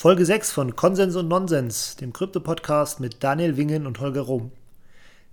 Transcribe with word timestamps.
Folge 0.00 0.24
6 0.24 0.52
von 0.52 0.76
Konsens 0.76 1.16
und 1.16 1.26
Nonsens, 1.26 1.96
dem 1.96 2.12
Krypto-Podcast 2.12 3.00
mit 3.00 3.24
Daniel 3.24 3.56
Wingen 3.56 3.84
und 3.84 3.98
Holger 3.98 4.20
Rum. 4.20 4.52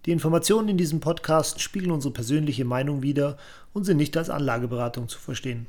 Die 0.08 0.12
Informationen 0.12 0.70
in 0.70 0.78
diesem 0.80 1.02
Podcast 1.02 1.62
spiegeln 1.62 1.92
unsere 1.92 2.12
persönliche 2.12 2.66
Meinung 2.66 3.04
wider 3.04 3.38
und 3.74 3.84
sind 3.84 3.98
nicht 3.98 4.18
als 4.18 4.32
Anlageberatung 4.32 5.08
zu 5.08 5.20
verstehen. 5.20 5.68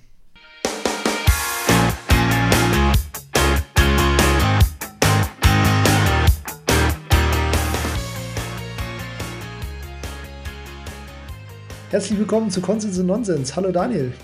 Herzlich 11.90 12.18
willkommen 12.18 12.50
zu 12.50 12.62
Konsens 12.62 12.98
und 12.98 13.08
Nonsens. 13.08 13.54
Hallo 13.54 13.70
Daniel. 13.72 14.14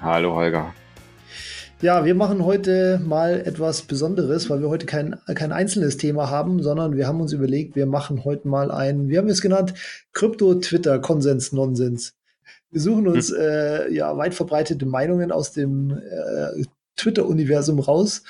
Hallo 0.00 0.32
Holger. 0.36 0.72
Ja, 1.82 2.06
wir 2.06 2.14
machen 2.14 2.42
heute 2.42 3.02
mal 3.04 3.38
etwas 3.40 3.82
Besonderes, 3.82 4.48
weil 4.48 4.62
wir 4.62 4.70
heute 4.70 4.86
kein, 4.86 5.20
kein 5.34 5.52
einzelnes 5.52 5.98
Thema 5.98 6.30
haben, 6.30 6.62
sondern 6.62 6.96
wir 6.96 7.06
haben 7.06 7.20
uns 7.20 7.34
überlegt, 7.34 7.76
wir 7.76 7.84
machen 7.84 8.24
heute 8.24 8.48
mal 8.48 8.70
ein, 8.70 9.10
wir 9.10 9.18
haben 9.18 9.28
es 9.28 9.42
genannt, 9.42 9.74
Krypto-Twitter-Konsens-Nonsens. 10.14 12.14
Wir 12.70 12.80
suchen 12.80 13.06
uns 13.06 13.28
hm. 13.28 13.36
äh, 13.38 13.92
ja 13.92 14.16
weit 14.16 14.34
verbreitete 14.34 14.86
Meinungen 14.86 15.30
aus 15.30 15.52
dem 15.52 15.90
äh, 15.90 16.64
Twitter-Universum 16.96 17.78
raus 17.78 18.22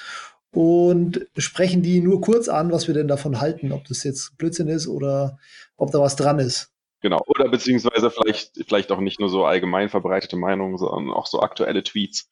und 0.53 1.25
sprechen 1.37 1.83
die 1.83 2.01
nur 2.01 2.21
kurz 2.21 2.49
an, 2.49 2.73
was 2.73 2.89
wir 2.89 2.95
denn 2.95 3.07
davon 3.07 3.41
halten, 3.41 3.71
ob 3.71 3.87
das 3.87 4.03
jetzt 4.03 4.37
Blödsinn 4.39 4.67
ist 4.67 4.89
oder 4.89 5.39
ob 5.77 5.93
da 5.93 6.01
was 6.01 6.17
dran 6.17 6.41
ist. 6.41 6.73
Genau, 7.01 7.23
oder 7.27 7.49
beziehungsweise 7.49 8.11
vielleicht, 8.11 8.65
vielleicht 8.67 8.91
auch 8.91 8.99
nicht 8.99 9.21
nur 9.21 9.29
so 9.29 9.45
allgemein 9.45 9.89
verbreitete 9.89 10.37
Meinungen, 10.37 10.79
sondern 10.79 11.15
auch 11.15 11.27
so 11.27 11.39
aktuelle 11.41 11.85
Tweets. 11.85 12.29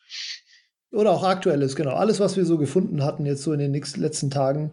Oder 0.94 1.10
auch 1.10 1.24
aktuelles, 1.24 1.74
genau. 1.74 1.94
Alles, 1.94 2.20
was 2.20 2.36
wir 2.36 2.44
so 2.44 2.56
gefunden 2.56 3.02
hatten 3.02 3.26
jetzt 3.26 3.42
so 3.42 3.52
in 3.52 3.58
den 3.58 3.72
nächsten, 3.72 4.00
letzten 4.00 4.30
Tagen 4.30 4.72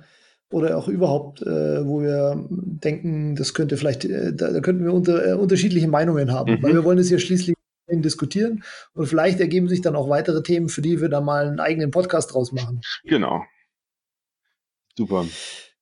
oder 0.51 0.77
auch 0.77 0.87
überhaupt, 0.87 1.41
äh, 1.41 1.85
wo 1.85 2.01
wir 2.01 2.45
denken, 2.49 3.35
das 3.35 3.53
könnte 3.53 3.77
vielleicht, 3.77 4.05
äh, 4.05 4.33
da, 4.33 4.51
da, 4.51 4.59
könnten 4.59 4.83
wir 4.83 4.93
unter, 4.93 5.25
äh, 5.25 5.33
unterschiedliche 5.33 5.87
Meinungen 5.87 6.31
haben, 6.31 6.53
mhm. 6.53 6.63
weil 6.63 6.73
wir 6.73 6.83
wollen 6.83 6.99
es 6.99 7.09
ja 7.09 7.17
schließlich 7.17 7.55
diskutieren 7.89 8.63
und 8.93 9.07
vielleicht 9.07 9.39
ergeben 9.39 9.67
sich 9.67 9.81
dann 9.81 9.95
auch 9.95 10.07
weitere 10.07 10.43
Themen, 10.43 10.69
für 10.69 10.81
die 10.81 11.01
wir 11.01 11.09
da 11.09 11.19
mal 11.19 11.47
einen 11.47 11.59
eigenen 11.59 11.91
Podcast 11.91 12.33
draus 12.33 12.51
machen. 12.51 12.81
Genau. 13.03 13.43
Super. 14.97 15.25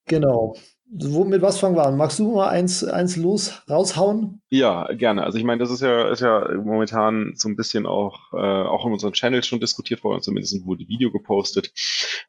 Genau. 0.06 0.56
Wo, 0.92 1.24
mit 1.24 1.44
was 1.44 1.60
fangen 1.60 1.76
wir 1.76 1.86
an? 1.86 1.98
Magst 1.98 2.18
du 2.18 2.36
mal 2.36 2.50
eins, 2.50 2.84
eins 2.84 3.16
los 3.16 3.62
raushauen? 3.70 4.42
Ja, 4.50 4.92
gerne. 4.94 5.24
Also 5.24 5.38
ich 5.38 5.44
meine, 5.44 5.60
das 5.60 5.70
ist 5.70 5.82
ja, 5.82 6.10
ist 6.10 6.22
ja 6.22 6.48
momentan 6.56 7.34
so 7.36 7.48
ein 7.48 7.56
bisschen 7.56 7.86
auch, 7.86 8.34
äh, 8.34 8.38
auch 8.38 8.88
in 8.88 8.94
unserem 8.94 9.14
Channel 9.14 9.44
schon 9.44 9.60
diskutiert 9.60 10.04
worden, 10.04 10.24
zumindest 10.24 10.66
wurde 10.66 10.88
Video 10.88 11.12
gepostet. 11.12 11.72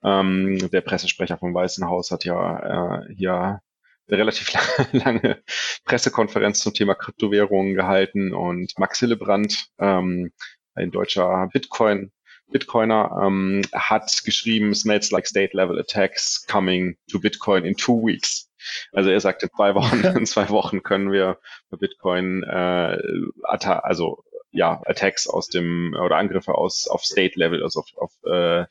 Ähm, 0.04 0.58
der 0.70 0.82
Pressesprecher 0.82 1.38
vom 1.38 1.54
Weißen 1.54 1.88
Haus 1.88 2.10
hat 2.10 2.26
ja 2.26 3.00
äh, 3.00 3.14
hier 3.14 3.60
eine 4.08 4.18
relativ 4.18 4.52
lange 4.92 5.42
Pressekonferenz 5.86 6.60
zum 6.60 6.74
Thema 6.74 6.94
Kryptowährungen 6.94 7.74
gehalten 7.74 8.34
und 8.34 8.78
Max 8.78 8.98
Hillebrand, 8.98 9.68
ähm, 9.78 10.32
ein 10.74 10.90
deutscher 10.90 11.48
Bitcoin 11.50 12.12
Bitcoiner 12.50 13.20
ähm, 13.24 13.62
hat 13.72 14.22
geschrieben, 14.24 14.74
smells 14.74 15.10
like 15.10 15.26
state 15.26 15.56
level 15.56 15.78
attacks 15.78 16.46
coming 16.46 16.96
to 17.10 17.18
Bitcoin 17.18 17.64
in 17.64 17.76
two 17.76 18.02
weeks. 18.04 18.48
Also 18.92 19.10
er 19.10 19.20
sagt, 19.20 19.42
in 19.42 19.50
zwei 19.50 19.74
Wochen, 19.74 20.04
in 20.16 20.26
zwei 20.26 20.48
Wochen 20.50 20.82
können 20.82 21.12
wir 21.12 21.38
bei 21.70 21.76
Bitcoin 21.76 22.42
äh, 22.42 22.98
also 23.42 24.24
ja, 24.52 24.80
Attacks 24.84 25.28
aus 25.28 25.48
dem 25.48 25.94
oder 25.94 26.16
Angriffe 26.16 26.54
aus 26.56 26.88
auf 26.88 27.04
State 27.04 27.38
Level, 27.38 27.62
also 27.62 27.80
auf, 27.80 27.88
auf, 27.96 28.12
äh, 28.24 28.66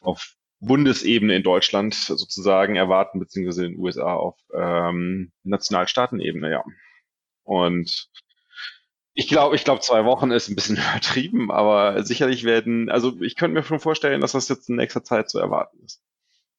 auf 0.00 0.34
Bundesebene 0.60 1.36
in 1.36 1.42
Deutschland 1.42 1.94
sozusagen 1.94 2.76
erwarten, 2.76 3.20
beziehungsweise 3.20 3.66
in 3.66 3.72
den 3.72 3.80
USA 3.80 4.14
auf 4.14 4.36
ähm, 4.54 5.30
Nationalstaatenebene, 5.44 6.50
ja. 6.50 6.64
Und 7.44 8.08
ich 9.14 9.28
glaube, 9.28 9.54
ich 9.54 9.64
glaube, 9.64 9.80
zwei 9.80 10.04
Wochen 10.04 10.30
ist 10.32 10.48
ein 10.48 10.56
bisschen 10.56 10.76
übertrieben, 10.90 11.50
aber 11.50 12.04
sicherlich 12.04 12.44
werden, 12.44 12.90
also 12.90 13.20
ich 13.20 13.36
könnte 13.36 13.54
mir 13.54 13.62
schon 13.62 13.80
vorstellen, 13.80 14.20
dass 14.20 14.32
das 14.32 14.48
jetzt 14.48 14.68
in 14.68 14.76
nächster 14.76 15.04
Zeit 15.04 15.30
zu 15.30 15.38
erwarten 15.38 15.78
ist. 15.84 16.02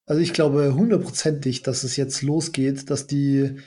Also 0.05 0.21
ich 0.21 0.33
glaube 0.33 0.73
hundertprozentig, 0.73 1.63
dass 1.63 1.83
es 1.83 1.97
jetzt 1.97 2.21
losgeht, 2.21 2.89
dass 2.89 3.07
die 3.07 3.57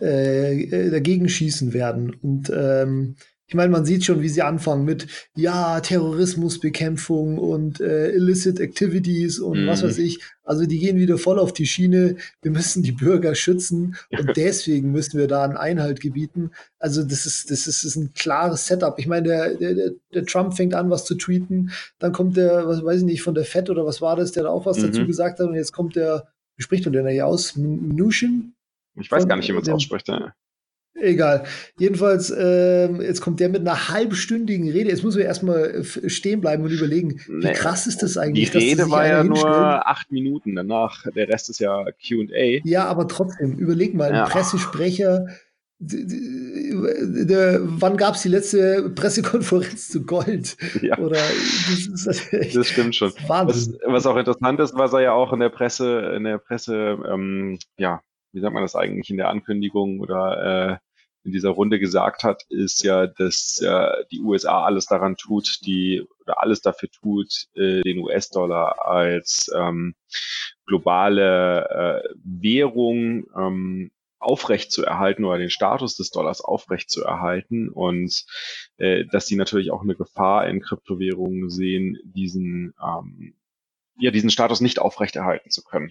äh, 0.00 0.62
äh 0.62 0.90
dagegen 0.90 1.28
schießen 1.28 1.72
werden. 1.72 2.14
Und 2.14 2.50
ähm, 2.54 3.16
ich 3.48 3.54
meine, 3.54 3.70
man 3.70 3.84
sieht 3.84 4.04
schon, 4.04 4.22
wie 4.22 4.28
sie 4.28 4.42
anfangen 4.42 4.84
mit, 4.84 5.06
ja, 5.36 5.78
Terrorismusbekämpfung 5.78 7.38
und 7.38 7.80
äh, 7.80 8.10
illicit 8.10 8.58
activities 8.58 9.38
und 9.38 9.64
mm. 9.64 9.68
was 9.68 9.84
weiß 9.84 9.98
mhm. 9.98 10.04
ich. 10.04 10.20
Also 10.42 10.66
die 10.66 10.78
gehen 10.78 10.96
wieder 10.96 11.16
voll 11.16 11.38
auf 11.38 11.52
die 11.52 11.66
Schiene. 11.66 12.16
Wir 12.42 12.50
müssen 12.50 12.82
die 12.82 12.92
Bürger 12.92 13.36
schützen 13.36 13.96
und 14.10 14.36
deswegen 14.36 14.90
müssen 14.90 15.18
wir 15.18 15.28
da 15.28 15.44
einen 15.44 15.56
Einhalt 15.56 16.00
gebieten. 16.00 16.50
Also 16.80 17.04
das 17.04 17.24
ist, 17.24 17.50
das 17.50 17.68
ist, 17.68 17.84
das 17.84 17.84
ist 17.84 17.96
ein 17.96 18.14
klares 18.14 18.66
Setup. 18.66 18.98
Ich 18.98 19.06
meine, 19.06 19.28
der, 19.28 19.54
der, 19.54 19.92
der 20.12 20.26
Trump 20.26 20.54
fängt 20.54 20.74
an, 20.74 20.90
was 20.90 21.04
zu 21.04 21.14
tweeten. 21.14 21.70
Dann 21.98 22.12
kommt 22.12 22.36
der, 22.36 22.66
was 22.66 22.84
weiß 22.84 22.98
ich 22.98 23.06
nicht, 23.06 23.22
von 23.22 23.34
der 23.34 23.44
Fed 23.44 23.70
oder 23.70 23.86
was 23.86 24.00
war 24.00 24.16
das, 24.16 24.32
der 24.32 24.44
da 24.44 24.50
auch 24.50 24.66
was 24.66 24.78
mm 24.78 24.86
dazu 24.86 25.06
gesagt 25.06 25.38
hat. 25.38 25.46
Und 25.46 25.54
jetzt 25.54 25.72
kommt 25.72 25.94
der, 25.94 26.28
wie 26.56 26.62
spricht 26.62 26.84
man 26.84 26.92
denn 26.92 27.06
hier 27.08 27.26
aus? 27.26 27.56
Mnuchin? 27.56 28.54
Ich 28.94 29.10
weiß 29.10 29.28
gar 29.28 29.36
nicht, 29.36 29.48
wie 29.48 29.52
man 29.52 29.62
es 29.62 29.68
ausspricht. 29.68 30.08
Ja. 30.08 30.32
Egal. 31.00 31.44
Jedenfalls, 31.78 32.32
ähm, 32.36 33.00
jetzt 33.00 33.20
kommt 33.20 33.40
der 33.40 33.48
mit 33.48 33.60
einer 33.60 33.88
halbstündigen 33.88 34.70
Rede. 34.70 34.90
Jetzt 34.90 35.04
muss 35.04 35.16
wir 35.16 35.24
erstmal 35.24 35.84
stehen 35.84 36.40
bleiben 36.40 36.64
und 36.64 36.70
überlegen, 36.70 37.20
wie 37.28 37.52
krass 37.52 37.86
ist 37.86 38.02
das 38.02 38.16
eigentlich? 38.16 38.50
Die 38.50 38.58
Rede 38.58 38.90
war 38.90 39.06
ja 39.06 39.22
nur 39.22 39.86
acht 39.86 40.10
Minuten 40.10 40.54
danach. 40.54 41.06
Der 41.14 41.28
Rest 41.28 41.50
ist 41.50 41.60
ja 41.60 41.84
QA. 41.84 42.60
Ja, 42.64 42.86
aber 42.86 43.08
trotzdem, 43.08 43.56
überleg 43.56 43.94
mal, 43.94 44.10
ja. 44.10 44.24
ein 44.24 44.30
Pressesprecher. 44.30 45.26
Wann 45.78 47.98
gab 47.98 48.14
es 48.14 48.22
die 48.22 48.30
letzte 48.30 48.90
Pressekonferenz 48.94 49.90
zu 49.90 50.06
Gold? 50.06 50.56
Ja. 50.80 50.98
Oder, 50.98 51.18
das, 51.18 52.06
ist 52.06 52.56
das 52.56 52.68
stimmt 52.68 52.96
schon. 52.96 53.12
Was, 53.26 53.70
was, 53.84 54.06
auch 54.06 54.16
interessant 54.16 54.58
ist, 54.60 54.74
was 54.74 54.94
er 54.94 55.00
ja 55.00 55.12
auch 55.12 55.34
in 55.34 55.40
der 55.40 55.50
Presse, 55.50 56.14
in 56.16 56.24
der 56.24 56.38
Presse, 56.38 56.98
ähm, 57.06 57.58
ja, 57.76 58.00
wie 58.32 58.40
sagt 58.40 58.54
man 58.54 58.62
das 58.62 58.74
eigentlich 58.74 59.10
in 59.10 59.18
der 59.18 59.28
Ankündigung 59.28 60.00
oder 60.00 60.72
äh, 60.72 60.76
in 61.26 61.32
dieser 61.32 61.50
Runde 61.50 61.80
gesagt 61.80 62.22
hat, 62.22 62.44
ist 62.48 62.84
ja, 62.84 63.08
dass 63.08 63.60
äh, 63.60 64.04
die 64.12 64.20
USA 64.20 64.64
alles 64.64 64.86
daran 64.86 65.16
tut, 65.16 65.58
die 65.66 66.02
oder 66.22 66.40
alles 66.40 66.60
dafür 66.60 66.88
tut, 66.88 67.48
äh, 67.54 67.82
den 67.82 67.98
US-Dollar 67.98 68.86
als 68.86 69.50
ähm, 69.54 69.96
globale 70.66 72.04
äh, 72.04 72.08
Währung 72.22 73.26
ähm, 73.36 73.90
aufrecht 74.18 74.70
zu 74.70 74.84
erhalten 74.84 75.24
oder 75.24 75.38
den 75.38 75.50
Status 75.50 75.96
des 75.96 76.10
Dollars 76.10 76.40
aufrecht 76.40 76.90
zu 76.90 77.02
erhalten 77.02 77.68
und 77.68 78.24
äh, 78.76 79.04
dass 79.10 79.26
sie 79.26 79.36
natürlich 79.36 79.72
auch 79.72 79.82
eine 79.82 79.96
Gefahr 79.96 80.46
in 80.46 80.60
Kryptowährungen 80.60 81.50
sehen, 81.50 81.98
diesen 82.04 82.72
ähm, 82.80 83.34
ja, 83.98 84.10
diesen 84.10 84.30
Status 84.30 84.60
nicht 84.60 84.78
aufrechterhalten 84.78 85.50
zu 85.50 85.62
können. 85.62 85.88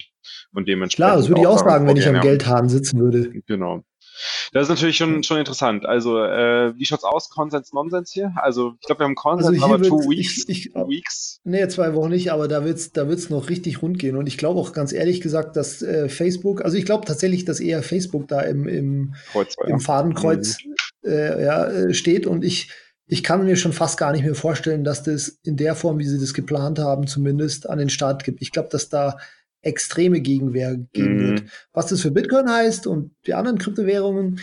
Und 0.52 0.68
dementsprechend. 0.68 1.08
Klar, 1.08 1.16
das 1.16 1.28
würde 1.28 1.40
ich 1.40 1.46
auch 1.46 1.58
sagen, 1.58 1.86
wenn 1.88 1.96
ich 1.96 2.06
am 2.06 2.20
Geldhahn 2.20 2.68
sitzen 2.68 3.00
würde. 3.00 3.42
Genau. 3.46 3.84
Das 4.52 4.64
ist 4.64 4.68
natürlich 4.68 4.96
schon, 4.96 5.22
schon 5.22 5.38
interessant. 5.38 5.86
Also, 5.86 6.22
äh, 6.22 6.76
wie 6.76 6.84
schaut's 6.84 7.04
aus? 7.04 7.28
Konsens, 7.30 7.72
Nonsens 7.72 8.12
hier? 8.12 8.32
Also, 8.36 8.74
ich 8.80 8.86
glaube, 8.86 9.00
wir 9.00 9.04
haben 9.04 9.14
Konsens, 9.14 9.62
also 9.62 9.74
aber 9.74 9.82
two 9.82 9.98
weeks. 10.08 10.44
Ich, 10.48 10.66
ich, 10.66 10.74
weeks. 10.74 11.40
Nee, 11.44 11.66
zwei 11.68 11.94
Wochen 11.94 12.10
nicht, 12.10 12.32
aber 12.32 12.48
da 12.48 12.64
wird's, 12.64 12.92
da 12.92 13.08
wird's 13.08 13.30
noch 13.30 13.48
richtig 13.48 13.82
rund 13.82 13.98
gehen. 13.98 14.16
Und 14.16 14.26
ich 14.26 14.38
glaube 14.38 14.60
auch 14.60 14.72
ganz 14.72 14.92
ehrlich 14.92 15.20
gesagt, 15.20 15.56
dass 15.56 15.82
äh, 15.82 16.08
Facebook, 16.08 16.64
also 16.64 16.76
ich 16.76 16.84
glaube 16.84 17.06
tatsächlich, 17.06 17.44
dass 17.44 17.60
eher 17.60 17.82
Facebook 17.82 18.28
da 18.28 18.40
im, 18.40 18.66
im, 18.66 19.14
Kreuz, 19.32 19.56
im. 19.66 19.80
Fadenkreuz 19.80 20.58
mhm. 20.64 21.10
äh, 21.10 21.44
ja, 21.44 21.66
äh, 21.66 21.94
steht. 21.94 22.26
Und 22.26 22.44
ich, 22.44 22.70
ich 23.06 23.22
kann 23.22 23.44
mir 23.44 23.56
schon 23.56 23.72
fast 23.72 23.98
gar 23.98 24.12
nicht 24.12 24.24
mehr 24.24 24.34
vorstellen, 24.34 24.84
dass 24.84 25.02
das 25.02 25.38
in 25.44 25.56
der 25.56 25.74
Form, 25.74 25.98
wie 25.98 26.06
sie 26.06 26.18
das 26.18 26.34
geplant 26.34 26.78
haben, 26.78 27.06
zumindest 27.06 27.68
an 27.68 27.78
den 27.78 27.90
Start 27.90 28.24
gibt. 28.24 28.42
Ich 28.42 28.52
glaube, 28.52 28.68
dass 28.70 28.88
da 28.88 29.18
extreme 29.66 30.20
Gegenwehr 30.20 30.76
geben 30.92 31.16
mhm. 31.16 31.20
wird. 31.20 31.42
Was 31.72 31.86
das 31.86 32.00
für 32.00 32.10
Bitcoin 32.10 32.48
heißt 32.48 32.86
und 32.86 33.10
die 33.26 33.34
anderen 33.34 33.58
Kryptowährungen, 33.58 34.40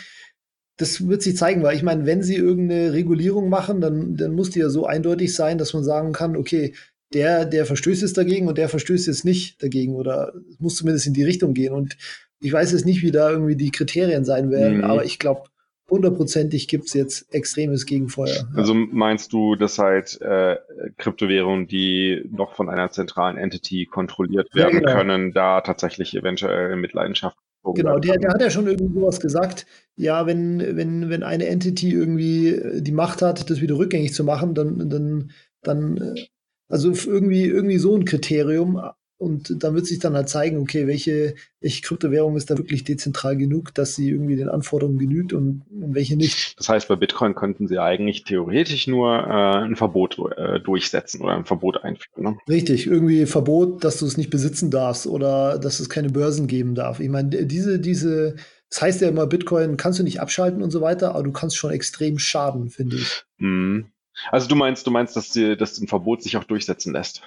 das 0.78 1.08
wird 1.08 1.22
sich 1.22 1.38
zeigen, 1.38 1.64
weil 1.64 1.76
ich 1.76 1.84
meine, 1.84 2.06
wenn 2.06 2.24
sie 2.24 2.36
irgendeine 2.36 2.94
Regulierung 2.94 3.50
machen, 3.50 3.80
dann, 3.80 4.16
dann 4.16 4.34
muss 4.34 4.50
die 4.50 4.60
ja 4.60 4.70
so 4.70 4.86
eindeutig 4.86 5.36
sein, 5.36 5.58
dass 5.58 5.74
man 5.74 5.84
sagen 5.84 6.14
kann, 6.14 6.36
okay, 6.36 6.74
der, 7.14 7.46
der 7.46 7.66
verstößt 7.66 8.02
jetzt 8.02 8.18
dagegen 8.18 8.48
und 8.48 8.58
der 8.58 8.70
verstößt 8.70 9.08
jetzt 9.08 9.24
nicht 9.24 9.62
dagegen 9.62 9.96
oder 9.96 10.34
muss 10.58 10.76
zumindest 10.76 11.06
in 11.06 11.14
die 11.14 11.24
Richtung 11.24 11.54
gehen. 11.54 11.74
Und 11.74 11.96
ich 12.40 12.52
weiß 12.52 12.72
jetzt 12.72 12.86
nicht, 12.86 13.04
wie 13.04 13.12
da 13.12 13.30
irgendwie 13.32 13.56
die 13.56 13.72
Kriterien 13.72 14.26
sein 14.26 14.50
werden, 14.50 14.80
mhm. 14.80 14.84
aber 14.84 15.06
ich 15.06 15.20
glaube, 15.20 15.44
hundertprozentig 15.90 16.68
gibt 16.68 16.86
es 16.86 16.94
jetzt 16.94 17.34
extremes 17.34 17.86
Gegenfeuer. 17.86 18.48
Also 18.56 18.74
meinst 18.74 19.34
du, 19.34 19.56
dass 19.56 19.80
halt 19.80 20.20
äh, 20.22 20.58
Kryptowährungen, 20.98 21.68
die 21.68 22.28
noch 22.32 22.56
von 22.56 22.70
einer 22.70 22.90
zentralen 22.90 23.38
Entity 23.38 23.86
kontrolliert 23.86 24.54
werden 24.56 24.76
ja, 24.76 24.80
genau. 24.80 24.94
können, 24.94 25.34
da 25.34 25.62
tatsächlich 25.62 26.16
eventuell 26.16 26.76
mit 26.76 26.94
Leidenschaft 26.94 27.38
Genau, 27.76 27.98
der, 27.98 28.18
der 28.18 28.32
hat 28.32 28.42
ja 28.42 28.50
schon 28.50 28.68
irgendwie 28.68 28.94
sowas 28.94 29.22
gesagt. 29.22 29.66
Ja, 29.96 30.28
wenn, 30.28 30.60
wenn, 30.76 31.10
wenn 31.10 31.24
eine 31.24 31.48
Entity 31.48 31.92
irgendwie 31.92 32.82
die 32.82 32.92
Macht 32.92 33.22
hat, 33.22 33.50
das 33.50 33.62
wieder 33.62 33.78
rückgängig 33.78 34.14
zu 34.14 34.26
machen, 34.26 34.54
dann, 34.54 34.90
dann, 34.90 35.32
dann, 35.62 35.98
äh, 35.98 36.26
also 36.68 36.92
irgendwie, 36.92 37.46
irgendwie 37.46 37.78
so 37.78 37.96
ein 37.96 38.04
Kriterium. 38.04 38.82
Und 39.24 39.64
dann 39.64 39.74
wird 39.74 39.86
sich 39.86 40.00
dann 40.00 40.16
halt 40.16 40.30
zeigen, 40.30 40.58
okay, 40.58 40.86
welche, 40.86 41.36
welche 41.62 41.82
Kryptowährung 41.82 42.36
ist 42.36 42.52
da 42.52 42.58
wirklich 42.58 42.84
dezentral 42.84 43.38
genug, 43.38 43.74
dass 43.74 43.96
sie 43.96 44.10
irgendwie 44.10 44.36
den 44.36 44.50
Anforderungen 44.50 45.00
genügt 45.00 45.34
und, 45.34 45.64
und 45.72 45.96
welche 45.96 46.18
nicht. 46.18 46.60
Das 46.60 46.70
heißt, 46.70 46.88
bei 46.88 46.96
Bitcoin 46.96 47.34
könnten 47.34 47.68
sie 47.68 47.80
eigentlich 47.80 48.26
theoretisch 48.26 48.88
nur 48.88 49.16
äh, 49.16 49.64
ein 49.64 49.76
Verbot 49.76 50.20
äh, 50.38 50.60
durchsetzen 50.60 51.22
oder 51.22 51.36
ein 51.36 51.46
Verbot 51.46 51.84
einführen. 51.84 52.24
Ne? 52.24 52.38
Richtig, 52.48 52.86
irgendwie 52.86 53.26
Verbot, 53.26 53.84
dass 53.84 53.98
du 53.98 54.06
es 54.06 54.18
nicht 54.18 54.30
besitzen 54.30 54.70
darfst 54.70 55.08
oder 55.08 55.58
dass 55.58 55.80
es 55.80 55.90
keine 55.90 56.10
Börsen 56.10 56.48
geben 56.48 56.76
darf. 56.76 57.00
Ich 57.00 57.10
meine, 57.10 57.30
diese, 57.46 57.80
diese, 57.80 58.36
das 58.70 58.82
heißt 58.82 59.02
ja 59.02 59.08
immer, 59.08 59.26
Bitcoin 59.26 59.78
kannst 59.78 60.00
du 60.00 60.04
nicht 60.04 60.20
abschalten 60.20 60.62
und 60.62 60.72
so 60.72 60.82
weiter, 60.82 61.16
aber 61.16 61.24
du 61.24 61.32
kannst 61.32 61.58
schon 61.58 61.72
extrem 61.72 62.20
schaden, 62.20 62.70
finde 62.70 62.98
ich. 62.98 63.24
Mhm. 63.38 63.88
Also 64.32 64.48
du 64.48 64.56
meinst, 64.56 64.86
du 64.86 64.92
meinst, 64.92 65.16
dass, 65.16 65.30
die, 65.30 65.58
dass 65.58 65.80
ein 65.80 65.88
Verbot 65.88 66.22
sich 66.22 66.38
auch 66.38 66.44
durchsetzen 66.44 66.94
lässt? 66.94 67.24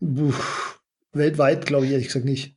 Puh. 0.00 0.32
Weltweit 1.14 1.66
glaube 1.66 1.86
ich 1.86 1.92
ehrlich 1.92 2.08
gesagt 2.08 2.24
nicht. 2.24 2.56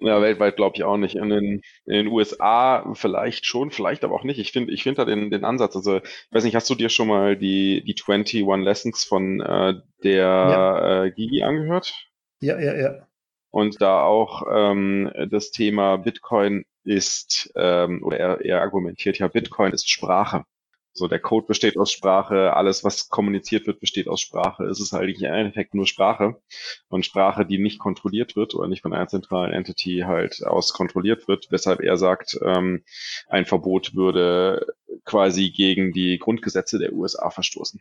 Ja, 0.00 0.22
weltweit 0.22 0.56
glaube 0.56 0.76
ich 0.76 0.84
auch 0.84 0.96
nicht. 0.96 1.16
In 1.16 1.28
den, 1.28 1.62
in 1.84 1.92
den 1.92 2.06
USA 2.06 2.92
vielleicht 2.94 3.46
schon, 3.46 3.72
vielleicht 3.72 4.04
aber 4.04 4.14
auch 4.14 4.22
nicht. 4.22 4.38
Ich 4.38 4.52
finde 4.52 4.72
ich 4.72 4.84
finde 4.84 4.98
da 4.98 5.04
den, 5.04 5.30
den 5.30 5.44
Ansatz. 5.44 5.74
Also, 5.74 5.96
ich 5.96 6.28
weiß 6.30 6.44
nicht, 6.44 6.54
hast 6.54 6.70
du 6.70 6.76
dir 6.76 6.88
schon 6.88 7.08
mal 7.08 7.36
die, 7.36 7.82
die 7.84 7.96
21 8.00 8.44
Lessons 8.64 9.04
von 9.04 9.40
äh, 9.40 9.74
der 10.04 10.24
ja. 10.24 11.04
äh, 11.04 11.10
Gigi 11.10 11.42
angehört? 11.42 11.92
Ja, 12.40 12.60
ja, 12.60 12.76
ja. 12.76 13.08
Und 13.50 13.80
da 13.80 14.02
auch 14.02 14.44
ähm, 14.52 15.10
das 15.30 15.50
Thema 15.50 15.96
Bitcoin 15.96 16.64
ist, 16.84 17.52
ähm, 17.56 18.02
oder 18.04 18.18
er, 18.18 18.40
er 18.44 18.62
argumentiert 18.62 19.18
ja, 19.18 19.26
Bitcoin 19.26 19.72
ist 19.72 19.90
Sprache. 19.90 20.44
So, 20.92 21.06
der 21.06 21.20
Code 21.20 21.46
besteht 21.46 21.76
aus 21.76 21.92
Sprache, 21.92 22.54
alles, 22.54 22.82
was 22.82 23.08
kommuniziert 23.08 23.66
wird, 23.66 23.78
besteht 23.78 24.08
aus 24.08 24.20
Sprache. 24.20 24.64
Es 24.64 24.80
ist 24.80 24.94
eigentlich 24.94 25.22
im 25.22 25.32
Endeffekt 25.32 25.74
nur 25.74 25.86
Sprache. 25.86 26.40
Und 26.88 27.06
Sprache, 27.06 27.46
die 27.46 27.58
nicht 27.58 27.78
kontrolliert 27.78 28.34
wird 28.34 28.54
oder 28.54 28.68
nicht 28.68 28.82
von 28.82 28.92
einer 28.92 29.06
zentralen 29.06 29.52
Entity 29.52 30.04
halt 30.06 30.44
aus 30.44 30.72
kontrolliert 30.72 31.28
wird, 31.28 31.46
weshalb 31.50 31.80
er 31.80 31.96
sagt, 31.96 32.38
ähm, 32.42 32.84
ein 33.28 33.46
Verbot 33.46 33.94
würde 33.94 34.66
quasi 35.04 35.50
gegen 35.50 35.92
die 35.92 36.18
Grundgesetze 36.18 36.78
der 36.78 36.92
USA 36.92 37.30
verstoßen. 37.30 37.80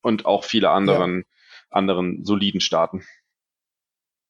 Und 0.00 0.26
auch 0.26 0.44
viele 0.44 0.70
anderen, 0.70 1.18
ja. 1.18 1.24
anderen 1.70 2.24
soliden 2.24 2.60
Staaten. 2.60 3.04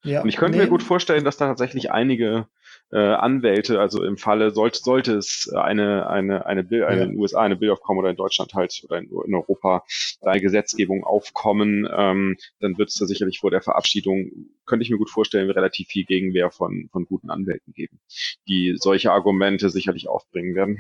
Ja, 0.05 0.23
und 0.23 0.29
ich 0.29 0.37
könnte 0.37 0.59
nee. 0.59 0.65
mir 0.65 0.71
gut 0.71 0.83
vorstellen, 0.83 1.25
dass 1.25 1.37
da 1.37 1.47
tatsächlich 1.47 1.91
einige 1.91 2.49
äh, 2.93 2.99
Anwälte, 2.99 3.81
also 3.81 4.05
im 4.05 4.17
Falle 4.17 4.51
sollte, 4.51 4.79
sollte 4.79 5.17
es 5.17 5.51
eine, 5.55 6.09
eine, 6.09 6.47
eine 6.47 6.63
Bill, 6.63 6.85
eine 6.85 6.99
ja. 6.99 7.05
in 7.05 7.11
den 7.11 7.19
USA 7.19 7.43
eine 7.43 7.57
Bill 7.57 7.75
Com 7.77 7.99
oder 7.99 8.11
in 8.11 8.17
Deutschland 8.17 8.55
halt 8.55 8.83
oder 8.85 8.99
in, 8.99 9.11
in 9.27 9.35
Europa 9.35 9.85
eine 10.23 10.41
Gesetzgebung 10.41 11.05
aufkommen, 11.05 11.89
ähm, 11.91 12.37
dann 12.61 12.79
wird 12.79 12.91
es 12.91 12.97
da 12.97 13.07
sicherlich 13.07 13.41
vor 13.41 13.51
der 13.51 13.63
Verabschiedung, 13.63 14.31
könnte 14.67 14.85
ich 14.85 14.91
mir 14.91 14.99
gut 14.99 15.11
vorstellen, 15.11 15.51
relativ 15.51 15.89
viel 15.89 16.05
Gegenwehr 16.05 16.51
von, 16.51 16.89
von 16.93 17.05
guten 17.07 17.31
Anwälten 17.31 17.73
geben, 17.73 18.01
die 18.49 18.77
solche 18.79 19.13
Argumente 19.13 19.71
sicherlich 19.71 20.09
aufbringen 20.09 20.55
werden. 20.55 20.79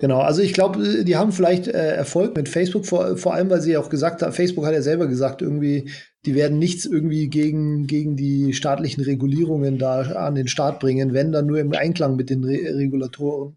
Genau, 0.00 0.20
also 0.20 0.42
ich 0.42 0.52
glaube, 0.52 1.04
die 1.04 1.16
haben 1.16 1.32
vielleicht 1.32 1.66
äh, 1.66 1.96
Erfolg 1.96 2.36
mit 2.36 2.48
Facebook, 2.48 2.86
vor, 2.86 3.16
vor 3.16 3.34
allem, 3.34 3.50
weil 3.50 3.60
sie 3.60 3.76
auch 3.76 3.90
gesagt 3.90 4.22
haben, 4.22 4.32
Facebook 4.32 4.64
hat 4.64 4.72
ja 4.72 4.82
selber 4.82 5.08
gesagt, 5.08 5.42
irgendwie, 5.42 5.90
die 6.24 6.36
werden 6.36 6.58
nichts 6.58 6.84
irgendwie 6.84 7.28
gegen, 7.28 7.88
gegen 7.88 8.16
die 8.16 8.52
staatlichen 8.52 9.02
Regulierungen 9.02 9.76
da 9.76 10.02
an 10.02 10.36
den 10.36 10.46
Start 10.46 10.78
bringen, 10.78 11.14
wenn 11.14 11.32
dann 11.32 11.46
nur 11.46 11.58
im 11.58 11.72
Einklang 11.72 12.14
mit 12.14 12.30
den 12.30 12.44
Re 12.44 12.76
Regulatoren. 12.76 13.56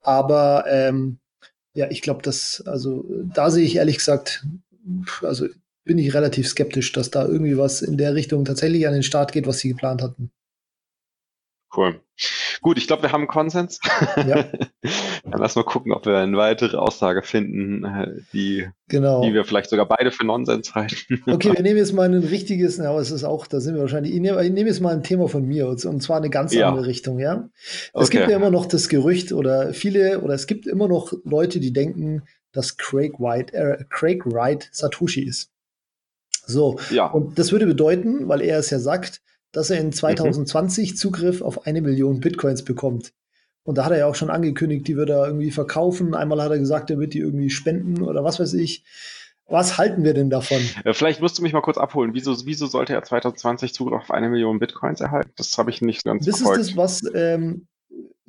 Aber 0.00 0.64
ähm, 0.68 1.18
ja, 1.74 1.90
ich 1.90 2.02
glaube, 2.02 2.22
dass, 2.22 2.62
also 2.66 3.04
da 3.34 3.50
sehe 3.50 3.64
ich 3.64 3.76
ehrlich 3.76 3.98
gesagt, 3.98 4.46
also 5.22 5.46
bin 5.84 5.98
ich 5.98 6.14
relativ 6.14 6.46
skeptisch, 6.46 6.92
dass 6.92 7.10
da 7.10 7.26
irgendwie 7.26 7.58
was 7.58 7.82
in 7.82 7.96
der 7.96 8.14
Richtung 8.14 8.44
tatsächlich 8.44 8.86
an 8.86 8.94
den 8.94 9.02
Start 9.02 9.32
geht, 9.32 9.46
was 9.46 9.58
sie 9.58 9.70
geplant 9.70 10.02
hatten. 10.02 10.30
Cool. 11.74 12.00
Gut, 12.62 12.78
ich 12.78 12.86
glaube, 12.86 13.02
wir 13.02 13.12
haben 13.12 13.26
Konsens. 13.26 13.80
Ja. 14.16 14.44
Dann 15.24 15.40
lass 15.40 15.54
mal 15.56 15.64
gucken, 15.64 15.92
ob 15.92 16.04
wir 16.04 16.18
eine 16.18 16.36
weitere 16.36 16.76
Aussage 16.76 17.22
finden, 17.22 17.84
äh, 17.84 18.08
die, 18.32 18.66
genau. 18.88 19.22
die 19.22 19.32
wir 19.32 19.44
vielleicht 19.44 19.70
sogar 19.70 19.86
beide 19.86 20.10
für 20.10 20.26
Nonsens 20.26 20.74
halten. 20.74 21.22
Okay, 21.30 21.52
wir 21.54 21.62
nehmen 21.62 21.78
jetzt 21.78 21.92
mal 21.92 22.08
ein 22.08 22.14
richtiges, 22.14 22.78
ja, 22.78 22.98
es 22.98 23.10
ist 23.10 23.24
auch, 23.24 23.46
da 23.46 23.60
sind 23.60 23.74
wir 23.74 23.82
wahrscheinlich, 23.82 24.12
ich 24.12 24.20
nehme, 24.20 24.44
ich 24.44 24.50
nehme 24.50 24.68
jetzt 24.68 24.80
mal 24.80 24.92
ein 24.92 25.02
Thema 25.02 25.28
von 25.28 25.46
mir 25.46 25.68
und 25.68 26.02
zwar 26.02 26.16
eine 26.16 26.28
ganz 26.28 26.52
ja. 26.52 26.68
andere 26.68 26.86
Richtung, 26.86 27.18
ja. 27.18 27.48
Es 27.62 27.90
okay. 27.94 28.18
gibt 28.18 28.30
ja 28.30 28.36
immer 28.36 28.50
noch 28.50 28.66
das 28.66 28.88
Gerücht 28.88 29.32
oder 29.32 29.72
viele, 29.72 30.20
oder 30.20 30.34
es 30.34 30.46
gibt 30.46 30.66
immer 30.66 30.88
noch 30.88 31.12
Leute, 31.24 31.60
die 31.60 31.72
denken, 31.72 32.24
dass 32.52 32.76
Craig 32.76 33.20
White, 33.20 33.54
äh, 33.54 33.84
Craig 33.88 34.26
Wright 34.26 34.68
Satoshi 34.72 35.22
ist. 35.22 35.50
So. 36.46 36.78
Ja. 36.90 37.06
Und 37.06 37.38
das 37.38 37.52
würde 37.52 37.66
bedeuten, 37.66 38.28
weil 38.28 38.42
er 38.42 38.58
es 38.58 38.70
ja 38.70 38.78
sagt, 38.80 39.22
dass 39.52 39.70
er 39.70 39.80
in 39.80 39.92
2020 39.92 40.92
mhm. 40.92 40.96
Zugriff 40.96 41.42
auf 41.42 41.66
eine 41.66 41.80
Million 41.80 42.20
Bitcoins 42.20 42.64
bekommt. 42.64 43.12
Und 43.62 43.78
da 43.78 43.84
hat 43.84 43.92
er 43.92 43.98
ja 43.98 44.06
auch 44.06 44.14
schon 44.14 44.30
angekündigt, 44.30 44.88
die 44.88 44.96
wird 44.96 45.10
er 45.10 45.26
irgendwie 45.26 45.50
verkaufen. 45.50 46.14
Einmal 46.14 46.42
hat 46.42 46.50
er 46.50 46.58
gesagt, 46.58 46.90
er 46.90 46.98
wird 46.98 47.14
die 47.14 47.18
irgendwie 47.18 47.50
spenden 47.50 48.02
oder 48.02 48.24
was 48.24 48.40
weiß 48.40 48.54
ich. 48.54 48.84
Was 49.46 49.78
halten 49.78 50.04
wir 50.04 50.14
denn 50.14 50.30
davon? 50.30 50.58
Vielleicht 50.92 51.20
musst 51.20 51.36
du 51.36 51.42
mich 51.42 51.52
mal 51.52 51.60
kurz 51.60 51.76
abholen. 51.76 52.14
Wieso, 52.14 52.36
wieso 52.46 52.66
sollte 52.66 52.94
er 52.94 53.02
2020 53.02 53.74
Zugriff 53.74 54.02
auf 54.02 54.10
eine 54.12 54.28
Million 54.28 54.60
Bitcoins 54.60 55.00
erhalten? 55.00 55.32
Das 55.36 55.58
habe 55.58 55.70
ich 55.70 55.82
nicht 55.82 56.04
ganz 56.04 56.24
Das 56.24 56.36
verfolgt. 56.38 56.60
ist 56.60 56.70
das, 56.70 56.76
was 56.76 57.02
ähm, 57.14 57.66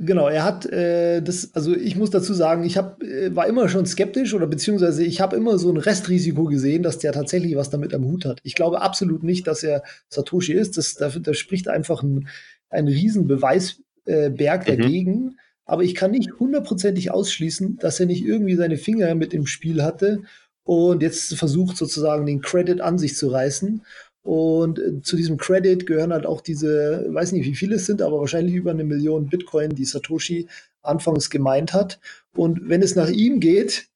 Genau, 0.03 0.27
er 0.27 0.43
hat 0.43 0.65
äh, 0.65 1.21
das, 1.21 1.51
also 1.53 1.75
ich 1.75 1.95
muss 1.95 2.09
dazu 2.09 2.33
sagen, 2.33 2.63
ich 2.63 2.75
hab, 2.75 3.03
äh, 3.03 3.35
war 3.35 3.45
immer 3.45 3.69
schon 3.69 3.85
skeptisch 3.85 4.33
oder 4.33 4.47
beziehungsweise 4.47 5.05
ich 5.05 5.21
habe 5.21 5.35
immer 5.35 5.59
so 5.59 5.69
ein 5.69 5.77
Restrisiko 5.77 6.45
gesehen, 6.45 6.81
dass 6.81 6.97
der 6.97 7.13
tatsächlich 7.13 7.55
was 7.55 7.69
damit 7.69 7.93
am 7.93 8.05
Hut 8.05 8.25
hat. 8.25 8.39
Ich 8.41 8.55
glaube 8.55 8.81
absolut 8.81 9.21
nicht, 9.21 9.45
dass 9.45 9.61
er 9.61 9.83
Satoshi 10.09 10.53
ist. 10.53 10.75
Das, 10.77 10.95
da, 10.95 11.09
da 11.09 11.33
spricht 11.35 11.67
einfach 11.67 12.01
ein, 12.01 12.27
ein 12.71 12.87
Riesenbeweisberg 12.87 13.77
äh, 14.07 14.71
mhm. 14.71 14.81
dagegen. 14.81 15.37
Aber 15.65 15.83
ich 15.83 15.93
kann 15.93 16.09
nicht 16.09 16.31
hundertprozentig 16.39 17.11
ausschließen, 17.11 17.77
dass 17.77 17.99
er 17.99 18.07
nicht 18.07 18.25
irgendwie 18.25 18.55
seine 18.55 18.77
Finger 18.77 19.13
mit 19.13 19.35
im 19.35 19.45
Spiel 19.45 19.83
hatte 19.83 20.23
und 20.63 21.03
jetzt 21.03 21.35
versucht 21.35 21.77
sozusagen 21.77 22.25
den 22.25 22.41
Credit 22.41 22.81
an 22.81 22.97
sich 22.97 23.15
zu 23.15 23.27
reißen 23.27 23.83
und 24.23 24.79
äh, 24.79 25.01
zu 25.01 25.15
diesem 25.15 25.37
Credit 25.37 25.85
gehören 25.85 26.13
halt 26.13 26.25
auch 26.25 26.41
diese, 26.41 27.07
weiß 27.09 27.31
nicht, 27.31 27.45
wie 27.45 27.55
viele 27.55 27.75
es 27.75 27.85
sind, 27.85 28.01
aber 28.01 28.19
wahrscheinlich 28.19 28.55
über 28.55 28.71
eine 28.71 28.83
Million 28.83 29.27
Bitcoin, 29.27 29.71
die 29.71 29.85
Satoshi 29.85 30.47
anfangs 30.83 31.29
gemeint 31.29 31.73
hat. 31.73 31.99
Und 32.35 32.69
wenn 32.69 32.81
es 32.81 32.95
nach 32.95 33.09
ihm 33.09 33.39
geht, 33.39 33.87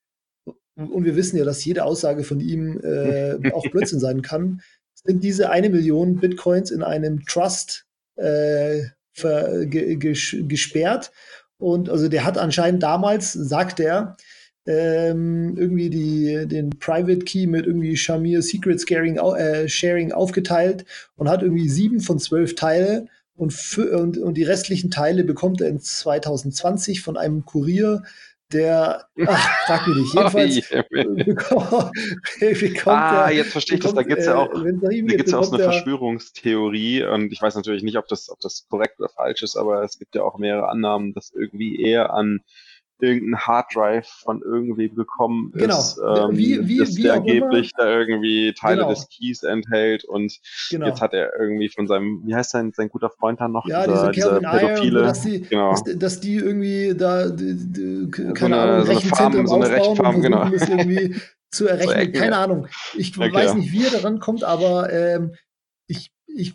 und 0.75 1.05
wir 1.05 1.15
wissen 1.15 1.37
ja, 1.37 1.45
dass 1.45 1.63
jede 1.63 1.85
Aussage 1.85 2.23
von 2.23 2.39
ihm 2.39 2.79
äh, 2.81 3.51
auch 3.53 3.63
Blödsinn 3.71 3.99
sein 3.99 4.21
kann, 4.21 4.61
sind 4.93 5.23
diese 5.23 5.49
eine 5.51 5.69
Million 5.69 6.17
Bitcoins 6.17 6.71
in 6.71 6.83
einem 6.83 7.25
Trust 7.25 7.85
äh, 8.15 8.81
ver, 9.13 9.65
ge, 9.65 9.95
gesperrt. 9.95 11.11
Und 11.57 11.89
also 11.89 12.09
der 12.09 12.25
hat 12.25 12.37
anscheinend 12.37 12.83
damals, 12.83 13.31
sagt 13.31 13.79
er, 13.79 14.17
ähm, 14.65 15.55
irgendwie 15.57 15.89
die, 15.89 16.47
den 16.47 16.71
Private 16.71 17.19
Key 17.19 17.47
mit 17.47 17.67
irgendwie 17.67 17.95
Shamir 17.97 18.41
Secret 18.41 18.79
Scaring, 18.79 19.17
äh, 19.17 19.67
Sharing 19.69 20.11
aufgeteilt 20.11 20.85
und 21.15 21.29
hat 21.29 21.43
irgendwie 21.43 21.69
sieben 21.69 21.99
von 21.99 22.19
zwölf 22.19 22.55
Teile 22.55 23.07
und, 23.35 23.53
und, 23.77 24.17
und 24.17 24.33
die 24.35 24.43
restlichen 24.43 24.91
Teile 24.91 25.23
bekommt 25.23 25.61
er 25.61 25.69
in 25.69 25.79
2020 25.79 27.01
von 27.01 27.17
einem 27.17 27.45
Kurier, 27.45 28.03
der, 28.51 29.07
ach, 29.27 29.65
frag 29.65 29.87
mich 29.87 29.97
nicht, 29.97 30.13
jedenfalls 30.13 30.69
bekommt, 32.59 32.87
ah, 32.87 33.29
jetzt 33.29 33.51
verstehe 33.51 33.77
ich 33.77 33.83
das, 33.83 33.93
da 33.93 34.03
gibt 34.03 34.19
es 34.19 34.27
ja 34.27 34.35
auch, 34.35 34.53
äh, 34.53 34.71
da 34.81 34.89
gibt's 34.89 35.31
ja 35.31 35.39
auch 35.39 35.51
eine 35.51 35.63
Verschwörungstheorie 35.63 37.03
und 37.03 37.31
ich 37.31 37.41
weiß 37.41 37.55
natürlich 37.55 37.83
nicht, 37.83 37.97
ob 37.97 38.07
das, 38.07 38.29
ob 38.29 38.39
das 38.39 38.67
korrekt 38.69 38.99
oder 38.99 39.09
falsch 39.09 39.43
ist, 39.43 39.57
aber 39.57 39.83
es 39.83 39.97
gibt 39.99 40.15
ja 40.15 40.23
auch 40.23 40.37
mehrere 40.37 40.69
Annahmen, 40.69 41.13
dass 41.13 41.31
irgendwie 41.31 41.81
eher 41.81 42.13
an 42.13 42.41
irgendein 42.99 43.39
Harddrive 43.39 44.07
von 44.23 44.41
irgendwem 44.41 44.95
bekommen 44.95 45.51
genau. 45.53 45.77
ist, 45.77 45.97
ähm, 45.97 46.37
wie, 46.37 46.67
wie, 46.67 46.77
dass 46.77 46.95
wie 46.95 47.03
der 47.03 47.15
angeblich 47.15 47.71
da 47.77 47.87
irgendwie 47.87 48.53
Teile 48.53 48.81
genau. 48.81 48.89
des 48.89 49.09
Keys 49.09 49.43
enthält 49.43 50.05
und 50.05 50.39
genau. 50.69 50.87
jetzt 50.87 51.01
hat 51.01 51.13
er 51.13 51.37
irgendwie 51.39 51.69
von 51.69 51.87
seinem, 51.87 52.21
wie 52.25 52.35
heißt 52.35 52.51
sein, 52.51 52.71
sein 52.73 52.89
guter 52.89 53.09
Freund 53.09 53.41
dann 53.41 53.51
noch? 53.51 53.65
Ja, 53.67 53.85
dieser, 53.85 54.11
diese 54.11 54.39
Calvin 54.41 54.67
Pädophile. 54.67 55.01
dass, 55.01 55.21
die, 55.21 55.41
genau. 55.41 55.71
dass, 55.71 55.83
dass, 55.83 56.19
die 56.19 56.35
irgendwie 56.35 56.95
da, 56.95 57.29
die, 57.29 57.55
die, 57.55 58.11
keine 58.11 58.33
so 58.37 58.45
eine, 58.45 58.57
Ahnung, 58.57 58.85
so 58.85 58.91
eine 58.91 59.01
Farm, 59.01 59.47
so 59.47 59.55
eine 59.55 59.69
Rechtfarm, 59.69 60.21
genau. 60.21 60.45
Irgendwie 60.45 61.15
zu 61.51 61.67
errechnen. 61.67 62.13
So 62.13 62.19
keine 62.19 62.37
Ahnung. 62.37 62.67
Ich 62.95 63.17
okay. 63.17 63.33
weiß 63.33 63.55
nicht, 63.55 63.71
wie 63.71 63.85
er 63.85 63.91
daran 63.91 64.19
kommt, 64.19 64.43
aber 64.43 64.91
ähm, 64.91 65.35
ich, 65.87 66.11
ich 66.27 66.53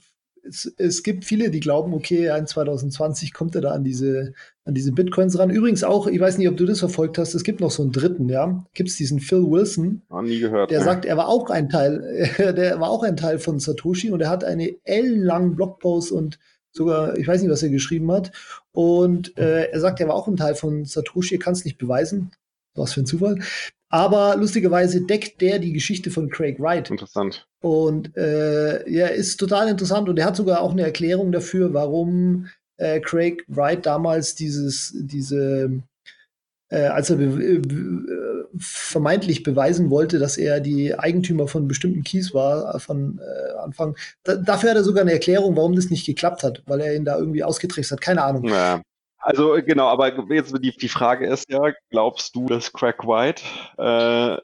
es, 0.51 0.73
es, 0.77 1.03
gibt 1.03 1.25
viele, 1.25 1.51
die 1.51 1.61
glauben, 1.61 1.95
okay, 1.95 2.37
in 2.37 2.47
2020 2.47 3.33
kommt 3.33 3.55
er 3.55 3.61
da 3.61 3.71
an 3.71 3.85
diese, 3.85 4.35
an 4.65 4.75
diese 4.75 4.93
Bitcoins 4.93 5.39
ran. 5.39 5.51
Übrigens 5.51 5.85
auch, 5.85 6.07
ich 6.07 6.21
weiß 6.21 6.39
nicht, 6.39 6.49
ob 6.49 6.57
du 6.57 6.67
das 6.67 6.81
verfolgt 6.81 7.19
hast, 7.19 7.35
es 7.35 7.45
gibt 7.45 7.61
noch 7.61 7.71
so 7.71 7.83
einen 7.83 7.93
dritten, 7.93 8.29
ja. 8.29 8.67
Gibt 8.75 8.91
es 8.91 8.97
diesen 8.97 9.21
Phil 9.21 9.45
Wilson. 9.45 10.03
Noch 10.11 10.23
nie 10.23 10.41
gehört. 10.41 10.71
Der 10.71 10.81
ja. 10.81 10.85
sagt, 10.85 11.05
er 11.05 11.17
war 11.17 11.29
auch 11.29 11.49
ein 11.51 11.69
Teil, 11.69 12.31
der 12.39 12.81
war 12.81 12.91
auch 12.91 13.03
ein 13.03 13.17
Teil 13.17 13.39
von 13.39 13.61
Satoshi 13.61 14.11
und 14.11 14.21
er 14.21 14.31
hat 14.31 14.45
eine 14.45 14.75
ellenlangen 14.85 15.55
Blogpost 15.55 16.13
und 16.13 16.39
sogar, 16.73 17.17
ich 17.17 17.27
weiß 17.27 17.41
nicht, 17.43 17.51
was 17.51 17.63
er 17.63 17.71
geschrieben 17.71 18.11
hat. 18.13 18.33
Und 18.73 19.37
äh, 19.39 19.71
er 19.71 19.81
sagt, 19.81 20.01
er 20.01 20.09
war 20.09 20.15
auch 20.15 20.29
ein 20.29 20.37
Teil 20.37 20.55
von 20.55 20.85
Satoshi, 20.85 21.37
er 21.37 21.41
kann 21.41 21.53
es 21.55 21.65
nicht 21.65 21.79
beweisen. 21.79 22.33
Was 22.75 22.93
für 22.93 23.01
ein 23.01 23.07
Zufall. 23.07 23.41
Aber 23.89 24.37
lustigerweise 24.37 25.05
deckt 25.05 25.41
der 25.41 25.59
die 25.59 25.73
Geschichte 25.73 26.11
von 26.11 26.31
Craig 26.31 26.61
Wright. 26.61 26.91
Interessant. 26.91 27.49
Und 27.61 28.17
äh, 28.17 28.89
ja, 28.91 29.09
ist 29.09 29.37
total 29.37 29.69
interessant 29.69 30.09
und 30.09 30.19
er 30.19 30.27
hat 30.27 30.37
sogar 30.37 30.63
auch 30.63 30.73
eine 30.73 30.83
Erklärung 30.83 31.31
dafür, 31.31 31.75
warum 31.75 32.47
äh, 32.79 33.01
Craig 33.01 33.45
Wright 33.49 33.85
damals 33.85 34.35
dieses, 34.35 34.95
diese, 34.97 35.83
äh, 36.71 36.87
als 36.87 37.11
er 37.11 37.17
be 37.17 37.25
äh, 37.27 38.33
vermeintlich 38.57 39.43
beweisen 39.43 39.91
wollte, 39.91 40.19
dass 40.19 40.39
er 40.39 40.61
die 40.61 40.99
Eigentümer 40.99 41.47
von 41.47 41.69
bestimmten 41.69 42.03
Keys 42.03 42.33
war, 42.33 42.75
äh, 42.75 42.79
von 42.79 43.21
äh, 43.21 43.59
Anfang. 43.59 43.95
Da, 44.25 44.37
dafür 44.37 44.71
hat 44.71 44.77
er 44.77 44.85
sogar 44.85 45.03
eine 45.03 45.13
Erklärung, 45.13 45.57
warum 45.57 45.77
das 45.77 45.91
nicht 45.91 46.07
geklappt 46.07 46.43
hat, 46.43 46.63
weil 46.67 46.81
er 46.81 46.97
ihn 46.97 47.05
da 47.05 47.19
irgendwie 47.19 47.45
ausgetrickst 47.45 47.93
hat. 47.93 48.01
Keine 48.01 48.25
Ahnung. 48.25 48.45
Ja. 48.45 48.81
Also 49.23 49.59
genau, 49.65 49.89
aber 49.89 50.33
jetzt 50.33 50.55
die, 50.63 50.75
die 50.75 50.89
Frage 50.89 51.27
ist 51.27 51.51
ja, 51.51 51.61
glaubst 51.91 52.35
du, 52.35 52.47
dass 52.47 52.73
Craig 52.73 53.05
White 53.05 53.43
äh, 53.77 54.41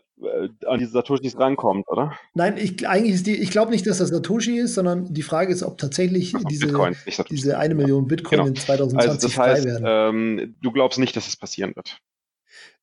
an 0.67 0.79
diese 0.79 0.93
Satoshis 0.93 1.39
rankommt, 1.39 1.87
oder? 1.89 2.13
Nein, 2.35 2.57
ich, 2.57 2.89
eigentlich 2.89 3.15
ist 3.15 3.27
die, 3.27 3.37
ich 3.37 3.51
glaube 3.51 3.71
nicht, 3.71 3.87
dass 3.87 3.99
das 3.99 4.09
Satoshi 4.09 4.59
ist, 4.59 4.75
sondern 4.75 5.13
die 5.13 5.23
Frage 5.23 5.53
ist, 5.53 5.63
ob 5.63 5.77
tatsächlich 5.79 6.33
diese, 6.49 6.67
Bitcoin, 6.67 6.97
diese 7.31 7.59
eine 7.59 7.75
Million 7.75 8.07
Bitcoin 8.07 8.39
genau. 8.39 8.49
in 8.49 8.57
2020 8.57 9.11
also 9.11 9.29
das 9.29 9.39
heißt, 9.39 9.63
frei 9.63 9.65
werden. 9.65 9.85
Ähm, 9.87 10.55
du 10.63 10.73
glaubst 10.73 10.99
nicht, 10.99 11.17
dass 11.17 11.29
es 11.29 11.37
passieren 11.37 11.77
wird. 11.77 11.99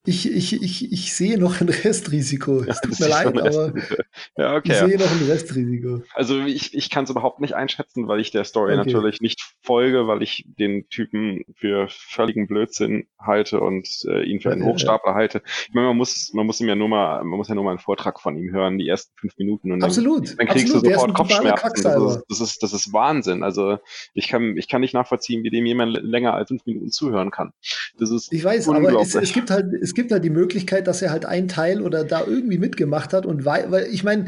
Ich, 0.06 0.30
ich, 0.30 0.62
ich, 0.62 0.92
ich 0.92 1.16
sehe 1.16 1.38
noch 1.40 1.62
ein 1.62 1.70
Restrisiko. 1.70 2.62
Es 2.68 2.82
tut 2.82 3.00
mir 3.00 3.08
leid, 3.08 3.28
aber 3.28 3.74
ja, 4.38 4.56
okay, 4.58 4.74
ich 4.74 4.78
sehe 4.78 4.98
noch 4.98 5.10
ein 5.10 5.28
Restrisiko. 5.30 6.02
Also 6.14 6.42
ich, 6.42 6.74
ich 6.74 6.90
kann 6.90 7.06
es 7.06 7.10
überhaupt 7.10 7.40
nicht 7.40 7.54
einschätzen, 7.54 8.10
weil 8.10 8.20
ich 8.20 8.30
der 8.32 8.44
Story 8.44 8.74
okay. 8.74 8.92
natürlich 8.92 9.22
nicht 9.22 9.42
folge, 9.62 10.06
weil 10.06 10.22
ich 10.22 10.46
den 10.60 10.90
Typen 10.90 11.46
für 11.56 11.88
völligen 11.90 12.48
Blödsinn 12.48 13.08
halte 13.18 13.62
und 13.62 13.88
äh, 14.10 14.24
ihn 14.24 14.42
für 14.42 14.52
einen 14.52 14.66
Hochstapler 14.66 15.14
halte. 15.14 15.42
Ich 15.70 15.74
meine, 15.74 15.88
man 15.88 15.98
muss, 15.98 16.32
man 16.34 16.46
muss 16.46 16.60
ihm 16.60 16.68
ja 16.68 16.76
nur 16.76 16.90
mal, 16.90 17.24
man 17.24 17.38
muss 17.38 17.48
ja 17.48 17.56
nur 17.56 17.64
mal 17.64 17.72
einen 17.72 17.80
Vortrag 17.80 18.20
von 18.20 18.38
ihm 18.38 18.52
hören, 18.52 18.78
die 18.78 18.90
ersten 18.90 19.14
fünf 19.18 19.38
Minuten 19.38 19.72
und 19.72 19.84
absolut, 19.84 20.32
dann, 20.32 20.38
dann 20.38 20.48
kriegst 20.48 20.76
absolut. 20.76 20.86
du 20.86 20.94
sofort 20.94 21.14
Kopfschmerzen. 21.14 21.84
Das 21.84 21.86
ist, 21.86 22.24
das 22.28 22.42
ist, 22.42 22.64
das 22.64 22.74
ist 22.74 22.92
Wahnsinn. 22.92 23.42
Also 23.42 23.78
ich 24.14 24.28
kann, 24.28 24.58
ich 24.58 24.68
kann 24.68 24.82
nicht 24.82 24.94
nachvollziehen, 24.94 25.44
wie 25.44 25.50
dem 25.50 25.66
jemand 25.66 25.98
länger 26.02 26.34
als 26.34 26.50
fünf 26.50 26.66
Minuten 26.66 26.90
zuhören 26.90 27.32
kann. 27.32 27.54
Das 27.98 28.12
ist 28.12 28.34
ich 28.34 28.44
weiß, 28.44 28.68
aber 28.68 29.00
es, 29.00 29.16
es 29.16 29.32
gibt 29.32 29.50
halt, 29.50 29.74
es 29.82 29.93
es 29.94 29.96
gibt 29.96 30.12
halt 30.12 30.24
die 30.24 30.32
Möglichkeit, 30.32 30.88
dass 30.88 31.04
er 31.04 31.12
halt 31.12 31.26
ein 31.26 31.48
Teil 31.48 31.80
oder 31.80 32.04
da 32.04 32.26
irgendwie 32.26 32.58
mitgemacht 32.58 33.14
hat 33.14 33.28
und 33.28 33.46
weil, 33.46 33.70
weil 33.70 33.86
ich 33.86 34.04
meine, 34.04 34.26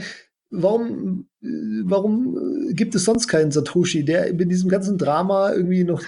warum, 0.51 1.27
warum 1.41 2.38
gibt 2.69 2.93
es 2.93 3.03
sonst 3.03 3.27
keinen 3.27 3.51
Satoshi, 3.51 4.05
der 4.05 4.27
in 4.27 4.48
diesem 4.48 4.69
ganzen 4.69 5.00
Drama 5.00 5.51
irgendwie 5.51 5.84
noch. 5.84 6.03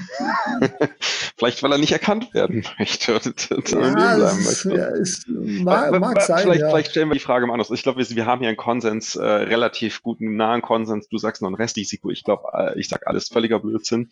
Vielleicht, 1.37 1.61
weil 1.61 1.71
er 1.71 1.77
nicht 1.77 1.91
erkannt 1.91 2.33
werden 2.33 2.63
möchte. 2.79 3.11
ja, 3.11 3.17
ist, 3.17 4.63
ja, 4.65 4.87
es 4.89 5.25
mag, 5.27 5.99
mag 5.99 6.21
sein. 6.21 6.41
Vielleicht, 6.41 6.61
ja. 6.61 6.69
vielleicht, 6.69 6.91
stellen 6.91 7.09
wir 7.09 7.13
die 7.13 7.19
Frage 7.19 7.45
mal 7.45 7.53
anders. 7.53 7.69
Ich 7.69 7.83
glaube, 7.83 7.99
wir, 7.99 8.15
wir, 8.15 8.25
haben 8.25 8.39
hier 8.39 8.47
einen 8.47 8.57
Konsens, 8.57 9.15
äh, 9.15 9.23
relativ 9.23 10.01
guten, 10.01 10.35
nahen 10.35 10.63
Konsens. 10.63 11.09
Du 11.09 11.19
sagst 11.19 11.43
noch 11.43 11.49
ein 11.49 11.55
Restrisiko. 11.55 12.09
Ich 12.09 12.23
glaube, 12.23 12.43
äh, 12.53 12.79
ich 12.79 12.89
sag 12.89 13.05
alles 13.05 13.27
völliger 13.27 13.59
Blödsinn. 13.59 14.09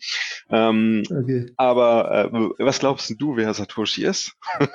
Ähm, 0.50 1.02
okay. 1.10 1.52
Aber 1.56 2.30
äh, 2.32 2.64
was 2.64 2.78
glaubst 2.78 3.12
du, 3.18 3.36
wer 3.36 3.52
Satoshi 3.54 4.04
ist? 4.04 4.36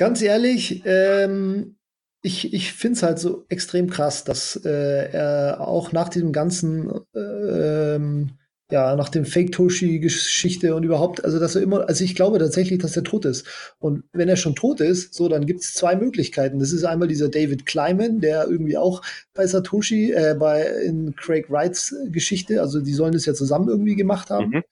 Ganz 0.00 0.22
ehrlich, 0.22 0.80
ähm, 0.86 1.76
ich, 2.22 2.54
ich 2.54 2.72
finde 2.72 2.96
es 2.96 3.02
halt 3.02 3.18
so 3.18 3.44
extrem 3.50 3.90
krass, 3.90 4.24
dass 4.24 4.56
äh, 4.64 5.10
er 5.12 5.60
auch 5.60 5.92
nach 5.92 6.08
diesem 6.08 6.32
ganzen, 6.32 6.90
ähm, 7.14 8.30
ja, 8.70 8.96
nach 8.96 9.10
dem 9.10 9.26
Fake-Toshi-Geschichte 9.26 10.74
und 10.74 10.84
überhaupt, 10.84 11.22
also 11.22 11.38
dass 11.38 11.54
er 11.54 11.60
immer, 11.60 11.86
also 11.86 12.02
ich 12.02 12.14
glaube 12.14 12.38
tatsächlich, 12.38 12.78
dass 12.78 12.96
er 12.96 13.04
tot 13.04 13.26
ist. 13.26 13.46
Und 13.78 14.04
wenn 14.14 14.30
er 14.30 14.36
schon 14.36 14.54
tot 14.54 14.80
ist, 14.80 15.12
so, 15.12 15.28
dann 15.28 15.44
gibt 15.44 15.60
es 15.60 15.74
zwei 15.74 15.96
Möglichkeiten. 15.96 16.60
Das 16.60 16.72
ist 16.72 16.84
einmal 16.84 17.08
dieser 17.08 17.28
David 17.28 17.66
Kleiman, 17.66 18.20
der 18.20 18.48
irgendwie 18.48 18.78
auch 18.78 19.02
bei 19.34 19.46
Satoshi, 19.46 20.12
äh, 20.12 20.34
bei 20.34 20.62
in 20.82 21.14
Craig 21.14 21.50
Wrights 21.50 21.94
Geschichte, 22.06 22.62
also 22.62 22.80
die 22.80 22.94
sollen 22.94 23.12
das 23.12 23.26
ja 23.26 23.34
zusammen 23.34 23.68
irgendwie 23.68 23.96
gemacht 23.96 24.30
haben. 24.30 24.48
Mhm. 24.48 24.62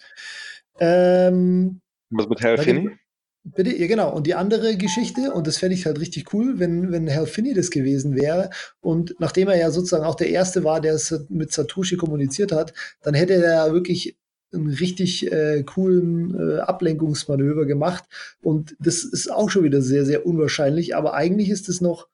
Ähm, 0.81 1.81
Was 2.09 2.31
mit 2.31 2.41
Hal 2.41 2.57
Finney? 2.57 2.97
Bitte, 3.45 3.75
ja 3.75 3.87
genau. 3.87 4.15
Und 4.15 4.27
die 4.27 4.35
andere 4.35 4.77
Geschichte, 4.77 5.33
und 5.33 5.47
das 5.47 5.59
fände 5.59 5.75
ich 5.75 5.87
halt 5.87 6.01
richtig 6.01 6.35
cool, 6.35 6.59
wenn, 6.59 6.93
wenn 6.93 7.07
Herr 7.07 7.27
Finney 7.27 7.55
das 7.55 7.71
gewesen 7.71 8.15
wäre. 8.17 8.51
Und 8.81 9.15
nachdem 9.19 9.49
er 9.49 9.57
ja 9.57 9.71
sozusagen 9.71 10.05
auch 10.05 10.17
der 10.17 10.29
Erste 10.29 10.65
war, 10.65 10.81
der 10.81 10.95
es 10.95 11.15
mit 11.29 11.53
Satoshi 11.53 11.97
kommuniziert 11.97 12.53
hat, 12.53 12.75
dann 13.03 13.15
hätte 13.15 13.35
er 13.35 13.73
wirklich 13.73 14.17
einen 14.53 14.69
richtig 14.69 15.31
äh, 15.31 15.63
coolen 15.63 16.35
äh, 16.35 16.59
Ablenkungsmanöver 16.61 17.67
gemacht. 17.67 18.05
Und 18.43 18.77
das 18.81 19.05
ist 19.05 19.31
auch 19.31 19.51
schon 19.51 19.65
wieder 19.65 19.83
sehr, 19.83 20.05
sehr 20.05 20.27
unwahrscheinlich. 20.27 20.97
Aber 20.97 21.15
eigentlich 21.15 21.51
ist 21.51 21.69
es 21.69 21.81
noch 21.81 22.09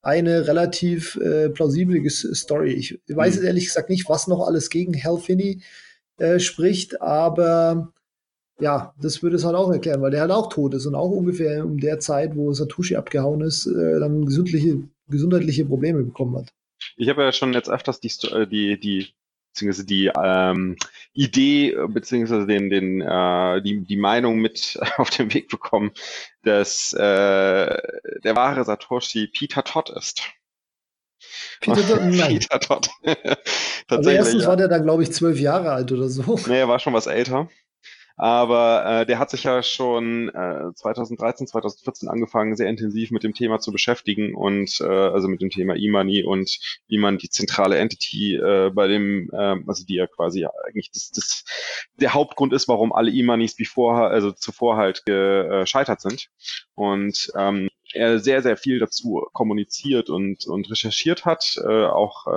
eine 0.00 0.46
relativ 0.46 1.16
äh, 1.16 1.50
plausible 1.50 2.08
Story. 2.08 2.72
Ich 2.72 3.00
weiß 3.08 3.40
mhm. 3.40 3.46
ehrlich 3.46 3.66
gesagt 3.66 3.90
nicht, 3.90 4.08
was 4.08 4.26
noch 4.26 4.46
alles 4.46 4.70
gegen 4.70 5.02
Hal 5.02 5.18
Finney 5.18 5.60
äh, 6.18 6.38
spricht, 6.38 7.00
aber 7.00 7.92
ja, 8.60 8.94
das 9.00 9.22
würde 9.22 9.36
es 9.36 9.44
halt 9.44 9.56
auch 9.56 9.70
erklären, 9.70 10.02
weil 10.02 10.10
der 10.10 10.22
halt 10.22 10.30
auch 10.30 10.48
tot 10.48 10.74
ist 10.74 10.86
und 10.86 10.94
auch 10.94 11.10
ungefähr 11.10 11.64
um 11.64 11.78
der 11.78 12.00
Zeit, 12.00 12.36
wo 12.36 12.52
Satoshi 12.52 12.96
abgehauen 12.96 13.40
ist, 13.40 13.66
äh, 13.66 14.00
dann 14.00 14.24
gesundliche, 14.24 14.82
gesundheitliche 15.08 15.64
Probleme 15.64 16.02
bekommen 16.02 16.36
hat. 16.36 16.52
Ich 16.96 17.08
habe 17.08 17.22
ja 17.22 17.32
schon 17.32 17.52
jetzt 17.52 17.70
öfters 17.70 18.00
die, 18.00 18.10
äh, 18.32 18.46
die, 18.46 18.78
die 18.78 19.14
beziehungsweise 19.52 19.86
die 19.86 20.10
ähm, 20.16 20.76
Idee 21.12 21.76
beziehungsweise 21.88 22.46
den, 22.46 22.70
den, 22.70 23.00
äh, 23.00 23.62
die, 23.62 23.84
die 23.84 23.96
Meinung 23.96 24.38
mit 24.38 24.78
auf 24.96 25.10
den 25.10 25.32
Weg 25.34 25.48
bekommen, 25.48 25.92
dass 26.42 26.92
äh, 26.92 26.98
der 26.98 28.36
wahre 28.36 28.64
Satoshi 28.64 29.28
Peter 29.28 29.64
Todd 29.64 29.90
ist. 29.90 30.22
Peter 31.60 31.86
Todd? 31.86 32.00
Nein. 32.02 32.38
Peter 32.38 32.60
Todd. 32.60 32.88
also 33.88 34.10
erstens 34.10 34.42
ja. 34.42 34.48
war 34.48 34.56
der 34.56 34.68
dann, 34.68 34.84
glaube 34.84 35.02
ich, 35.02 35.12
zwölf 35.12 35.38
Jahre 35.38 35.72
alt 35.72 35.90
oder 35.92 36.08
so. 36.08 36.38
Nee, 36.46 36.60
er 36.60 36.68
war 36.68 36.78
schon 36.78 36.94
was 36.94 37.06
älter. 37.06 37.48
Aber 38.18 38.84
äh, 38.84 39.06
der 39.06 39.20
hat 39.20 39.30
sich 39.30 39.44
ja 39.44 39.62
schon 39.62 40.28
äh, 40.30 40.74
2013, 40.74 41.46
2014 41.46 42.08
angefangen, 42.08 42.56
sehr 42.56 42.68
intensiv 42.68 43.12
mit 43.12 43.22
dem 43.22 43.32
Thema 43.32 43.60
zu 43.60 43.70
beschäftigen 43.70 44.34
und 44.34 44.80
äh, 44.80 44.84
also 44.84 45.28
mit 45.28 45.40
dem 45.40 45.50
Thema 45.50 45.76
E-Money 45.76 46.24
und 46.24 46.58
wie 46.88 46.98
man 46.98 47.18
die 47.18 47.30
zentrale 47.30 47.78
Entity 47.78 48.34
äh, 48.34 48.70
bei 48.74 48.88
dem, 48.88 49.30
äh, 49.32 49.56
also 49.66 49.84
die 49.86 49.94
ja 49.94 50.08
quasi 50.08 50.46
eigentlich 50.66 50.90
das, 50.92 51.12
das 51.12 51.44
der 52.00 52.12
Hauptgrund 52.12 52.52
ist, 52.52 52.66
warum 52.66 52.92
alle 52.92 53.12
E-Moneys 53.12 53.54
bevor, 53.54 54.08
also 54.08 54.32
zuvor 54.32 54.76
halt 54.76 55.04
gescheitert 55.06 56.00
sind. 56.00 56.28
Und 56.74 57.30
ähm, 57.36 57.68
er 57.92 58.18
sehr, 58.18 58.42
sehr 58.42 58.56
viel 58.56 58.78
dazu 58.78 59.26
kommuniziert 59.32 60.10
und, 60.10 60.46
und 60.46 60.70
recherchiert 60.70 61.24
hat, 61.24 61.56
äh, 61.64 61.86
auch 61.86 62.26
äh, 62.26 62.30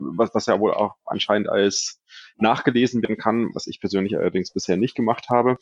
was, 0.00 0.34
was 0.34 0.48
er 0.48 0.60
wohl 0.60 0.74
auch 0.74 0.94
anscheinend 1.04 1.48
als 1.48 2.00
nachgelesen 2.38 3.02
werden 3.02 3.16
kann, 3.16 3.50
was 3.54 3.66
ich 3.66 3.80
persönlich 3.80 4.16
allerdings 4.16 4.52
bisher 4.52 4.76
nicht 4.76 4.94
gemacht 4.94 5.28
habe. 5.28 5.58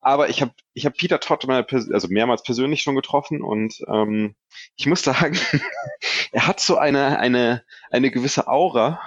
Aber 0.00 0.28
ich 0.28 0.42
habe 0.42 0.52
ich 0.74 0.86
hab 0.86 0.96
Peter 0.96 1.20
Todd 1.20 1.46
mal 1.46 1.66
also 1.70 2.08
mehrmals 2.08 2.42
persönlich 2.42 2.82
schon 2.82 2.96
getroffen 2.96 3.42
und 3.42 3.80
ähm, 3.88 4.34
ich 4.76 4.86
muss 4.86 5.02
sagen, 5.02 5.38
er 6.32 6.46
hat 6.46 6.60
so 6.60 6.76
eine, 6.76 7.18
eine, 7.18 7.62
eine 7.90 8.10
gewisse 8.10 8.48
Aura, 8.48 9.00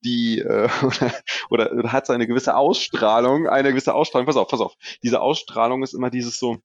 die 0.00 0.40
äh, 0.40 0.68
oder, 1.50 1.72
oder 1.72 1.92
hat 1.92 2.06
so 2.06 2.12
eine 2.12 2.26
gewisse 2.26 2.56
Ausstrahlung, 2.56 3.48
eine 3.48 3.70
gewisse 3.70 3.94
Ausstrahlung, 3.94 4.26
pass 4.26 4.36
auf, 4.36 4.48
pass 4.48 4.60
auf, 4.60 4.74
diese 5.02 5.20
Ausstrahlung 5.20 5.82
ist 5.82 5.94
immer 5.94 6.10
dieses 6.10 6.38
so, 6.38 6.58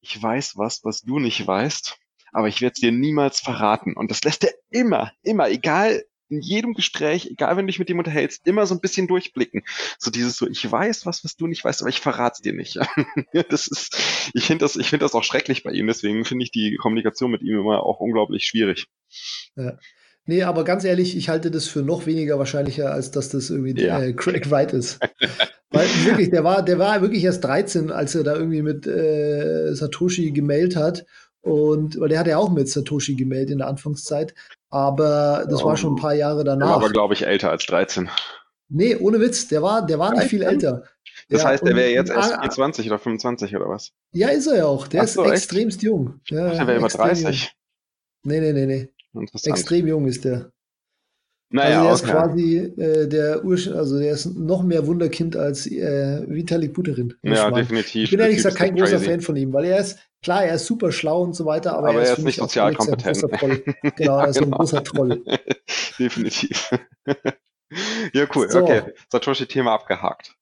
ich 0.00 0.20
weiß 0.20 0.56
was, 0.56 0.84
was 0.84 1.02
du 1.02 1.18
nicht 1.18 1.46
weißt, 1.46 1.98
aber 2.32 2.48
ich 2.48 2.60
werde 2.60 2.74
es 2.74 2.80
dir 2.80 2.92
niemals 2.92 3.40
verraten. 3.40 3.94
Und 3.96 4.10
das 4.10 4.22
lässt 4.22 4.44
er 4.44 4.54
immer, 4.70 5.12
immer, 5.22 5.48
egal 5.50 6.04
in 6.30 6.40
jedem 6.40 6.74
Gespräch, 6.74 7.26
egal 7.30 7.56
wenn 7.56 7.66
du 7.66 7.70
dich 7.70 7.78
mit 7.78 7.88
dem 7.88 7.98
unterhältst, 7.98 8.46
immer 8.46 8.66
so 8.66 8.74
ein 8.74 8.80
bisschen 8.80 9.08
durchblicken. 9.08 9.62
So 9.98 10.10
dieses 10.10 10.36
so, 10.36 10.46
ich 10.48 10.70
weiß 10.70 11.06
was, 11.06 11.24
was 11.24 11.36
du 11.36 11.46
nicht 11.46 11.64
weißt, 11.64 11.82
aber 11.82 11.90
ich 11.90 12.00
verrat's 12.00 12.40
dir 12.40 12.52
nicht. 12.52 12.78
das 13.48 13.66
ist, 13.66 13.96
ich 14.32 14.44
finde 14.44 14.64
das, 14.64 14.76
ich 14.76 14.88
finde 14.88 15.04
das 15.04 15.14
auch 15.14 15.24
schrecklich 15.24 15.62
bei 15.62 15.72
ihm. 15.72 15.86
Deswegen 15.86 16.24
finde 16.24 16.44
ich 16.44 16.50
die 16.50 16.76
Kommunikation 16.76 17.30
mit 17.30 17.42
ihm 17.42 17.58
immer 17.58 17.82
auch 17.82 18.00
unglaublich 18.00 18.44
schwierig. 18.44 18.86
Ja. 19.56 19.78
Nee, 20.26 20.42
aber 20.44 20.64
ganz 20.64 20.84
ehrlich, 20.84 21.16
ich 21.16 21.28
halte 21.28 21.50
das 21.50 21.66
für 21.66 21.82
noch 21.82 22.06
weniger 22.06 22.38
wahrscheinlicher, 22.38 22.92
als 22.92 23.10
dass 23.10 23.30
das 23.30 23.50
irgendwie 23.50 23.82
ja. 23.82 24.00
äh, 24.00 24.12
Craig 24.12 24.48
Wright 24.50 24.72
ist. 24.72 25.00
Weil 25.70 25.86
wirklich, 26.04 26.30
der 26.30 26.44
war, 26.44 26.64
der 26.64 26.78
war 26.78 27.00
wirklich 27.00 27.24
erst 27.24 27.44
13, 27.44 27.90
als 27.90 28.14
er 28.14 28.24
da 28.24 28.34
irgendwie 28.34 28.62
mit 28.62 28.86
äh, 28.86 29.72
Satoshi 29.74 30.32
gemeldet 30.32 30.76
hat. 30.76 31.06
Und 31.42 31.98
weil 31.98 32.10
der 32.10 32.18
hat 32.18 32.26
ja 32.26 32.36
auch 32.36 32.50
mit 32.50 32.68
Satoshi 32.68 33.14
gemeldet 33.14 33.50
in 33.50 33.58
der 33.58 33.68
Anfangszeit. 33.68 34.34
Aber 34.70 35.46
das 35.50 35.62
um, 35.62 35.68
war 35.68 35.76
schon 35.76 35.94
ein 35.94 36.00
paar 36.00 36.14
Jahre 36.14 36.44
danach. 36.44 36.66
Der 36.66 36.76
war 36.76 36.82
aber, 36.82 36.90
glaube 36.90 37.14
ich, 37.14 37.26
älter 37.26 37.50
als 37.50 37.66
13. 37.66 38.08
Nee, 38.68 38.96
ohne 38.96 39.20
Witz, 39.20 39.48
der 39.48 39.62
war, 39.62 39.84
der 39.84 39.98
war 39.98 40.14
nicht 40.14 40.28
viel 40.28 40.42
älter. 40.42 40.84
Das 41.28 41.42
ja, 41.42 41.48
heißt, 41.48 41.66
der 41.66 41.74
wäre 41.74 41.90
jetzt 41.90 42.10
erst 42.10 42.34
24 42.34 42.86
oder 42.86 42.98
25 42.98 43.56
oder 43.56 43.68
was? 43.68 43.92
Ja, 44.12 44.28
ist 44.28 44.46
er 44.46 44.58
ja 44.58 44.66
auch. 44.66 44.86
Der 44.86 45.06
so, 45.06 45.24
ist 45.24 45.32
extremst 45.32 45.78
echt? 45.78 45.84
jung. 45.84 46.20
Ja, 46.26 46.50
der 46.50 46.66
wäre 46.66 46.78
über 46.78 46.88
30. 46.88 47.24
Jung. 47.24 47.50
Nee, 48.22 48.40
nee, 48.40 48.52
nee, 48.52 48.66
nee. 49.12 49.28
Extrem 49.44 49.86
jung 49.86 50.06
ist 50.06 50.24
der. 50.24 50.52
Naja, 51.52 51.82
also 51.82 51.84
der 51.84 51.92
ist 51.94 52.04
quasi 52.04 52.56
äh, 52.58 53.08
der 53.08 53.44
Ur 53.44 53.56
also 53.74 53.98
der 53.98 54.12
ist 54.12 54.26
noch 54.26 54.62
mehr 54.62 54.86
Wunderkind 54.86 55.36
als 55.36 55.66
äh, 55.66 56.24
Vitalik 56.28 56.74
Buterin. 56.74 57.14
Ja, 57.22 57.50
definitiv. 57.50 58.04
Ich 58.04 58.10
bin 58.10 58.20
ehrlich 58.20 58.36
gesagt 58.36 58.54
kein 58.54 58.76
großer 58.76 58.98
crazy. 58.98 59.04
Fan 59.04 59.20
von 59.20 59.34
ihm, 59.34 59.52
weil 59.52 59.64
er 59.64 59.78
ist, 59.78 59.98
klar, 60.22 60.44
er 60.44 60.54
ist 60.54 60.66
super 60.66 60.92
schlau 60.92 61.22
und 61.22 61.34
so 61.34 61.44
weiter, 61.46 61.76
aber, 61.76 61.90
aber 61.90 61.98
er 62.02 62.12
ist, 62.12 62.18
ist 62.18 62.24
nicht 62.24 62.36
sozial 62.36 62.74
kompetent. 62.74 63.20
Genau, 63.96 64.18
ja, 64.18 64.22
er 64.22 64.28
ist 64.28 64.38
genau. 64.38 64.56
ein 64.56 64.58
großer 64.58 64.84
Troll. 64.84 65.24
Definitiv. 65.98 66.70
ja, 68.12 68.26
cool. 68.34 68.50
So. 68.50 68.62
Okay, 68.62 68.82
Satoshi-Thema 69.10 69.72
abgehakt. 69.72 70.34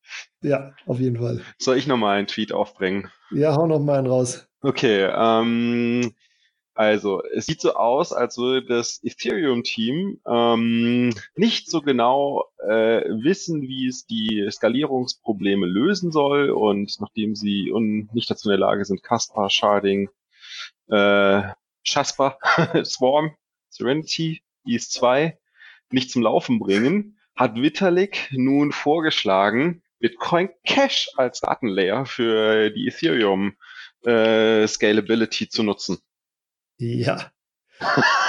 Ja, 0.43 0.73
auf 0.87 1.01
jeden 1.01 1.19
Fall. 1.19 1.43
Soll 1.59 1.77
ich 1.77 1.87
nochmal 1.87 2.19
einen 2.19 2.27
Tweet 2.27 2.53
aufbringen? 2.53 3.11
Ja, 3.31 3.55
hau 3.55 3.67
noch 3.67 3.81
mal 3.81 3.99
einen 3.99 4.07
raus. 4.07 4.47
Okay, 4.63 5.05
ähm, 5.05 6.15
also 6.79 7.25
es 7.25 7.47
sieht 7.47 7.61
so 7.61 7.75
aus, 7.75 8.13
als 8.13 8.39
würde 8.39 8.65
das 8.65 9.03
Ethereum-Team 9.03 10.21
ähm, 10.25 11.13
nicht 11.35 11.69
so 11.69 11.83
genau 11.83 12.45
äh, 12.65 13.03
wissen, 13.09 13.63
wie 13.63 13.89
es 13.89 14.07
die 14.07 14.47
Skalierungsprobleme 14.49 15.67
lösen 15.67 16.13
soll. 16.13 16.51
Und 16.51 17.01
nachdem 17.01 17.35
sie 17.35 17.73
un 17.73 18.09
nicht 18.13 18.31
dazu 18.31 18.49
in 18.49 18.51
der 18.51 18.61
Lage 18.61 18.85
sind, 18.85 19.03
Caspar, 19.03 19.51
Sharding, 19.51 20.09
äh, 20.87 21.43
Shasper, 21.83 22.39
Swarm, 22.85 23.35
Serenity, 23.71 24.43
ES2 24.65 25.33
nicht 25.91 26.13
zum 26.13 26.23
Laufen 26.23 26.61
bringen, 26.61 27.19
hat 27.35 27.57
Vitalik 27.57 28.29
nun 28.31 28.71
vorgeschlagen, 28.71 29.83
Bitcoin 29.99 30.51
Cash 30.65 31.11
als 31.17 31.41
Datenlayer 31.41 32.07
für 32.07 32.71
die 32.71 32.87
Ethereum 32.87 33.57
äh, 34.05 34.65
Scalability 34.69 35.49
zu 35.49 35.65
nutzen. 35.65 35.99
Ja. 36.79 37.33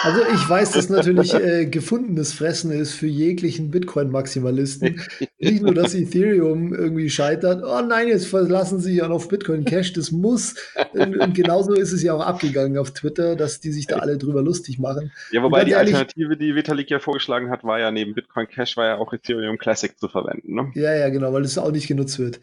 Also 0.03 0.22
ich 0.34 0.48
weiß, 0.48 0.72
dass 0.72 0.89
natürlich 0.89 1.34
äh, 1.34 1.65
gefundenes 1.65 2.34
Fressen 2.34 2.72
ist 2.72 2.94
für 2.94 3.08
jeglichen 3.08 3.72
Bitcoin-Maximalisten. 3.72 5.01
Nicht 5.39 5.63
nur, 5.63 5.74
dass 5.74 5.96
Ethereum 5.96 6.74
irgendwie 6.74 7.10
scheitert. 7.10 7.63
Oh 7.65 7.82
nein, 7.82 8.08
jetzt 8.08 8.27
verlassen 8.27 8.79
sie 8.79 8.94
sich 8.94 9.03
auch 9.03 9.10
auf 9.10 9.27
Bitcoin 9.27 9.65
Cash. 9.65 9.94
Das 9.94 10.12
muss. 10.12 10.56
Und, 10.94 11.18
und, 11.18 11.34
genauso 11.34 11.74
ist 11.74 11.91
es 11.91 12.03
ja 12.03 12.13
auch 12.13 12.22
abgegangen 12.22 12.77
auf 12.77 12.91
Twitter, 12.91 13.36
dass 13.36 13.60
die 13.60 13.72
sich 13.72 13.88
da 13.88 13.98
alle 13.98 14.18
drüber 14.18 14.44
lustig 14.44 14.77
machen. 14.77 15.12
Ja, 15.32 15.41
wobei 15.41 15.65
die 15.65 15.75
Alternative, 15.75 16.38
die 16.38 16.56
Vitalik 16.56 16.89
ja 16.89 17.00
vorgeschlagen 17.00 17.50
hat, 17.50 17.63
war 17.63 17.79
ja 17.79 17.91
neben 17.91 18.13
Bitcoin 18.13 18.48
Cash 18.48 18.77
war 18.77 18.86
ja 18.86 18.98
auch 18.98 19.13
Ethereum 19.13 19.58
Classic 19.58 19.98
zu 19.98 20.08
verwenden. 20.08 20.53
Ne? 20.53 20.72
Ja, 20.75 20.94
ja, 20.96 21.10
genau, 21.10 21.34
weil 21.34 21.44
es 21.44 21.58
auch 21.58 21.72
nicht 21.72 21.88
genutzt 21.88 22.20
wird. 22.20 22.39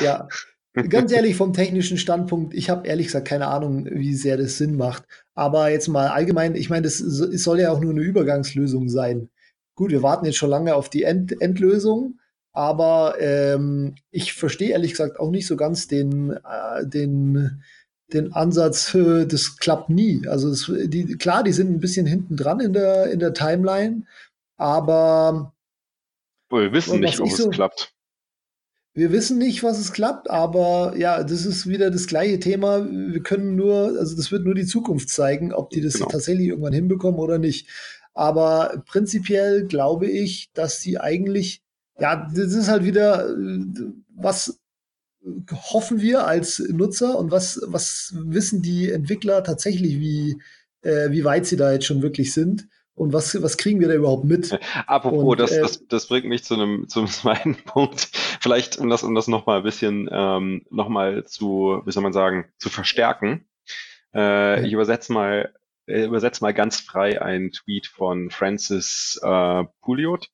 Ja. 0.00 0.28
Ganz 0.74 1.12
ehrlich, 1.12 1.36
vom 1.36 1.52
technischen 1.52 1.98
Standpunkt, 1.98 2.52
ich 2.52 2.68
habe 2.68 2.88
ehrlich 2.88 3.06
gesagt 3.06 3.28
keine 3.28 3.46
Ahnung, 3.46 3.86
wie 3.92 4.14
sehr 4.14 4.36
das 4.36 4.58
Sinn 4.58 4.76
macht. 4.76 5.04
Aber 5.34 5.70
jetzt 5.70 5.86
mal 5.86 6.08
allgemein, 6.08 6.56
ich 6.56 6.68
meine, 6.68 6.82
das 6.82 6.98
soll 6.98 7.60
ja 7.60 7.70
auch 7.70 7.80
nur 7.80 7.92
eine 7.92 8.00
Übergangslösung 8.00 8.88
sein. 8.88 9.28
Gut, 9.76 9.92
wir 9.92 10.02
warten 10.02 10.26
jetzt 10.26 10.36
schon 10.36 10.50
lange 10.50 10.74
auf 10.74 10.88
die 10.88 11.04
End 11.04 11.40
Endlösung, 11.40 12.18
aber 12.52 13.14
ähm, 13.20 13.94
ich 14.10 14.32
verstehe 14.32 14.70
ehrlich 14.70 14.92
gesagt 14.92 15.20
auch 15.20 15.30
nicht 15.30 15.46
so 15.46 15.56
ganz 15.56 15.86
den, 15.86 16.30
äh, 16.30 16.84
den, 16.84 17.62
den 18.12 18.32
Ansatz, 18.32 18.94
äh, 18.96 19.26
das 19.26 19.56
klappt 19.58 19.90
nie. 19.90 20.26
Also 20.26 20.48
es, 20.48 20.70
die, 20.86 21.16
klar, 21.16 21.44
die 21.44 21.52
sind 21.52 21.70
ein 21.70 21.80
bisschen 21.80 22.06
hinten 22.06 22.36
dran 22.36 22.58
in 22.58 22.72
der, 22.72 23.12
in 23.12 23.20
der 23.20 23.32
Timeline, 23.32 24.06
aber 24.56 25.54
wir 26.50 26.72
wissen 26.72 26.98
nicht, 26.98 27.20
ob 27.20 27.28
es 27.28 27.36
so, 27.36 27.50
klappt. 27.50 27.93
Wir 28.96 29.10
wissen 29.10 29.38
nicht, 29.38 29.64
was 29.64 29.80
es 29.80 29.92
klappt, 29.92 30.30
aber 30.30 30.94
ja, 30.96 31.24
das 31.24 31.44
ist 31.44 31.66
wieder 31.66 31.90
das 31.90 32.06
gleiche 32.06 32.38
Thema. 32.38 32.88
Wir 32.88 33.20
können 33.24 33.56
nur, 33.56 33.96
also 33.98 34.16
das 34.16 34.30
wird 34.30 34.44
nur 34.44 34.54
die 34.54 34.66
Zukunft 34.66 35.08
zeigen, 35.08 35.52
ob 35.52 35.70
die 35.70 35.80
das 35.80 35.94
genau. 35.94 36.06
tatsächlich 36.06 36.46
irgendwann 36.46 36.72
hinbekommen 36.72 37.18
oder 37.18 37.38
nicht. 37.38 37.68
Aber 38.12 38.84
prinzipiell 38.86 39.66
glaube 39.66 40.06
ich, 40.06 40.50
dass 40.54 40.80
sie 40.80 41.00
eigentlich, 41.00 41.60
ja, 41.98 42.30
das 42.32 42.52
ist 42.52 42.68
halt 42.68 42.84
wieder, 42.84 43.34
was 44.14 44.60
hoffen 45.50 46.00
wir 46.00 46.28
als 46.28 46.60
Nutzer 46.60 47.18
und 47.18 47.32
was, 47.32 47.60
was 47.66 48.14
wissen 48.16 48.62
die 48.62 48.92
Entwickler 48.92 49.42
tatsächlich, 49.42 49.98
wie, 49.98 50.40
äh, 50.82 51.10
wie 51.10 51.24
weit 51.24 51.46
sie 51.46 51.56
da 51.56 51.72
jetzt 51.72 51.86
schon 51.86 52.02
wirklich 52.02 52.32
sind 52.32 52.68
und 52.96 53.12
was, 53.12 53.42
was 53.42 53.56
kriegen 53.56 53.80
wir 53.80 53.88
da 53.88 53.94
überhaupt 53.94 54.24
mit? 54.24 54.58
Apropos, 54.86 55.24
und, 55.24 55.40
das, 55.40 55.52
äh, 55.52 55.60
das, 55.60 55.86
das 55.88 56.06
bringt 56.06 56.26
mich 56.26 56.44
zu 56.44 56.54
einem, 56.54 56.88
zum 56.88 57.06
zweiten 57.08 57.56
Punkt. 57.56 58.08
Vielleicht, 58.40 58.78
um 58.78 58.88
das, 58.88 59.02
um 59.02 59.14
das 59.14 59.28
nochmal 59.28 59.58
ein 59.58 59.64
bisschen 59.64 60.08
ähm, 60.12 60.64
nochmal 60.70 61.24
zu, 61.24 61.82
wie 61.84 61.92
soll 61.92 62.02
man 62.02 62.12
sagen, 62.12 62.46
zu 62.58 62.70
verstärken. 62.70 63.46
Äh, 64.14 64.20
ja. 64.20 64.62
Ich 64.62 64.72
übersetze 64.72 65.12
mal, 65.12 65.52
äh, 65.86 66.04
übersetze 66.04 66.42
mal 66.42 66.54
ganz 66.54 66.80
frei 66.80 67.20
einen 67.20 67.50
Tweet 67.50 67.88
von 67.88 68.30
Francis 68.30 69.18
äh, 69.22 69.64
Pouliot. 69.82 70.28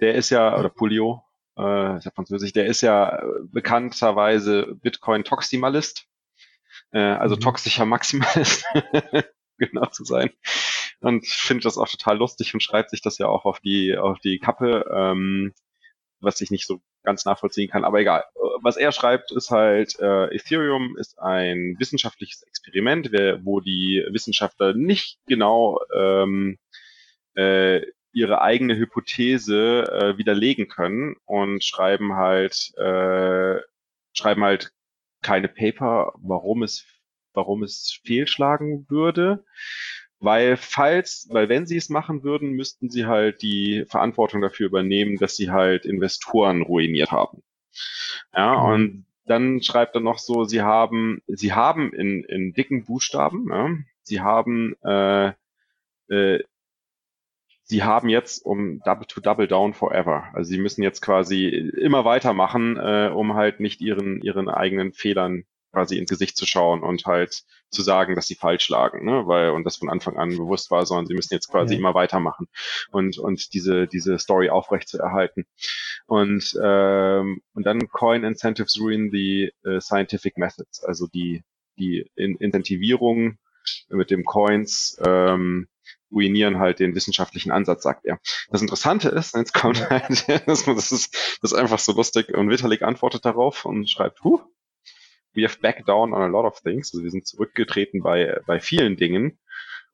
Der 0.00 0.14
ist 0.14 0.30
ja, 0.30 0.58
oder 0.58 0.70
Pulio, 0.70 1.22
äh, 1.58 1.98
ist 1.98 2.06
ja 2.06 2.10
französisch, 2.14 2.54
der 2.54 2.66
ist 2.66 2.80
ja 2.80 3.22
bekannterweise 3.52 4.74
Bitcoin-Toximalist. 4.80 6.06
Äh, 6.92 7.00
also 7.00 7.36
mhm. 7.36 7.40
toxischer 7.40 7.84
Maximalist, 7.84 8.64
genau 9.58 9.86
zu 9.86 10.04
sein 10.04 10.30
und 11.00 11.26
findet 11.26 11.64
das 11.64 11.78
auch 11.78 11.88
total 11.88 12.18
lustig 12.18 12.54
und 12.54 12.62
schreibt 12.62 12.90
sich 12.90 13.02
das 13.02 13.18
ja 13.18 13.28
auch 13.28 13.44
auf 13.44 13.60
die, 13.60 13.96
auf 13.96 14.18
die 14.20 14.38
Kappe, 14.38 14.84
ähm, 14.92 15.52
was 16.20 16.40
ich 16.40 16.50
nicht 16.50 16.66
so 16.66 16.80
ganz 17.02 17.24
nachvollziehen 17.24 17.70
kann, 17.70 17.84
aber 17.84 18.00
egal. 18.00 18.24
Was 18.62 18.76
er 18.76 18.90
schreibt, 18.90 19.30
ist 19.32 19.50
halt, 19.50 19.98
äh, 20.00 20.34
Ethereum 20.34 20.96
ist 20.98 21.18
ein 21.18 21.76
wissenschaftliches 21.78 22.42
Experiment, 22.42 23.12
wo 23.44 23.60
die 23.60 24.04
Wissenschaftler 24.10 24.74
nicht 24.74 25.18
genau 25.26 25.78
ähm, 25.94 26.58
äh, 27.36 27.82
ihre 28.12 28.40
eigene 28.40 28.76
Hypothese 28.76 29.84
äh, 29.92 30.18
widerlegen 30.18 30.68
können 30.68 31.16
und 31.26 31.62
schreiben 31.62 32.14
halt, 32.14 32.72
äh, 32.76 33.60
schreiben 34.14 34.42
halt 34.42 34.72
keine 35.22 35.48
Paper, 35.48 36.14
warum 36.16 36.62
es, 36.62 36.86
warum 37.34 37.62
es 37.62 38.00
fehlschlagen 38.04 38.86
würde. 38.88 39.44
Weil 40.18 40.56
falls, 40.56 41.28
weil 41.30 41.48
wenn 41.48 41.66
sie 41.66 41.76
es 41.76 41.90
machen 41.90 42.22
würden, 42.22 42.52
müssten 42.52 42.88
sie 42.88 43.06
halt 43.06 43.42
die 43.42 43.84
Verantwortung 43.86 44.40
dafür 44.40 44.66
übernehmen, 44.66 45.16
dass 45.16 45.36
sie 45.36 45.50
halt 45.50 45.84
Investoren 45.84 46.62
ruiniert 46.62 47.12
haben. 47.12 47.42
Ja, 48.34 48.56
mhm. 48.56 48.72
und 48.72 49.06
dann 49.26 49.62
schreibt 49.62 49.94
er 49.94 50.00
noch 50.00 50.18
so, 50.18 50.44
sie 50.44 50.62
haben, 50.62 51.20
sie 51.26 51.52
haben 51.52 51.92
in, 51.92 52.24
in 52.24 52.52
dicken 52.52 52.84
Buchstaben, 52.84 53.48
ja, 53.50 53.70
sie 54.02 54.20
haben, 54.20 54.76
äh, 54.82 55.32
äh, 56.08 56.42
sie 57.64 57.82
haben 57.82 58.08
jetzt 58.08 58.46
um 58.46 58.80
double 58.84 59.06
to 59.06 59.20
double 59.20 59.48
down 59.48 59.74
forever. 59.74 60.28
Also 60.32 60.48
sie 60.50 60.58
müssen 60.58 60.82
jetzt 60.82 61.02
quasi 61.02 61.48
immer 61.48 62.04
weitermachen, 62.04 62.76
äh, 62.76 63.10
um 63.12 63.34
halt 63.34 63.60
nicht 63.60 63.80
ihren, 63.80 64.22
ihren 64.22 64.48
eigenen 64.48 64.92
Fehlern 64.92 65.44
quasi 65.72 65.98
ins 65.98 66.10
Gesicht 66.10 66.36
zu 66.36 66.46
schauen 66.46 66.82
und 66.82 67.04
halt 67.06 67.44
zu 67.70 67.82
sagen, 67.82 68.14
dass 68.14 68.26
sie 68.26 68.34
falsch 68.34 68.68
lagen, 68.68 69.04
ne? 69.04 69.26
weil 69.26 69.50
und 69.50 69.64
das 69.64 69.76
von 69.76 69.90
Anfang 69.90 70.16
an 70.16 70.30
bewusst 70.30 70.70
war, 70.70 70.86
sondern 70.86 71.06
sie 71.06 71.14
müssen 71.14 71.34
jetzt 71.34 71.48
quasi 71.48 71.74
ja. 71.74 71.80
immer 71.80 71.94
weitermachen 71.94 72.48
und 72.90 73.18
und 73.18 73.52
diese 73.52 73.86
diese 73.86 74.18
Story 74.18 74.48
aufrecht 74.48 74.88
zu 74.88 74.98
erhalten. 74.98 75.44
Und 76.06 76.58
ähm, 76.62 77.42
und 77.54 77.66
dann 77.66 77.88
Coin 77.88 78.24
Incentives 78.24 78.80
ruin 78.80 79.10
the 79.10 79.52
uh, 79.66 79.80
scientific 79.80 80.38
methods, 80.38 80.82
also 80.82 81.06
die 81.06 81.42
die 81.78 82.10
in 82.14 82.36
Incentivierung 82.36 83.38
mit 83.88 84.10
dem 84.10 84.24
Coins 84.24 84.96
ähm, 85.04 85.68
ruinieren 86.12 86.58
halt 86.58 86.78
den 86.78 86.94
wissenschaftlichen 86.94 87.50
Ansatz, 87.50 87.82
sagt 87.82 88.04
er. 88.04 88.18
Das 88.50 88.62
Interessante 88.62 89.08
ist, 89.08 89.34
jetzt 89.34 89.52
kommt 89.52 89.90
halt, 89.90 90.28
das, 90.46 90.66
ist, 90.66 91.38
das 91.42 91.52
ist 91.52 91.54
einfach 91.54 91.78
so 91.78 91.92
lustig 91.92 92.28
und 92.34 92.48
Vitalik 92.48 92.82
antwortet 92.82 93.24
darauf 93.24 93.64
und 93.64 93.90
schreibt, 93.90 94.22
huh, 94.22 94.40
we 95.36 95.42
have 95.42 95.60
backed 95.60 95.86
down 95.86 96.12
on 96.14 96.22
a 96.22 96.26
lot 96.28 96.46
of 96.46 96.58
things. 96.58 96.92
Also 96.92 97.04
wir 97.04 97.10
sind 97.10 97.26
zurückgetreten 97.26 98.02
bei, 98.02 98.40
bei 98.46 98.58
vielen 98.58 98.96
Dingen. 98.96 99.38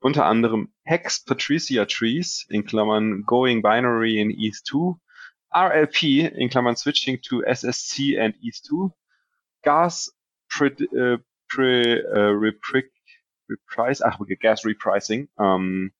Unter 0.00 0.24
anderem 0.26 0.72
Hex 0.84 1.24
Patricia 1.24 1.84
Trees 1.84 2.46
in 2.48 2.64
Klammern 2.64 3.24
Going 3.24 3.62
Binary 3.62 4.18
in 4.18 4.30
East 4.30 4.66
2, 4.66 4.96
RLP 5.52 6.28
in 6.28 6.48
Klammern 6.48 6.76
Switching 6.76 7.20
to 7.22 7.42
SSC 7.42 8.18
and 8.18 8.34
East 8.40 8.66
2, 8.66 8.90
Gas 9.62 10.12
pre, 10.48 10.70
uh, 10.96 11.18
pre, 11.48 12.02
uh, 12.02 12.32
repri, 12.32 12.84
reprice, 13.48 14.00
ach, 14.04 14.18
gas 14.40 14.64
repricing 14.64 15.28
um, 15.38 15.92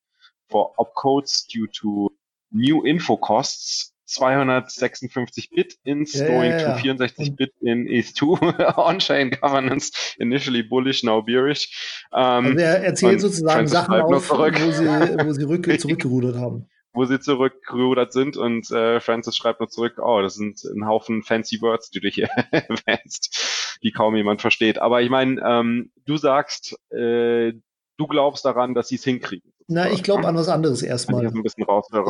for 0.49 0.75
opcodes 0.79 1.47
due 1.47 1.69
to 1.69 2.11
new 2.51 2.85
info 2.85 3.17
costs 3.17 3.92
256 4.13 5.51
Bit 5.51 5.79
ins 5.85 6.15
yeah, 6.15 6.27
going 6.27 6.51
yeah, 6.51 6.75
to 6.75 6.81
64 6.81 7.37
Bit 7.37 7.53
in 7.61 7.87
ETH2 7.87 8.77
On-Chain 8.79 9.31
Governance, 9.41 10.15
initially 10.19 10.63
bullish, 10.63 11.03
now 11.03 11.23
bearish. 11.23 12.07
Ähm, 12.13 12.47
also 12.47 12.59
er 12.59 12.85
erzählt 12.85 13.21
sozusagen 13.21 13.67
Sachen 13.67 13.95
auf, 13.95 14.31
wo 14.31 14.71
sie, 14.71 14.87
wo 15.27 15.33
sie 15.33 15.45
rück, 15.45 15.65
zurückgerudert 15.81 16.37
haben. 16.37 16.69
Wo 16.95 17.05
sie 17.07 17.21
zurückgerudert 17.21 18.13
sind 18.13 18.37
und 18.37 18.71
äh, 18.71 19.01
Francis 19.01 19.37
schreibt 19.37 19.61
nur 19.61 19.71
zurück, 19.71 19.99
oh, 19.99 20.21
das 20.21 20.35
sind 20.35 20.63
ein 20.65 20.87
Haufen 20.87 21.23
fancy 21.23 21.61
Words, 21.63 21.91
die 21.91 22.01
du 22.01 22.09
hier 22.09 22.29
erwähnst, 22.51 23.79
die 23.83 23.93
kaum 23.93 24.15
jemand 24.15 24.43
versteht. 24.43 24.79
Aber 24.79 25.01
ich 25.01 25.09
meine, 25.09 25.41
ähm, 25.43 25.91
du 26.05 26.19
sagst, 26.19 26.77
äh, 26.91 27.55
du 27.97 28.07
glaubst 28.07 28.45
daran, 28.45 28.75
dass 28.75 28.89
sie 28.89 28.97
es 28.97 29.05
hinkriegen. 29.05 29.52
Na, 29.73 29.91
ich 29.91 30.03
glaube 30.03 30.27
an 30.29 30.37
was 30.37 30.49
anderes 30.49 30.83
erstmal. 30.83 31.33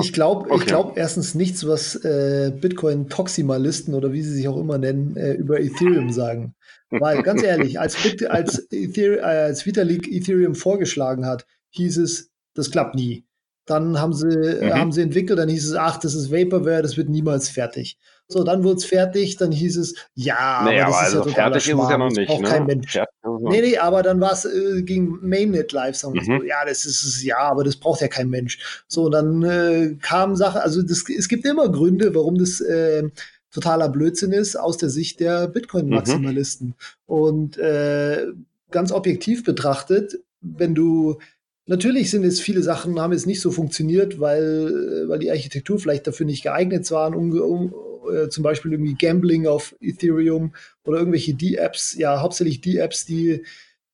Ich 0.00 0.12
glaube 0.12 0.50
okay. 0.50 0.64
glaub 0.66 0.96
erstens 0.96 1.34
nichts, 1.34 1.66
was 1.66 1.94
äh, 1.96 2.52
Bitcoin-Toximalisten 2.60 3.94
oder 3.94 4.12
wie 4.12 4.22
sie 4.22 4.32
sich 4.32 4.48
auch 4.48 4.58
immer 4.58 4.78
nennen, 4.78 5.16
äh, 5.16 5.34
über 5.34 5.60
Ethereum 5.60 6.10
sagen. 6.10 6.54
Weil, 6.90 7.22
ganz 7.22 7.42
ehrlich, 7.44 7.78
als, 7.78 8.02
Bit 8.02 8.28
als, 8.28 8.66
Ether 8.70 9.18
äh, 9.18 9.20
als 9.20 9.64
Vitalik 9.64 10.10
Ethereum 10.10 10.54
vorgeschlagen 10.54 11.24
hat, 11.26 11.46
hieß 11.70 11.98
es, 11.98 12.30
das 12.54 12.70
klappt 12.70 12.94
nie. 12.94 13.24
Dann 13.64 14.00
haben 14.00 14.12
sie, 14.12 14.28
äh, 14.28 14.66
mhm. 14.66 14.74
haben 14.74 14.92
sie 14.92 15.02
entwickelt, 15.02 15.38
dann 15.38 15.48
hieß 15.48 15.68
es, 15.70 15.74
ach, 15.74 15.98
das 15.98 16.14
ist 16.14 16.32
Vaporware, 16.32 16.82
das 16.82 16.96
wird 16.96 17.08
niemals 17.08 17.48
fertig. 17.48 17.98
So, 18.32 18.44
dann 18.44 18.64
wurde 18.64 18.76
es 18.76 18.84
fertig, 18.84 19.36
dann 19.36 19.52
hieß 19.52 19.76
es, 19.76 19.94
ja, 20.14 20.62
nee, 20.64 20.80
aber 20.80 20.90
das 20.90 20.96
aber 20.96 21.06
ist 21.06 21.14
also 21.14 21.28
ja 21.28 21.34
fertig 21.34 21.68
ist 21.68 21.78
es 21.78 21.90
ja 21.90 21.98
noch 21.98 22.10
nicht. 22.10 22.40
Ne? 22.40 22.48
kein 22.48 22.66
Mensch. 22.66 22.98
Nee, 23.40 23.60
nee, 23.60 23.76
aber 23.76 24.02
dann 24.02 24.20
war 24.20 24.32
es 24.32 24.44
äh, 24.44 24.82
gegen 24.82 25.18
Mainnet 25.20 25.72
live, 25.72 25.96
sagen 25.96 26.14
wir 26.14 26.22
mhm. 26.22 26.40
so, 26.40 26.46
ja, 26.46 26.64
das 26.66 26.84
ist 26.84 27.02
es, 27.02 27.22
ja, 27.22 27.38
aber 27.38 27.64
das 27.64 27.76
braucht 27.76 28.00
ja 28.00 28.08
kein 28.08 28.30
Mensch. 28.30 28.84
So, 28.88 29.04
und 29.04 29.12
dann 29.12 29.42
äh, 29.42 29.96
kamen 30.00 30.36
Sachen, 30.36 30.60
also 30.60 30.82
das, 30.82 31.04
es 31.08 31.28
gibt 31.28 31.44
immer 31.44 31.70
Gründe, 31.70 32.14
warum 32.14 32.38
das 32.38 32.60
äh, 32.60 33.08
totaler 33.50 33.88
Blödsinn 33.88 34.32
ist 34.32 34.56
aus 34.56 34.78
der 34.78 34.88
Sicht 34.88 35.20
der 35.20 35.48
Bitcoin-Maximalisten. 35.48 36.68
Mhm. 36.68 36.74
Und 37.06 37.58
äh, 37.58 38.26
ganz 38.70 38.92
objektiv 38.92 39.44
betrachtet, 39.44 40.18
wenn 40.40 40.74
du 40.74 41.18
Natürlich 41.66 42.10
sind 42.10 42.24
jetzt 42.24 42.40
viele 42.40 42.62
Sachen, 42.62 43.00
haben 43.00 43.12
jetzt 43.12 43.26
nicht 43.26 43.40
so 43.40 43.52
funktioniert, 43.52 44.18
weil, 44.18 45.04
weil 45.06 45.20
die 45.20 45.30
Architektur 45.30 45.78
vielleicht 45.78 46.08
dafür 46.08 46.26
nicht 46.26 46.42
geeignet 46.42 46.90
waren, 46.90 47.14
um, 47.14 47.30
um 47.40 47.72
äh, 48.12 48.28
zum 48.28 48.42
Beispiel 48.42 48.72
irgendwie 48.72 48.94
Gambling 48.94 49.46
auf 49.46 49.74
Ethereum 49.80 50.54
oder 50.84 50.98
irgendwelche 50.98 51.34
D-Apps, 51.34 51.94
ja, 51.96 52.20
hauptsächlich 52.20 52.60
D-Apps, 52.60 53.04
die, 53.06 53.44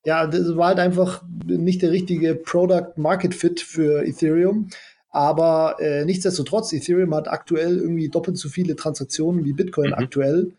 ja, 0.04 0.26
das 0.26 0.56
war 0.56 0.68
halt 0.68 0.78
einfach 0.78 1.22
nicht 1.44 1.82
der 1.82 1.90
richtige 1.90 2.34
Product 2.34 2.92
Market 2.96 3.34
Fit 3.34 3.60
für 3.60 4.04
Ethereum. 4.06 4.68
Aber 5.10 5.76
äh, 5.80 6.04
nichtsdestotrotz, 6.04 6.72
Ethereum 6.72 7.14
hat 7.14 7.28
aktuell 7.28 7.78
irgendwie 7.78 8.08
doppelt 8.08 8.36
so 8.36 8.48
viele 8.48 8.76
Transaktionen 8.76 9.44
wie 9.44 9.52
Bitcoin 9.52 9.88
mhm. 9.88 9.94
aktuell. 9.94 10.52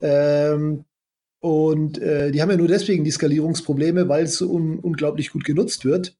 Ähm, 0.00 0.84
und 1.40 1.98
äh, 1.98 2.30
die 2.30 2.42
haben 2.42 2.50
ja 2.50 2.56
nur 2.56 2.68
deswegen 2.68 3.04
die 3.04 3.10
Skalierungsprobleme, 3.10 4.08
weil 4.08 4.24
es 4.24 4.38
so 4.38 4.50
un 4.50 4.78
unglaublich 4.78 5.30
gut 5.30 5.44
genutzt 5.44 5.84
wird. 5.84 6.16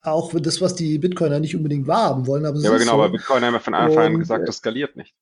Auch 0.00 0.32
das, 0.40 0.60
was 0.60 0.74
die 0.74 0.98
Bitcoiner 0.98 1.38
nicht 1.38 1.56
unbedingt 1.56 1.86
wahrhaben 1.86 2.26
wollen. 2.26 2.44
Aber 2.44 2.58
ja, 2.58 2.70
aber 2.70 2.78
genau, 2.78 2.96
so. 2.96 3.02
aber 3.02 3.12
Bitcoin 3.12 3.44
haben 3.44 3.54
ja 3.54 3.60
von 3.60 3.74
Anfang 3.74 4.14
an 4.14 4.18
gesagt, 4.18 4.48
das 4.48 4.56
skaliert 4.56 4.96
nicht. 4.96 5.14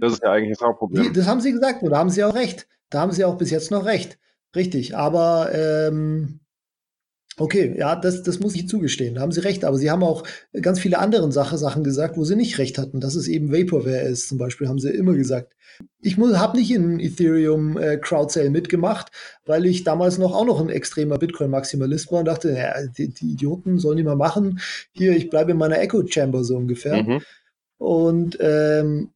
Das 0.00 0.14
ist 0.14 0.22
ja 0.22 0.32
eigentlich 0.32 0.58
das 0.58 0.66
Hauptproblem. 0.66 1.12
Das 1.12 1.26
haben 1.26 1.40
sie 1.40 1.52
gesagt, 1.52 1.82
und 1.82 1.90
da 1.90 1.98
haben 1.98 2.10
sie 2.10 2.24
auch 2.24 2.34
recht. 2.34 2.66
Da 2.88 3.00
haben 3.00 3.12
sie 3.12 3.24
auch 3.24 3.38
bis 3.38 3.50
jetzt 3.50 3.70
noch 3.70 3.84
recht. 3.84 4.18
Richtig, 4.54 4.96
aber 4.96 5.50
ähm, 5.54 6.40
okay, 7.36 7.74
ja, 7.78 7.94
das, 7.94 8.22
das 8.22 8.40
muss 8.40 8.56
ich 8.56 8.68
zugestehen, 8.68 9.14
da 9.14 9.20
haben 9.20 9.30
sie 9.30 9.44
recht. 9.44 9.64
Aber 9.64 9.76
sie 9.76 9.90
haben 9.90 10.02
auch 10.02 10.24
ganz 10.60 10.80
viele 10.80 10.98
andere 10.98 11.30
Sache, 11.30 11.56
Sachen 11.56 11.84
gesagt, 11.84 12.16
wo 12.16 12.24
sie 12.24 12.34
nicht 12.34 12.58
recht 12.58 12.78
hatten, 12.78 13.00
dass 13.00 13.14
es 13.14 13.28
eben 13.28 13.52
Vaporware 13.52 14.02
ist, 14.02 14.28
zum 14.28 14.38
Beispiel, 14.38 14.68
haben 14.68 14.80
sie 14.80 14.90
immer 14.90 15.14
gesagt. 15.14 15.54
Ich 16.00 16.18
habe 16.18 16.58
nicht 16.58 16.72
in 16.72 17.00
Ethereum 17.00 17.78
äh, 17.78 17.96
Crowdsale 17.96 18.50
mitgemacht, 18.50 19.12
weil 19.46 19.64
ich 19.66 19.84
damals 19.84 20.18
noch 20.18 20.34
auch 20.34 20.44
noch 20.44 20.60
ein 20.60 20.68
extremer 20.68 21.18
Bitcoin-Maximalist 21.18 22.10
war 22.10 22.20
und 22.20 22.26
dachte, 22.26 22.50
ja, 22.52 22.74
die, 22.86 23.08
die, 23.08 23.32
Idioten 23.32 23.78
sollen 23.78 23.96
die 23.96 24.02
mal 24.02 24.16
machen. 24.16 24.60
Hier, 24.92 25.16
ich 25.16 25.30
bleibe 25.30 25.52
in 25.52 25.58
meiner 25.58 25.78
Echo-Chamber 25.78 26.44
so 26.44 26.56
ungefähr. 26.56 27.02
Mhm. 27.02 27.22
Und 27.78 28.36
ähm, 28.40 29.10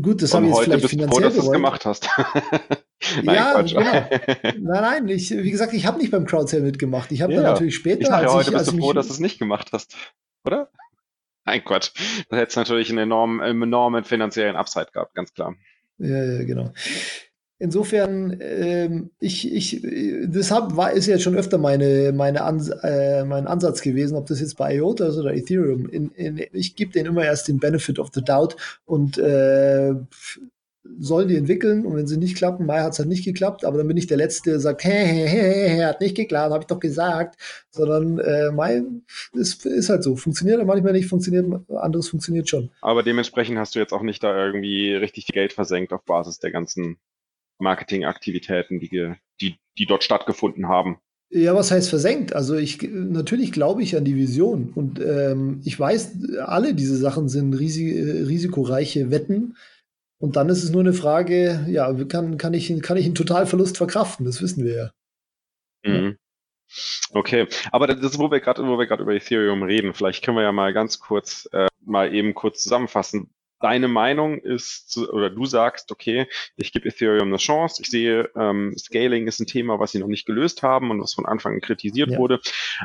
Gut, 0.00 0.22
das 0.22 0.34
habe 0.34 0.46
ich 0.46 0.54
jetzt 0.54 0.64
vielleicht 0.64 0.88
finanziell 0.88 1.08
froh, 1.08 1.20
dass 1.20 1.34
du 1.34 1.40
es 1.40 1.50
gemacht 1.50 1.84
hast. 1.84 2.08
nein, 3.22 3.36
ja, 3.36 3.52
Quatsch. 3.52 3.74
genau. 3.74 3.90
Nein, 4.70 4.82
nein, 4.82 5.08
ich, 5.08 5.30
wie 5.30 5.50
gesagt, 5.50 5.72
ich 5.72 5.86
habe 5.86 5.98
nicht 5.98 6.10
beim 6.10 6.24
Crowdsale 6.24 6.62
mitgemacht. 6.62 7.10
Ich 7.12 7.22
habe 7.22 7.32
ja. 7.32 7.42
dann 7.42 7.52
natürlich 7.52 7.74
später. 7.74 8.02
Ich 8.02 8.06
sage 8.06 8.26
ja, 8.26 8.32
heute 8.32 8.50
ich, 8.50 8.56
bist 8.56 8.72
du 8.72 8.78
froh, 8.78 8.92
dass 8.92 9.08
du 9.08 9.12
es 9.12 9.20
nicht 9.20 9.38
gemacht 9.38 9.70
hast, 9.72 9.96
oder? 10.44 10.70
Nein, 11.44 11.64
Quatsch. 11.64 11.90
Da 12.28 12.36
hätte 12.36 12.50
es 12.50 12.56
natürlich 12.56 12.88
einen 12.90 12.98
enormen, 12.98 13.40
enormen 13.40 14.04
finanziellen 14.04 14.56
Upside 14.56 14.88
gehabt, 14.92 15.14
ganz 15.14 15.34
klar. 15.34 15.56
Ja, 15.98 16.24
ja, 16.24 16.44
genau. 16.44 16.72
Insofern, 17.62 18.38
ähm, 18.40 19.10
ich, 19.20 19.52
ich, 19.52 19.80
deshalb 19.84 20.76
war, 20.76 20.90
ist 20.90 21.06
jetzt 21.06 21.22
schon 21.22 21.36
öfter 21.36 21.58
meine, 21.58 22.12
meine 22.12 22.42
Ans 22.42 22.70
äh, 22.82 23.24
mein 23.24 23.46
Ansatz 23.46 23.82
gewesen, 23.82 24.16
ob 24.16 24.26
das 24.26 24.40
jetzt 24.40 24.56
bei 24.56 24.74
IOTA 24.74 25.06
ist 25.06 25.16
oder 25.16 25.32
Ethereum. 25.32 25.88
In, 25.88 26.10
in, 26.10 26.44
ich 26.52 26.74
gebe 26.74 26.90
denen 26.90 27.10
immer 27.10 27.24
erst 27.24 27.46
den 27.46 27.60
Benefit 27.60 28.00
of 28.00 28.08
the 28.12 28.20
Doubt 28.20 28.56
und 28.84 29.16
äh, 29.16 29.94
sollen 30.98 31.28
die 31.28 31.36
entwickeln 31.36 31.86
und 31.86 31.94
wenn 31.94 32.08
sie 32.08 32.16
nicht 32.16 32.36
klappen, 32.36 32.66
Mai 32.66 32.80
hat 32.80 32.94
es 32.94 32.98
halt 32.98 33.08
nicht 33.08 33.24
geklappt, 33.24 33.64
aber 33.64 33.78
dann 33.78 33.86
bin 33.86 33.96
ich 33.96 34.08
der 34.08 34.16
Letzte, 34.16 34.50
der 34.50 34.58
sagt, 34.58 34.82
hä, 34.82 34.90
hä, 34.90 35.26
hä, 35.28 35.68
hä 35.68 35.84
hat 35.84 36.00
nicht 36.00 36.16
geklappt, 36.16 36.52
habe 36.52 36.64
ich 36.64 36.66
doch 36.66 36.80
gesagt, 36.80 37.36
sondern 37.70 38.18
äh, 38.18 38.50
Mai 38.50 38.82
ist, 39.34 39.64
ist 39.66 39.88
halt 39.88 40.02
so, 40.02 40.16
funktioniert 40.16 40.66
manchmal 40.66 40.94
nicht, 40.94 41.08
funktioniert, 41.08 41.46
anderes 41.70 42.08
funktioniert 42.08 42.48
schon. 42.48 42.70
Aber 42.80 43.04
dementsprechend 43.04 43.56
hast 43.56 43.76
du 43.76 43.78
jetzt 43.78 43.92
auch 43.92 44.02
nicht 44.02 44.24
da 44.24 44.36
irgendwie 44.36 44.94
richtig 44.94 45.26
Geld 45.26 45.52
versenkt 45.52 45.92
auf 45.92 46.02
Basis 46.04 46.40
der 46.40 46.50
ganzen 46.50 46.98
Marketingaktivitäten, 47.62 48.80
die, 48.80 49.14
die, 49.40 49.56
die 49.78 49.86
dort 49.86 50.04
stattgefunden 50.04 50.68
haben. 50.68 50.98
Ja, 51.30 51.54
was 51.54 51.70
heißt 51.70 51.88
versenkt? 51.88 52.34
Also 52.34 52.56
ich 52.56 52.82
natürlich 52.82 53.52
glaube 53.52 53.82
ich 53.82 53.96
an 53.96 54.04
die 54.04 54.16
Vision 54.16 54.70
und 54.74 55.00
ähm, 55.00 55.62
ich 55.64 55.80
weiß, 55.80 56.38
alle 56.44 56.74
diese 56.74 56.96
Sachen 56.96 57.30
sind 57.30 57.54
risi 57.54 57.98
risikoreiche 57.98 59.10
Wetten. 59.10 59.56
Und 60.18 60.36
dann 60.36 60.50
ist 60.50 60.62
es 60.62 60.70
nur 60.70 60.82
eine 60.82 60.92
Frage, 60.92 61.64
ja, 61.68 61.92
kann, 62.04 62.36
kann, 62.36 62.54
ich, 62.54 62.80
kann 62.82 62.96
ich 62.96 63.06
einen 63.06 63.14
Totalverlust 63.14 63.78
verkraften? 63.78 64.24
Das 64.24 64.40
wissen 64.40 64.64
wir 64.64 64.92
ja. 65.84 65.90
Mhm. 65.90 66.16
Okay, 67.12 67.48
aber 67.72 67.86
das 67.86 67.98
ist, 68.00 68.18
wo 68.18 68.30
wir 68.30 68.40
gerade, 68.40 68.64
wo 68.64 68.78
wir 68.78 68.86
gerade 68.86 69.02
über 69.02 69.14
Ethereum 69.14 69.62
reden. 69.62 69.94
Vielleicht 69.94 70.24
können 70.24 70.36
wir 70.36 70.44
ja 70.44 70.52
mal 70.52 70.72
ganz 70.72 71.00
kurz, 71.00 71.48
äh, 71.52 71.66
mal 71.84 72.14
eben 72.14 72.34
kurz 72.34 72.62
zusammenfassen 72.62 73.30
deine 73.62 73.88
Meinung 73.88 74.38
ist, 74.38 74.98
oder 74.98 75.30
du 75.30 75.44
sagst, 75.44 75.90
okay, 75.92 76.26
ich 76.56 76.72
gebe 76.72 76.88
Ethereum 76.88 77.28
eine 77.28 77.36
Chance. 77.36 77.82
Ich 77.82 77.88
sehe, 77.88 78.30
ähm, 78.36 78.74
Scaling 78.76 79.26
ist 79.26 79.40
ein 79.40 79.46
Thema, 79.46 79.78
was 79.78 79.92
sie 79.92 79.98
noch 79.98 80.08
nicht 80.08 80.26
gelöst 80.26 80.62
haben 80.62 80.90
und 80.90 81.00
was 81.00 81.14
von 81.14 81.26
Anfang 81.26 81.54
an 81.54 81.60
kritisiert 81.60 82.10
ja. 82.10 82.18
wurde. 82.18 82.40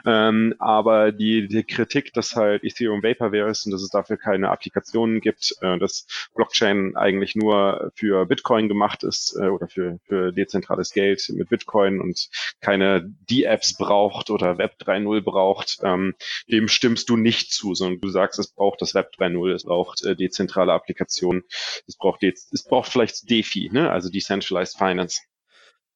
Ähm, 0.06 0.56
aber 0.60 1.12
die, 1.12 1.48
die 1.48 1.64
Kritik, 1.64 2.14
dass 2.14 2.36
halt 2.36 2.64
Ethereum 2.64 3.04
Vaporware 3.04 3.50
ist 3.50 3.66
und 3.66 3.72
dass 3.72 3.82
es 3.82 3.90
dafür 3.90 4.18
keine 4.18 4.50
Applikationen 4.50 5.22
gibt, 5.22 5.56
äh, 5.62 5.78
dass 5.80 6.08
Blockchain 6.36 6.96
eigentlich 6.96 7.36
nur 7.36 7.92
für 7.96 8.26
Bitcoin 8.26 8.68
gemacht 8.68 9.04
ist 9.04 9.36
äh, 9.40 9.48
oder 9.48 9.68
für, 9.68 10.00
für 10.08 10.32
dezentrales 10.32 10.92
Geld 10.92 11.28
mit 11.30 11.50
Bitcoin 11.50 12.00
und 12.00 12.30
keine 12.62 13.02
D-Apps 13.30 13.78
braucht 13.78 14.30
oder 14.30 14.58
Web 14.58 14.76
3.0 14.80 15.22
braucht, 15.22 15.80
ähm, 15.84 16.14
dem 16.50 16.68
stimmst 16.68 17.10
du 17.10 17.18
nicht 17.18 17.52
zu, 17.52 17.74
sondern 17.76 18.02
du 18.02 18.10
sagst, 18.10 18.40
es 18.40 18.48
braucht 18.48 18.82
das 18.82 18.94
Web 18.94 19.12
3.0, 19.18 19.54
es 19.54 19.64
braucht 19.64 20.04
äh, 20.06 20.16
dezentrale 20.16 20.67
dezentrale 20.68 20.74
Applikationen. 20.74 21.44
Es 21.88 21.98
braucht 21.98 22.22
jetzt, 22.24 22.54
es 22.54 22.64
braucht 22.64 22.92
vielleicht 22.92 23.30
DeFi, 23.30 23.70
ne? 23.72 23.90
also 23.90 24.10
Decentralized 24.10 24.78
Finance. 24.78 25.22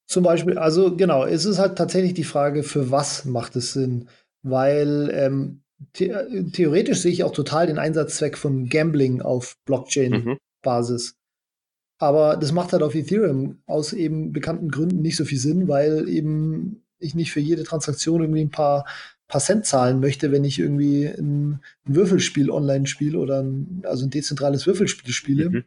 Zum 0.07 0.23
Beispiel, 0.23 0.57
also 0.57 0.95
genau, 0.95 1.25
es 1.25 1.45
ist 1.45 1.59
halt 1.59 1.77
tatsächlich 1.77 2.13
die 2.13 2.23
Frage, 2.23 2.63
für 2.63 2.91
was 2.91 3.25
macht 3.25 3.55
es 3.55 3.73
Sinn? 3.73 4.09
Weil 4.43 5.09
ähm, 5.13 5.63
the 5.95 6.11
theoretisch 6.51 6.99
sehe 6.99 7.11
ich 7.11 7.23
auch 7.23 7.31
total 7.31 7.67
den 7.67 7.79
Einsatzzweck 7.79 8.37
von 8.37 8.67
Gambling 8.67 9.21
auf 9.21 9.57
Blockchain-Basis. 9.65 11.13
Mhm. 11.13 11.17
Aber 11.99 12.35
das 12.35 12.51
macht 12.51 12.73
halt 12.73 12.83
auf 12.83 12.95
Ethereum 12.95 13.61
aus 13.67 13.93
eben 13.93 14.33
bekannten 14.33 14.69
Gründen 14.69 15.01
nicht 15.01 15.15
so 15.15 15.23
viel 15.23 15.37
Sinn, 15.37 15.67
weil 15.67 16.09
eben 16.09 16.83
ich 16.99 17.15
nicht 17.15 17.31
für 17.31 17.39
jede 17.39 17.63
Transaktion 17.63 18.21
irgendwie 18.21 18.41
ein 18.41 18.51
paar 18.51 18.85
paar 19.31 19.41
Cent 19.41 19.65
zahlen 19.65 20.01
möchte, 20.01 20.33
wenn 20.33 20.43
ich 20.43 20.59
irgendwie 20.59 21.05
ein, 21.05 21.61
ein 21.87 21.95
Würfelspiel 21.95 22.51
online 22.51 22.85
spiele 22.85 23.17
oder 23.17 23.41
ein, 23.41 23.81
also 23.85 24.05
ein 24.05 24.09
dezentrales 24.09 24.67
Würfelspiel 24.67 25.13
spiele. 25.13 25.49
Mhm. 25.49 25.63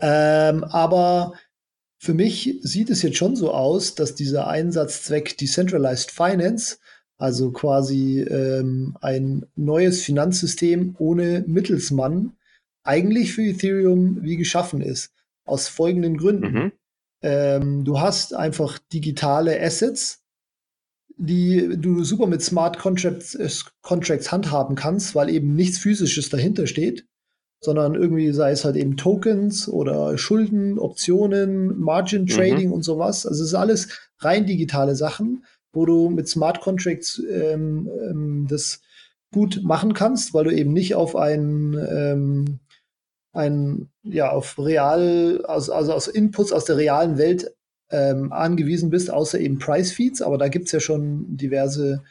Ähm, 0.00 0.64
aber 0.64 1.34
für 1.98 2.14
mich 2.14 2.58
sieht 2.62 2.90
es 2.90 3.02
jetzt 3.02 3.16
schon 3.16 3.36
so 3.36 3.52
aus, 3.54 3.94
dass 3.94 4.16
dieser 4.16 4.48
Einsatzzweck 4.48 5.38
Decentralized 5.38 6.10
Finance, 6.10 6.78
also 7.16 7.52
quasi 7.52 8.22
ähm, 8.22 8.98
ein 9.00 9.46
neues 9.54 10.02
Finanzsystem 10.02 10.96
ohne 10.98 11.44
Mittelsmann, 11.46 12.32
eigentlich 12.82 13.34
für 13.34 13.42
Ethereum 13.42 14.22
wie 14.22 14.36
geschaffen 14.36 14.80
ist. 14.80 15.12
Aus 15.44 15.68
folgenden 15.68 16.16
Gründen. 16.16 16.52
Mhm. 16.52 16.72
Ähm, 17.22 17.84
du 17.84 18.00
hast 18.00 18.34
einfach 18.34 18.80
digitale 18.92 19.60
Assets, 19.60 20.24
die 21.16 21.76
du 21.78 22.04
super 22.04 22.26
mit 22.26 22.42
Smart 22.42 22.78
Contracts, 22.78 23.34
äh, 23.34 23.48
Contracts 23.82 24.30
handhaben 24.32 24.76
kannst, 24.76 25.14
weil 25.14 25.30
eben 25.30 25.54
nichts 25.54 25.78
Physisches 25.78 26.28
dahinter 26.28 26.66
steht, 26.66 27.06
sondern 27.60 27.94
irgendwie 27.94 28.32
sei 28.32 28.50
es 28.50 28.64
halt 28.64 28.76
eben 28.76 28.96
Tokens 28.96 29.68
oder 29.68 30.18
Schulden, 30.18 30.78
Optionen, 30.78 31.78
Margin 31.78 32.22
mhm. 32.22 32.28
Trading 32.28 32.68
mhm. 32.68 32.74
und 32.74 32.82
sowas. 32.82 33.26
Also 33.26 33.42
es 33.42 33.50
ist 33.50 33.54
alles 33.54 33.88
rein 34.18 34.46
digitale 34.46 34.94
Sachen, 34.94 35.44
wo 35.72 35.86
du 35.86 36.10
mit 36.10 36.28
Smart 36.28 36.60
Contracts 36.60 37.22
ähm, 37.30 37.88
ähm, 38.10 38.46
das 38.48 38.80
gut 39.32 39.60
machen 39.62 39.94
kannst, 39.94 40.34
weil 40.34 40.44
du 40.44 40.54
eben 40.54 40.72
nicht 40.72 40.94
auf 40.94 41.16
ein 41.16 41.74
ähm, 41.90 42.60
ein, 43.36 43.90
ja, 44.02 44.30
auf 44.30 44.58
real, 44.58 45.44
also, 45.46 45.74
also 45.74 45.92
aus 45.92 46.08
Inputs 46.08 46.52
aus 46.52 46.64
der 46.64 46.78
realen 46.78 47.18
Welt 47.18 47.54
ähm, 47.90 48.32
angewiesen 48.32 48.90
bist, 48.90 49.10
außer 49.10 49.38
eben 49.38 49.58
Price 49.58 49.92
Feeds. 49.92 50.22
Aber 50.22 50.38
da 50.38 50.48
gibt 50.48 50.66
es 50.66 50.72
ja 50.72 50.80
schon 50.80 51.36
diverse 51.36 52.02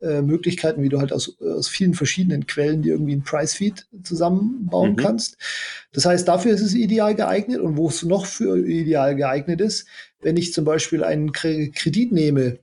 äh, 0.00 0.22
Möglichkeiten, 0.22 0.82
wie 0.84 0.88
du 0.88 1.00
halt 1.00 1.12
aus, 1.12 1.40
aus 1.40 1.66
vielen 1.66 1.92
verschiedenen 1.92 2.46
Quellen 2.46 2.82
dir 2.82 2.92
irgendwie 2.92 3.16
ein 3.16 3.24
Price-Feed 3.24 3.88
zusammenbauen 4.04 4.92
mhm. 4.92 4.96
kannst. 4.96 5.38
Das 5.92 6.06
heißt, 6.06 6.28
dafür 6.28 6.52
ist 6.52 6.60
es 6.60 6.74
ideal 6.74 7.16
geeignet 7.16 7.58
und 7.58 7.76
wo 7.76 7.88
es 7.88 8.04
noch 8.04 8.24
für 8.24 8.58
ideal 8.64 9.16
geeignet 9.16 9.60
ist, 9.60 9.88
wenn 10.20 10.36
ich 10.36 10.52
zum 10.52 10.64
Beispiel 10.64 11.02
einen 11.02 11.32
Kredit 11.32 12.12
nehme, 12.12 12.60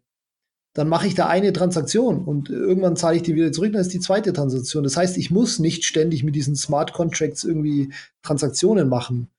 dann 0.73 0.88
mache 0.88 1.08
ich 1.08 1.15
da 1.15 1.28
eine 1.28 1.51
Transaktion 1.51 2.23
und 2.23 2.49
irgendwann 2.49 2.95
zahle 2.95 3.17
ich 3.17 3.23
die 3.23 3.36
wieder 3.36 3.51
zurück, 3.51 3.73
dann 3.73 3.82
ist 3.82 3.93
die 3.93 3.99
zweite 3.99 4.32
Transaktion. 4.32 4.86
Das 4.86 4.95
heißt, 4.95 5.17
ich 5.17 5.30
muss 5.30 5.60
nicht 5.60 5.84
ständig 5.84 6.23
mit 6.23 6.36
diesen 6.36 6.56
Smart 6.56 6.93
Contracts 6.93 7.43
irgendwie 7.43 7.91
Transaktionen 8.23 8.88
machen. 8.88 9.30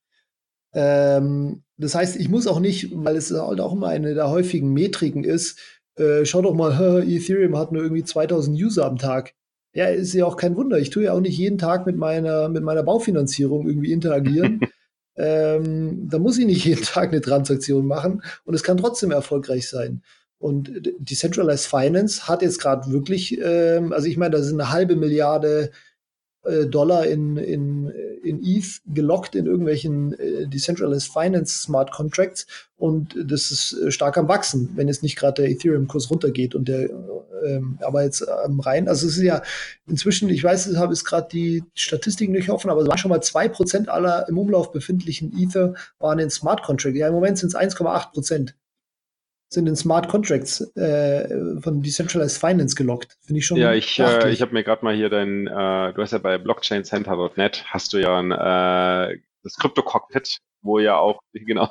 Ähm, 0.75 1.63
das 1.79 1.95
heißt, 1.95 2.17
ich 2.17 2.29
muss 2.29 2.47
auch 2.47 2.61
nicht, 2.61 2.91
weil 2.93 3.17
es 3.17 3.31
halt 3.31 3.61
auch 3.61 3.73
immer 3.73 3.89
eine 3.89 4.15
der 4.15 4.31
häufigen 4.31 4.73
Metriken 4.73 5.25
ist, 5.25 5.59
äh, 5.97 6.25
schau 6.25 6.43
doch 6.43 6.55
mal, 6.55 7.03
Ethereum 7.09 7.57
hat 7.57 7.73
nur 7.73 7.83
irgendwie 7.83 8.05
2000 8.05 8.57
User 8.61 8.87
am 8.87 8.99
Tag. 8.99 9.35
Ja, 9.75 9.87
ist 9.87 10.15
ja 10.15 10.25
auch 10.25 10.37
kein 10.37 10.57
Wunder. 10.57 10.79
Ich 10.79 10.91
tue 10.91 11.05
ja 11.05 11.13
auch 11.13 11.21
nicht 11.21 11.37
jeden 11.37 11.59
Tag 11.59 11.85
mit 11.87 11.97
meiner, 11.97 12.49
mit 12.49 12.63
meiner 12.63 12.83
Baufinanzierung 12.83 13.69
irgendwie 13.69 13.93
interagieren. 13.93 14.61
ähm, 15.17 16.09
da 16.09 16.19
muss 16.19 16.39
ich 16.39 16.47
nicht 16.47 16.65
jeden 16.65 16.83
Tag 16.83 17.11
eine 17.11 17.21
Transaktion 17.21 17.87
machen 17.87 18.23
und 18.45 18.55
es 18.55 18.63
kann 18.63 18.79
trotzdem 18.79 19.11
erfolgreich 19.11 19.69
sein. 19.69 20.03
Und 20.39 20.71
Decentralized 20.99 21.67
Finance 21.67 22.29
hat 22.29 22.43
jetzt 22.43 22.61
gerade 22.61 22.91
wirklich, 22.91 23.39
ähm, 23.43 23.93
also 23.93 24.07
ich 24.07 24.17
meine, 24.17 24.37
da 24.37 24.43
sind 24.43 24.61
eine 24.61 24.71
halbe 24.71 24.97
Milliarde 24.97 25.71
Dollar 26.67 27.07
in, 27.07 27.37
in, 27.37 27.89
in 28.23 28.43
ETH 28.43 28.81
gelockt 28.87 29.35
in 29.35 29.47
irgendwelchen 29.47 30.19
äh, 30.19 30.47
Decentralized 30.47 31.13
Finance 31.13 31.63
Smart 31.63 31.91
Contracts 31.91 32.47
und 32.77 33.17
das 33.25 33.51
ist 33.51 33.73
äh, 33.73 33.91
stark 33.91 34.17
am 34.19 34.29
Wachsen, 34.29 34.71
wenn 34.75 34.89
jetzt 34.89 35.03
nicht 35.03 35.17
gerade 35.17 35.43
der 35.43 35.51
Ethereum-Kurs 35.51 36.11
runtergeht 36.11 36.55
und 36.55 36.69
der 36.69 36.91
ähm, 37.45 37.79
aber 37.83 38.03
jetzt 38.03 38.27
am 38.29 38.61
Rhein, 38.61 38.89
also 38.89 39.07
es 39.07 39.17
ist 39.17 39.23
ja 39.23 39.43
inzwischen, 39.87 40.29
ich 40.29 40.43
weiß, 40.43 40.69
ich 40.69 40.77
habe 40.77 40.93
jetzt 40.93 41.05
gerade 41.05 41.29
die 41.31 41.65
Statistiken 41.75 42.33
nicht 42.33 42.51
offen, 42.51 42.71
aber 42.71 42.81
es 42.81 42.89
waren 42.89 42.99
schon 42.99 43.11
mal 43.11 43.23
zwei 43.23 43.49
Prozent 43.49 43.89
aller 43.89 44.27
im 44.29 44.39
Umlauf 44.39 44.73
befindlichen 44.73 45.33
Ether 45.39 45.75
waren 45.99 46.19
in 46.19 46.31
Smart 46.31 46.63
Contracts. 46.63 46.99
Ja, 46.99 47.09
im 47.09 47.15
Moment 47.15 47.39
sind 47.39 47.49
es 47.49 47.57
1,8 47.57 48.13
Prozent 48.13 48.55
sind 49.49 49.69
in 49.69 49.77
Smart 49.77 50.09
Contracts 50.09 50.61
äh, 50.77 51.61
von 51.61 51.83
Decentralized 51.83 52.39
Finance 52.39 52.75
gelockt. 52.75 53.17
Finde 53.23 53.39
ich 53.39 53.47
schon. 53.47 53.59
Ja, 53.59 53.73
ich, 53.73 53.99
äh, 53.99 54.31
ich 54.31 54.43
habe 54.43 54.53
mir 54.53 54.65
gerade 54.65 54.85
mal 54.85 54.95
hier 54.95 55.09
dein, 55.09 55.47
äh, 55.47 55.93
du 55.93 56.03
hast 56.03 56.13
ja 56.13 56.19
bei 56.19 56.39
blockchaincenter.net 56.39 57.65
hast 57.67 57.93
du 57.93 57.99
ja 57.99 58.19
ein, 58.19 58.33
äh, 58.33 59.19
das 59.43 59.57
Crypto 59.57 59.83
Cockpit, 59.83 60.39
wo 60.63 60.81
ja 60.81 60.99
auch, 60.99 61.21
genau, 61.33 61.71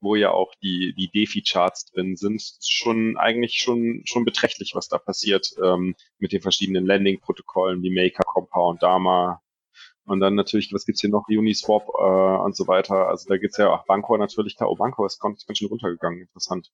wo 0.00 0.14
ja 0.14 0.30
auch 0.30 0.52
die, 0.62 0.94
die 0.96 1.10
DeFi-Charts 1.10 1.86
drin 1.86 2.16
sind. 2.16 2.36
Ist 2.36 2.72
schon 2.72 3.16
eigentlich 3.16 3.56
schon, 3.56 4.02
schon 4.04 4.24
beträchtlich, 4.24 4.72
was 4.74 4.88
da 4.88 4.98
passiert 4.98 5.48
ähm, 5.62 5.96
mit 6.18 6.32
den 6.32 6.40
verschiedenen 6.40 6.86
Landing-Protokollen 6.86 7.82
wie 7.82 7.90
Maker, 7.90 8.24
Compound, 8.24 8.82
Dama, 8.82 9.42
und 10.04 10.20
dann 10.20 10.34
natürlich, 10.34 10.72
was 10.72 10.84
gibt's 10.84 11.00
hier 11.00 11.10
noch? 11.10 11.28
Uniswap 11.28 11.86
äh, 11.88 12.44
und 12.44 12.56
so 12.56 12.66
weiter. 12.66 13.08
Also 13.08 13.28
da 13.28 13.36
gibt's 13.36 13.56
ja 13.58 13.70
auch 13.70 13.86
Banco 13.86 14.16
natürlich. 14.16 14.56
Oh, 14.60 14.74
Banco 14.74 15.06
ist 15.06 15.20
ganz, 15.20 15.44
schön 15.52 15.68
runtergegangen. 15.68 16.22
Interessant. 16.22 16.70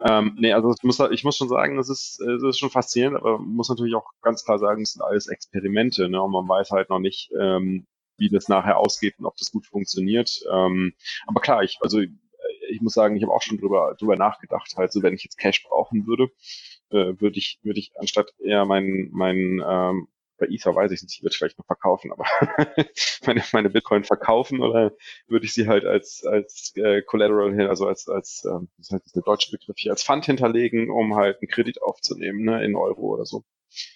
Ähm, 0.00 0.36
nee, 0.38 0.52
also 0.52 0.72
ich 0.72 0.82
muss, 0.82 1.00
ich 1.10 1.24
muss 1.24 1.36
schon 1.36 1.48
sagen, 1.48 1.76
das 1.76 1.88
ist, 1.88 2.20
das 2.20 2.42
ist 2.42 2.58
schon 2.58 2.70
faszinierend, 2.70 3.16
aber 3.16 3.38
muss 3.38 3.68
natürlich 3.68 3.94
auch 3.94 4.10
ganz 4.20 4.44
klar 4.44 4.58
sagen, 4.58 4.82
es 4.82 4.92
sind 4.92 5.02
alles 5.02 5.28
Experimente. 5.28 6.08
Ne? 6.08 6.20
Und 6.22 6.32
man 6.32 6.48
weiß 6.48 6.70
halt 6.70 6.90
noch 6.90 6.98
nicht, 6.98 7.30
ähm, 7.40 7.86
wie 8.18 8.28
das 8.28 8.48
nachher 8.48 8.78
ausgeht 8.78 9.14
und 9.18 9.26
ob 9.26 9.36
das 9.36 9.50
gut 9.50 9.66
funktioniert. 9.66 10.30
Ähm, 10.52 10.92
aber 11.26 11.40
klar, 11.40 11.62
ich, 11.62 11.78
also 11.80 12.00
ich 12.68 12.80
muss 12.80 12.94
sagen, 12.94 13.16
ich 13.16 13.22
habe 13.22 13.32
auch 13.32 13.42
schon 13.42 13.58
drüber, 13.58 13.96
drüber 13.98 14.16
nachgedacht, 14.16 14.74
halt 14.76 14.92
so, 14.92 15.02
wenn 15.02 15.14
ich 15.14 15.24
jetzt 15.24 15.38
Cash 15.38 15.64
brauchen 15.64 16.06
würde, 16.06 16.28
äh, 16.90 17.20
würde 17.20 17.38
ich, 17.38 17.58
würde 17.62 17.78
ich 17.78 17.92
anstatt 17.98 18.32
eher 18.38 18.64
mein, 18.64 19.08
mein 19.12 19.62
ähm, 19.66 20.08
bei 20.38 20.46
Ether 20.46 20.74
weiß 20.74 20.90
ich 20.90 21.02
nicht, 21.02 21.16
ich 21.16 21.22
würde 21.22 21.34
vielleicht 21.36 21.58
noch 21.58 21.66
verkaufen, 21.66 22.12
aber 22.12 22.24
meine, 23.26 23.42
meine 23.52 23.70
Bitcoin 23.70 24.04
verkaufen 24.04 24.60
oder 24.62 24.92
würde 25.28 25.46
ich 25.46 25.54
sie 25.54 25.68
halt 25.68 25.84
als, 25.84 26.24
als 26.24 26.72
äh, 26.76 27.02
Collateral 27.02 27.54
hin, 27.54 27.66
also 27.66 27.86
als, 27.86 28.08
als 28.08 28.44
ähm, 28.44 28.68
das 28.78 28.90
heißt 28.90 29.14
der 29.14 29.22
deutsche 29.22 29.50
Begriff 29.50 29.76
hier, 29.78 29.92
als 29.92 30.02
Fund 30.02 30.24
hinterlegen, 30.26 30.90
um 30.90 31.14
halt 31.14 31.38
einen 31.40 31.48
Kredit 31.48 31.82
aufzunehmen, 31.82 32.44
ne, 32.44 32.64
in 32.64 32.76
Euro 32.76 33.14
oder 33.14 33.24
so. 33.24 33.44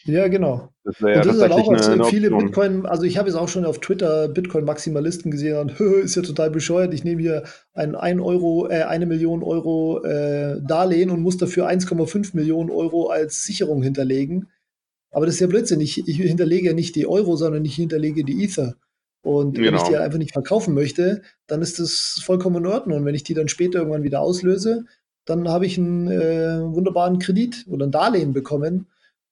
Ja, 0.04 0.26
genau. 0.26 0.70
Das 0.82 1.00
wäre 1.00 1.18
ja 1.18 1.22
das 1.22 1.38
tatsächlich 1.38 1.78
ist 1.78 1.88
halt 1.88 1.90
auch, 1.90 1.94
eine, 1.94 2.02
eine 2.02 2.10
viele 2.10 2.30
Bitcoin, 2.30 2.86
also 2.86 3.04
ich 3.04 3.16
habe 3.16 3.28
jetzt 3.28 3.36
auch 3.36 3.48
schon 3.48 3.64
auf 3.64 3.78
Twitter 3.78 4.28
Bitcoin-Maximalisten 4.28 5.30
gesehen 5.30 5.58
und 5.58 5.80
ist 6.02 6.16
ja 6.16 6.22
total 6.22 6.50
bescheuert. 6.50 6.94
Ich 6.94 7.04
nehme 7.04 7.20
hier 7.20 7.44
ein 7.74 7.94
1 7.94 8.20
Euro, 8.20 8.68
äh, 8.68 8.82
eine 8.82 9.06
Million 9.06 9.42
Euro 9.42 10.02
äh, 10.04 10.60
Darlehen 10.66 11.10
und 11.10 11.20
muss 11.20 11.36
dafür 11.36 11.68
1,5 11.68 12.34
Millionen 12.34 12.70
Euro 12.70 13.08
als 13.08 13.44
Sicherung 13.44 13.82
hinterlegen. 13.82 14.48
Aber 15.10 15.26
das 15.26 15.36
ist 15.36 15.40
ja 15.40 15.46
Blödsinn. 15.46 15.80
Ich, 15.80 16.06
ich 16.06 16.16
hinterlege 16.16 16.68
ja 16.68 16.74
nicht 16.74 16.94
die 16.94 17.06
Euro, 17.06 17.36
sondern 17.36 17.64
ich 17.64 17.74
hinterlege 17.74 18.24
die 18.24 18.44
Ether. 18.44 18.76
Und 19.22 19.54
genau. 19.54 19.66
wenn 19.66 19.74
ich 19.74 19.82
die 19.82 19.92
genau. 19.92 20.02
einfach 20.02 20.18
nicht 20.18 20.32
verkaufen 20.32 20.74
möchte, 20.74 21.22
dann 21.46 21.62
ist 21.62 21.78
das 21.78 22.20
vollkommen 22.22 22.64
in 22.64 22.66
Ordnung. 22.66 22.98
Und 22.98 23.04
wenn 23.04 23.14
ich 23.14 23.24
die 23.24 23.34
dann 23.34 23.48
später 23.48 23.78
irgendwann 23.80 24.02
wieder 24.02 24.20
auslöse, 24.20 24.84
dann 25.24 25.48
habe 25.48 25.66
ich 25.66 25.76
einen 25.78 26.08
äh, 26.08 26.60
wunderbaren 26.62 27.18
Kredit 27.18 27.66
oder 27.68 27.86
ein 27.86 27.90
Darlehen 27.90 28.32
bekommen, 28.32 28.86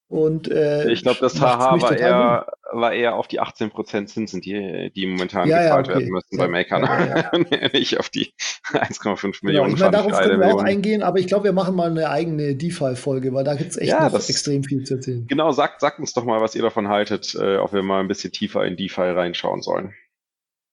und, 0.09 0.49
äh, 0.49 0.89
ich 0.93 1.03
glaube, 1.03 1.19
das 1.21 1.41
HH 1.41 1.83
war 1.83 1.99
eher, 1.99 2.47
war 2.71 2.93
eher 2.93 3.17
auf 3.17 3.27
die 3.27 3.41
18% 3.41 4.07
Zinsen, 4.07 4.41
die, 4.41 4.93
die 4.95 5.07
momentan 5.07 5.49
ja, 5.49 5.63
gezahlt 5.63 5.89
ja, 5.89 5.95
okay. 5.95 6.03
werden 6.03 6.13
müssen 6.13 6.37
ja, 6.37 6.39
bei 6.39 6.49
Maker. 6.49 7.31
Ja, 7.51 7.69
Nicht 7.73 7.99
auf 7.99 8.09
die 8.09 8.33
1,5 8.73 9.03
genau, 9.03 9.35
Millionen. 9.43 9.75
Ich 9.75 9.81
meine, 9.81 9.91
darauf 9.91 10.13
können 10.13 10.41
wir 10.41 10.55
auch 10.55 10.63
eingehen, 10.63 11.03
aber 11.03 11.19
ich 11.19 11.27
glaube, 11.27 11.45
wir 11.45 11.53
machen 11.53 11.75
mal 11.75 11.91
eine 11.91 12.09
eigene 12.09 12.55
DeFi-Folge, 12.55 13.35
weil 13.35 13.43
da 13.43 13.55
gibt 13.55 13.73
es 13.73 13.77
echt 13.79 13.99
noch 13.99 14.13
das, 14.13 14.31
extrem 14.31 14.63
viel 14.63 14.85
zu 14.85 14.95
erzählen. 14.95 15.27
Genau, 15.27 15.51
sagt, 15.51 15.81
sagt 15.81 15.99
uns 15.99 16.13
doch 16.13 16.25
mal, 16.25 16.41
was 16.41 16.55
ihr 16.55 16.63
davon 16.63 16.87
haltet, 16.87 17.35
äh, 17.35 17.57
ob 17.57 17.73
wir 17.73 17.83
mal 17.83 17.99
ein 17.99 18.09
bisschen 18.09 18.31
tiefer 18.31 18.65
in 18.65 18.77
DeFi 18.77 19.01
reinschauen 19.01 19.61
sollen. 19.61 19.93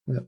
Ja. 0.05 0.21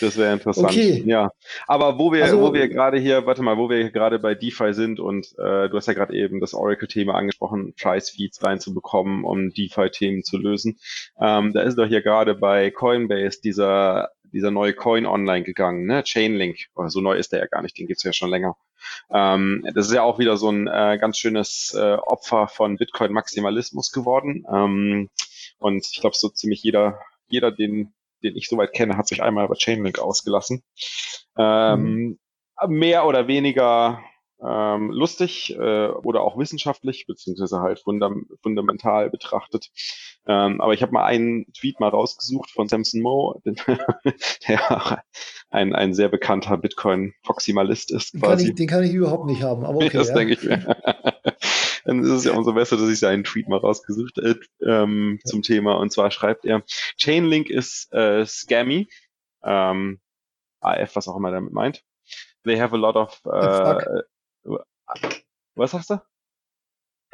Das 0.00 0.16
wäre 0.16 0.32
interessant. 0.32 0.68
Okay. 0.68 1.02
Ja. 1.06 1.30
Aber 1.66 1.98
wo 1.98 2.12
wir, 2.12 2.24
also, 2.24 2.40
wo 2.40 2.52
wir 2.52 2.68
gerade 2.68 2.98
hier, 2.98 3.26
warte 3.26 3.42
mal, 3.42 3.56
wo 3.56 3.70
wir 3.70 3.90
gerade 3.90 4.18
bei 4.18 4.34
DeFi 4.34 4.74
sind 4.74 5.00
und 5.00 5.26
äh, 5.38 5.68
du 5.68 5.76
hast 5.76 5.86
ja 5.86 5.94
gerade 5.94 6.14
eben 6.14 6.40
das 6.40 6.54
Oracle-Thema 6.54 7.14
angesprochen, 7.14 7.74
Price-Feeds 7.80 8.42
reinzubekommen, 8.42 9.24
um 9.24 9.50
DeFi-Themen 9.50 10.22
zu 10.22 10.38
lösen. 10.38 10.78
Ähm, 11.20 11.52
da 11.52 11.62
ist 11.62 11.76
doch 11.76 11.86
hier 11.86 12.02
gerade 12.02 12.34
bei 12.34 12.70
Coinbase 12.70 13.40
dieser 13.42 14.10
dieser 14.32 14.50
neue 14.50 14.74
Coin 14.74 15.06
online 15.06 15.44
gegangen, 15.44 15.86
ne? 15.86 16.02
Chainlink. 16.02 16.66
Oder 16.74 16.90
so 16.90 17.00
neu 17.00 17.14
ist 17.16 17.32
der 17.32 17.40
ja 17.40 17.46
gar 17.46 17.62
nicht, 17.62 17.78
den 17.78 17.86
gibt's 17.86 18.02
ja 18.02 18.12
schon 18.12 18.30
länger. 18.30 18.56
Ähm, 19.10 19.66
das 19.74 19.86
ist 19.86 19.94
ja 19.94 20.02
auch 20.02 20.18
wieder 20.18 20.36
so 20.36 20.50
ein 20.50 20.66
äh, 20.66 20.98
ganz 21.00 21.18
schönes 21.18 21.74
äh, 21.76 21.94
Opfer 21.94 22.48
von 22.48 22.76
Bitcoin-Maximalismus 22.76 23.92
geworden. 23.92 24.44
Ähm, 24.52 25.10
und 25.58 25.86
ich 25.90 26.00
glaube, 26.00 26.16
so 26.16 26.28
ziemlich 26.28 26.62
jeder, 26.62 27.00
jeder, 27.28 27.50
den 27.50 27.94
den 28.22 28.36
ich 28.36 28.48
soweit 28.48 28.72
kenne, 28.72 28.96
hat 28.96 29.08
sich 29.08 29.22
einmal 29.22 29.44
über 29.44 29.56
Chainlink 29.56 29.98
ausgelassen. 29.98 30.62
Ähm, 31.38 31.82
mhm. 31.82 32.18
Mehr 32.68 33.06
oder 33.06 33.28
weniger 33.28 34.00
ähm, 34.42 34.90
lustig 34.90 35.56
äh, 35.58 35.88
oder 35.88 36.22
auch 36.22 36.38
wissenschaftlich, 36.38 37.06
beziehungsweise 37.06 37.60
halt 37.60 37.80
fundam 37.80 38.26
fundamental 38.42 39.10
betrachtet. 39.10 39.70
Ähm, 40.26 40.60
aber 40.60 40.74
ich 40.74 40.82
habe 40.82 40.92
mal 40.92 41.04
einen 41.04 41.46
Tweet 41.52 41.80
mal 41.80 41.88
rausgesucht 41.88 42.50
von 42.50 42.68
Samson 42.68 43.00
Moe, 43.00 43.40
der 44.48 45.02
ein, 45.50 45.74
ein 45.74 45.94
sehr 45.94 46.08
bekannter 46.08 46.58
Bitcoin-Proximalist 46.58 47.92
ist. 47.92 48.12
Quasi. 48.12 48.44
Kann 48.44 48.50
ich, 48.50 48.54
den 48.56 48.66
kann 48.66 48.84
ich 48.84 48.92
überhaupt 48.92 49.26
nicht 49.26 49.42
haben, 49.42 49.64
aber 49.64 49.76
okay. 49.84 49.90
Das 49.92 50.08
ja. 50.08 50.14
denke 50.14 50.34
ich 50.34 50.42
mir. 50.42 50.76
Dann 51.86 52.02
ist 52.02 52.10
es 52.10 52.24
ja 52.24 52.32
umso 52.32 52.52
besser, 52.52 52.76
dass 52.76 52.88
ich 52.88 52.98
seinen 52.98 53.24
Tweet 53.24 53.48
mal 53.48 53.58
rausgesucht 53.58 54.18
äh, 54.18 54.34
ähm, 54.60 55.20
zum 55.24 55.42
Thema. 55.42 55.74
Und 55.74 55.92
zwar 55.92 56.10
schreibt 56.10 56.44
er, 56.44 56.62
Chainlink 56.98 57.48
ist 57.48 57.92
äh, 57.92 58.26
scammy, 58.26 58.88
ähm, 59.44 60.00
AF, 60.60 60.96
was 60.96 61.06
auch 61.06 61.16
immer 61.16 61.30
damit 61.30 61.52
meint. 61.52 61.84
They 62.44 62.58
have 62.58 62.74
a 62.74 62.78
lot 62.78 62.96
of, 62.96 63.20
äh, 63.24 64.02
was 65.54 65.70
sagst 65.70 65.90
du? 65.90 66.00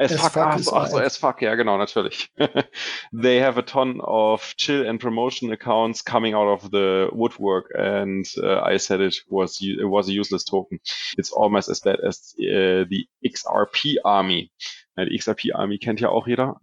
As, 0.02 0.12
as 0.12 0.20
fuck, 0.20 0.32
fuck 0.32 0.46
ach, 0.46 0.58
so, 0.60 0.76
ach 0.76 0.88
so, 0.88 0.98
as 0.98 1.16
fuck, 1.16 1.42
ja 1.42 1.54
genau, 1.54 1.76
natürlich. 1.76 2.30
They 3.12 3.40
have 3.40 3.58
a 3.58 3.62
ton 3.62 4.00
of 4.00 4.54
chill 4.56 4.86
and 4.86 4.98
promotion 4.98 5.52
accounts 5.52 6.02
coming 6.02 6.34
out 6.34 6.48
of 6.48 6.70
the 6.70 7.08
woodwork 7.12 7.70
and 7.74 8.26
uh, 8.42 8.60
I 8.60 8.78
said 8.78 9.00
it 9.00 9.16
was 9.28 9.58
it 9.60 9.88
was 9.88 10.08
a 10.08 10.12
useless 10.12 10.44
token. 10.44 10.80
It's 11.16 11.32
almost 11.32 11.68
as 11.68 11.80
bad 11.80 12.00
as 12.00 12.34
uh, 12.38 12.84
the 12.88 13.06
XRP 13.24 13.96
Army. 14.04 14.50
Die 14.98 15.16
XRP 15.18 15.54
Army 15.54 15.78
kennt 15.78 16.00
ja 16.00 16.08
auch 16.08 16.26
jeder. 16.26 16.60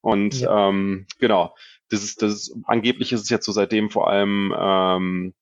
Und 0.00 0.40
ja. 0.40 0.68
ähm, 0.68 1.06
genau, 1.18 1.54
das 1.90 2.02
ist, 2.02 2.22
das 2.22 2.32
ist, 2.32 2.56
angeblich 2.64 3.12
ist 3.12 3.22
es 3.22 3.30
jetzt 3.30 3.46
so 3.46 3.52
seitdem 3.52 3.90
vor 3.90 4.08
allem 4.08 4.54
ähm, 4.58 5.34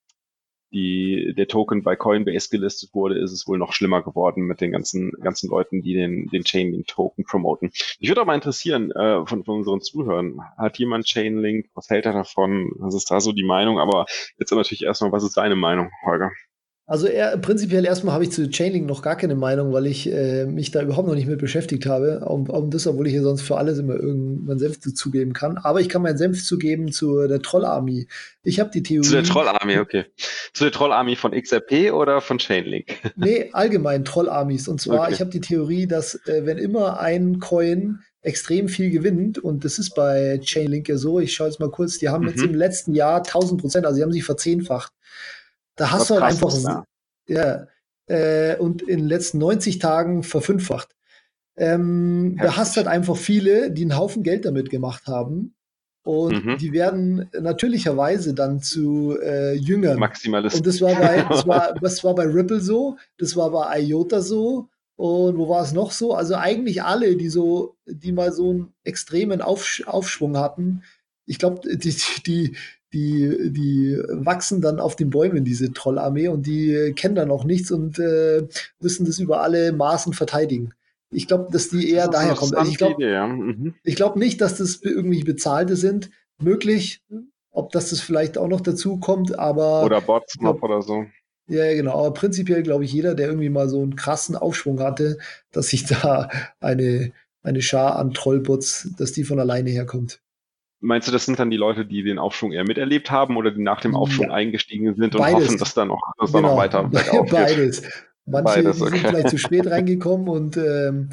die, 0.73 1.35
der 1.37 1.49
Token 1.49 1.83
bei 1.83 1.97
Coinbase 1.97 2.49
gelistet 2.51 2.91
wurde, 2.93 3.19
ist 3.19 3.33
es 3.33 3.47
wohl 3.47 3.59
noch 3.59 3.73
schlimmer 3.73 4.03
geworden 4.03 4.45
mit 4.45 4.61
den 4.61 4.73
ganzen, 4.73 5.13
ganzen 5.23 5.49
Leuten, 5.49 5.83
die 5.83 5.95
den, 5.95 6.27
den 6.29 6.45
Chainlink-Token 6.45 7.25
promoten. 7.25 7.71
Ich 7.99 8.09
würde 8.09 8.23
auch 8.23 8.27
mal 8.27 8.35
interessieren, 8.35 8.91
äh, 8.91 9.25
von, 9.27 9.45
von 9.45 9.59
unseren 9.59 9.81
Zuhörern, 9.81 10.39
hat 10.57 10.79
jemand 10.79 11.07
Chainlink, 11.07 11.67
was 11.75 11.89
hält 11.89 12.07
er 12.07 12.13
davon? 12.13 12.71
Was 12.79 12.95
ist 12.95 13.11
da 13.11 13.21
so 13.21 13.33
die 13.33 13.45
Meinung? 13.45 13.79
Aber 13.79 14.07
jetzt 14.39 14.51
natürlich 14.51 14.85
erstmal, 14.85 15.13
was 15.13 15.25
ist 15.25 15.37
deine 15.37 15.57
Meinung, 15.57 15.91
Holger? 16.05 16.33
Also 16.88 17.09
er, 17.09 17.37
prinzipiell 17.38 17.85
erstmal 17.85 18.14
habe 18.14 18.22
ich 18.22 18.31
zu 18.31 18.49
Chainlink 18.49 18.87
noch 18.87 19.03
gar 19.03 19.16
keine 19.16 19.35
Meinung, 19.35 19.72
weil 19.72 19.87
ich 19.87 20.09
äh, 20.09 20.46
mich 20.46 20.70
da 20.70 20.83
überhaupt 20.83 21.09
noch 21.09 21.16
nicht 21.16 21.27
mit 21.27 21.40
beschäftigt 21.40 21.85
habe. 21.85 22.20
Um, 22.20 22.49
um 22.49 22.70
das, 22.70 22.87
obwohl 22.87 23.09
ich 23.09 23.12
hier 23.12 23.25
sonst 23.25 23.42
für 23.42 23.57
alles 23.57 23.81
immer 23.81 23.94
irgendeinen 23.94 24.61
Senf 24.61 24.79
zugeben 24.81 25.33
kann. 25.33 25.59
Aber 25.59 25.81
ich 25.81 25.88
kann 25.88 26.03
meinen 26.03 26.16
Senf 26.16 26.44
zugeben 26.44 26.92
zu 26.92 27.27
der 27.27 27.42
Trollarmee. 27.42 28.07
Ich 28.44 28.61
habe 28.61 28.70
die 28.70 28.85
Theorie. 28.85 29.05
Zu 29.05 29.14
der 29.14 29.25
Trollarmee, 29.25 29.79
okay. 29.81 30.05
Zu 30.53 30.62
der 30.62 30.72
Trollarmee 30.72 31.16
von 31.16 31.33
XRP 31.33 31.92
oder 31.92 32.20
von 32.20 32.38
Chainlink? 32.38 32.87
Nee, 33.16 33.51
allgemein 33.53 34.05
Trollarmies. 34.05 34.68
Und 34.68 34.81
zwar, 34.81 35.03
okay. 35.03 35.14
ich 35.14 35.20
habe 35.20 35.31
die 35.31 35.40
Theorie, 35.40 35.88
dass 35.88 36.14
äh, 36.27 36.42
wenn 36.44 36.59
immer 36.59 37.01
ein 37.01 37.40
Coin 37.40 37.99
extrem 38.22 38.68
viel 38.68 38.90
gewinnt, 38.90 39.38
und 39.38 39.64
das 39.64 39.79
ist 39.79 39.94
bei 39.94 40.38
Chainlink 40.40 40.88
ja 40.88 40.96
so, 40.96 41.18
ich 41.18 41.35
schaue 41.35 41.49
jetzt 41.49 41.59
mal 41.59 41.70
kurz, 41.70 41.99
die 41.99 42.11
haben 42.11 42.25
mhm. 42.25 42.31
jetzt 42.31 42.42
im 42.44 42.55
letzten 42.55 42.94
Jahr 42.94 43.18
1000 43.18 43.61
Prozent, 43.61 43.87
also 43.87 43.96
sie 43.96 44.03
haben 44.03 44.12
sich 44.12 44.25
verzehnfacht. 44.25 44.92
Da 45.77 45.93
hast 45.93 46.11
du 46.11 46.15
halt 46.15 46.25
einfach, 46.25 46.53
da. 46.62 46.85
ja, 47.29 47.67
äh, 48.07 48.57
und 48.57 48.83
in 48.83 48.99
den 48.99 49.09
letzten 49.09 49.39
90 49.39 49.79
Tagen 49.79 50.23
verfünffacht. 50.23 50.97
Ähm, 51.57 52.37
da 52.41 52.57
hast 52.57 52.77
du 52.77 52.79
halt 52.79 52.89
einfach 52.89 53.17
viele, 53.17 53.71
die 53.71 53.83
einen 53.83 53.97
Haufen 53.97 54.23
Geld 54.23 54.45
damit 54.45 54.71
gemacht 54.71 55.07
haben. 55.07 55.55
Und 56.05 56.45
mhm. 56.45 56.59
die 56.59 56.73
werden 56.73 57.29
natürlicherweise 57.33 58.33
dann 58.33 58.61
zu 58.61 59.19
äh, 59.21 59.55
Jüngern. 59.55 59.99
Maximalisten. 59.99 60.61
Und 60.61 60.67
das 60.67 60.81
war, 60.81 60.95
bei, 60.95 61.27
das, 61.29 61.47
war, 61.49 61.75
das 61.81 62.05
war 62.05 62.15
bei 62.15 62.25
Ripple 62.25 62.61
so, 62.61 62.97
das 63.19 63.35
war 63.35 63.51
bei 63.51 63.81
IOTA 63.81 64.21
so. 64.21 64.69
Und 64.95 65.37
wo 65.37 65.49
war 65.49 65.62
es 65.62 65.73
noch 65.73 65.91
so? 65.91 66.15
Also 66.15 66.37
eigentlich 66.37 66.83
alle, 66.83 67.17
die 67.17 67.29
so, 67.29 67.77
die 67.87 68.12
mal 68.12 68.33
so 68.33 68.51
einen 68.51 68.75
extremen 68.85 69.43
Aufsch 69.43 69.83
Aufschwung 69.87 70.39
hatten. 70.39 70.85
Ich 71.27 71.39
glaube, 71.39 71.77
die, 71.77 71.97
die, 72.25 72.57
die, 72.97 73.53
die 73.53 73.99
wachsen 74.09 74.63
dann 74.63 74.81
auf 74.81 74.97
den 74.97 75.11
Bäumen, 75.11 75.45
diese 75.45 75.73
Trollarmee, 75.73 76.29
und 76.29 76.47
die 76.47 76.95
kennen 76.97 77.15
dann 77.15 77.31
auch 77.31 77.45
nichts 77.45 77.71
und 77.71 77.99
äh, 77.99 78.47
müssen 78.81 79.05
das 79.05 79.19
über 79.19 79.43
alle 79.43 79.73
Maßen 79.73 80.15
verteidigen. 80.15 80.73
Ich 81.11 81.29
glaube, 81.29 81.49
dass 81.53 81.69
die 81.69 81.91
eher 81.91 82.07
das 82.07 82.17
daher 82.17 82.35
kommen. 82.35 82.55
Also 82.55 82.71
ich 82.71 82.79
glaube 82.79 83.05
ja. 83.05 83.27
mhm. 83.27 83.75
glaub 83.85 84.17
nicht, 84.17 84.41
dass 84.41 84.57
das 84.57 84.81
irgendwie 84.83 85.23
Bezahlte 85.23 85.77
sind. 85.77 86.11
Möglich, 86.39 87.03
ob 87.51 87.71
das 87.73 87.91
das 87.91 88.01
vielleicht 88.01 88.39
auch 88.39 88.49
noch 88.49 88.61
dazu 88.61 88.99
kommt, 88.99 89.39
aber. 89.39 89.85
Oder 89.85 90.01
Bots 90.01 90.41
noch 90.41 90.61
oder 90.63 90.83
so. 90.83 91.05
Ja, 91.49 91.73
genau. 91.75 91.93
Aber 91.93 92.13
prinzipiell 92.13 92.63
glaube 92.63 92.85
ich, 92.85 92.93
jeder, 92.93 93.15
der 93.15 93.29
irgendwie 93.29 93.51
mal 93.51 93.69
so 93.69 93.83
einen 93.83 93.95
krassen 93.95 94.37
Aufschwung 94.37 94.81
hatte, 94.81 95.19
dass 95.53 95.69
sich 95.69 95.85
da 95.85 96.29
eine, 96.61 97.13
eine 97.43 97.63
Schar 97.63 97.97
an 97.97 98.13
Trollbots, 98.13 98.91
dass 98.99 99.13
die 99.13 99.25
von 99.25 99.39
alleine 99.39 99.71
herkommt. 99.71 100.21
Meinst 100.87 101.09
du, 101.09 101.12
das 101.12 101.27
sind 101.27 101.38
dann 101.40 101.51
die 101.51 101.57
Leute, 101.57 101.85
die 101.85 102.05
den 102.05 102.20
Aufschwung 102.20 102.53
eher 102.53 102.64
miterlebt 102.64 103.11
haben 103.11 103.37
oder 103.37 103.51
die 103.51 103.61
nach 103.61 103.81
dem 103.81 103.96
Aufschwung 103.96 104.29
ja. 104.29 104.35
eingestiegen 104.35 104.94
sind 104.94 105.16
und 105.16 105.20
Beides. 105.20 105.49
hoffen, 105.49 105.59
dass 105.59 105.75
da 105.75 105.85
noch, 105.85 106.01
dass 106.16 106.31
genau. 106.31 106.42
da 106.42 106.49
noch 106.49 106.57
weiter 106.57 106.85
Beides. 107.31 107.83
Manche 108.25 108.62
Beides, 108.62 108.81
okay. 108.81 108.90
sind 108.90 109.09
vielleicht 109.09 109.31
zu 109.31 109.38
spät 109.38 109.66
reingekommen 109.70 110.29
und 110.29 110.57
ähm, 110.57 111.11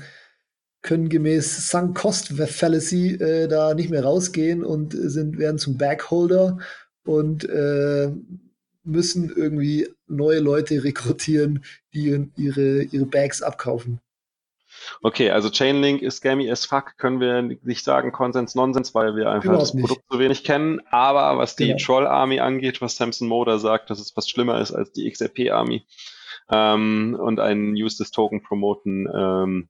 können 0.83 1.09
gemäß 1.09 1.71
Sunk 1.71 1.97
Cost 1.97 2.33
Fallacy 2.33 3.15
äh, 3.15 3.47
da 3.47 3.73
nicht 3.73 3.89
mehr 3.89 4.03
rausgehen 4.03 4.63
und 4.63 4.93
sind, 4.93 5.39
werden 5.39 5.57
zum 5.57 5.77
Backholder 5.79 6.59
und 7.03 7.43
äh, 7.49 8.11
müssen 8.83 9.33
irgendwie 9.35 9.87
neue 10.07 10.39
Leute 10.39 10.83
rekrutieren, 10.83 11.63
die 11.95 12.27
ihre, 12.35 12.83
ihre 12.83 13.05
Bags 13.07 13.41
abkaufen. 13.41 14.01
Okay, 15.01 15.29
also 15.29 15.49
Chainlink 15.49 16.01
ist 16.01 16.17
scammy 16.17 16.49
as 16.49 16.65
fuck, 16.65 16.97
können 16.97 17.19
wir 17.19 17.41
nicht 17.41 17.83
sagen, 17.83 18.11
Konsens, 18.11 18.55
Nonsens, 18.55 18.93
weil 18.95 19.15
wir 19.15 19.29
einfach 19.29 19.45
Überhaupt 19.45 19.63
das 19.63 19.71
Produkt 19.71 20.01
nicht. 20.01 20.11
so 20.11 20.19
wenig 20.19 20.43
kennen. 20.43 20.81
Aber 20.91 21.37
was 21.37 21.55
die 21.55 21.67
genau. 21.67 21.77
Troll 21.79 22.07
Army 22.07 22.39
angeht, 22.39 22.81
was 22.81 22.95
Samson 22.95 23.27
Moder 23.27 23.59
sagt, 23.59 23.89
dass 23.89 23.99
es 23.99 24.11
fast 24.11 24.29
schlimmer 24.29 24.59
ist 24.59 24.71
als 24.71 24.91
die 24.91 25.09
XRP 25.09 25.51
Army 25.51 25.85
ähm, 26.49 27.17
und 27.19 27.39
einen 27.39 27.73
Use 27.73 27.97
des 27.97 28.11
Token 28.11 28.43
promoten, 28.43 29.07
ähm, 29.13 29.69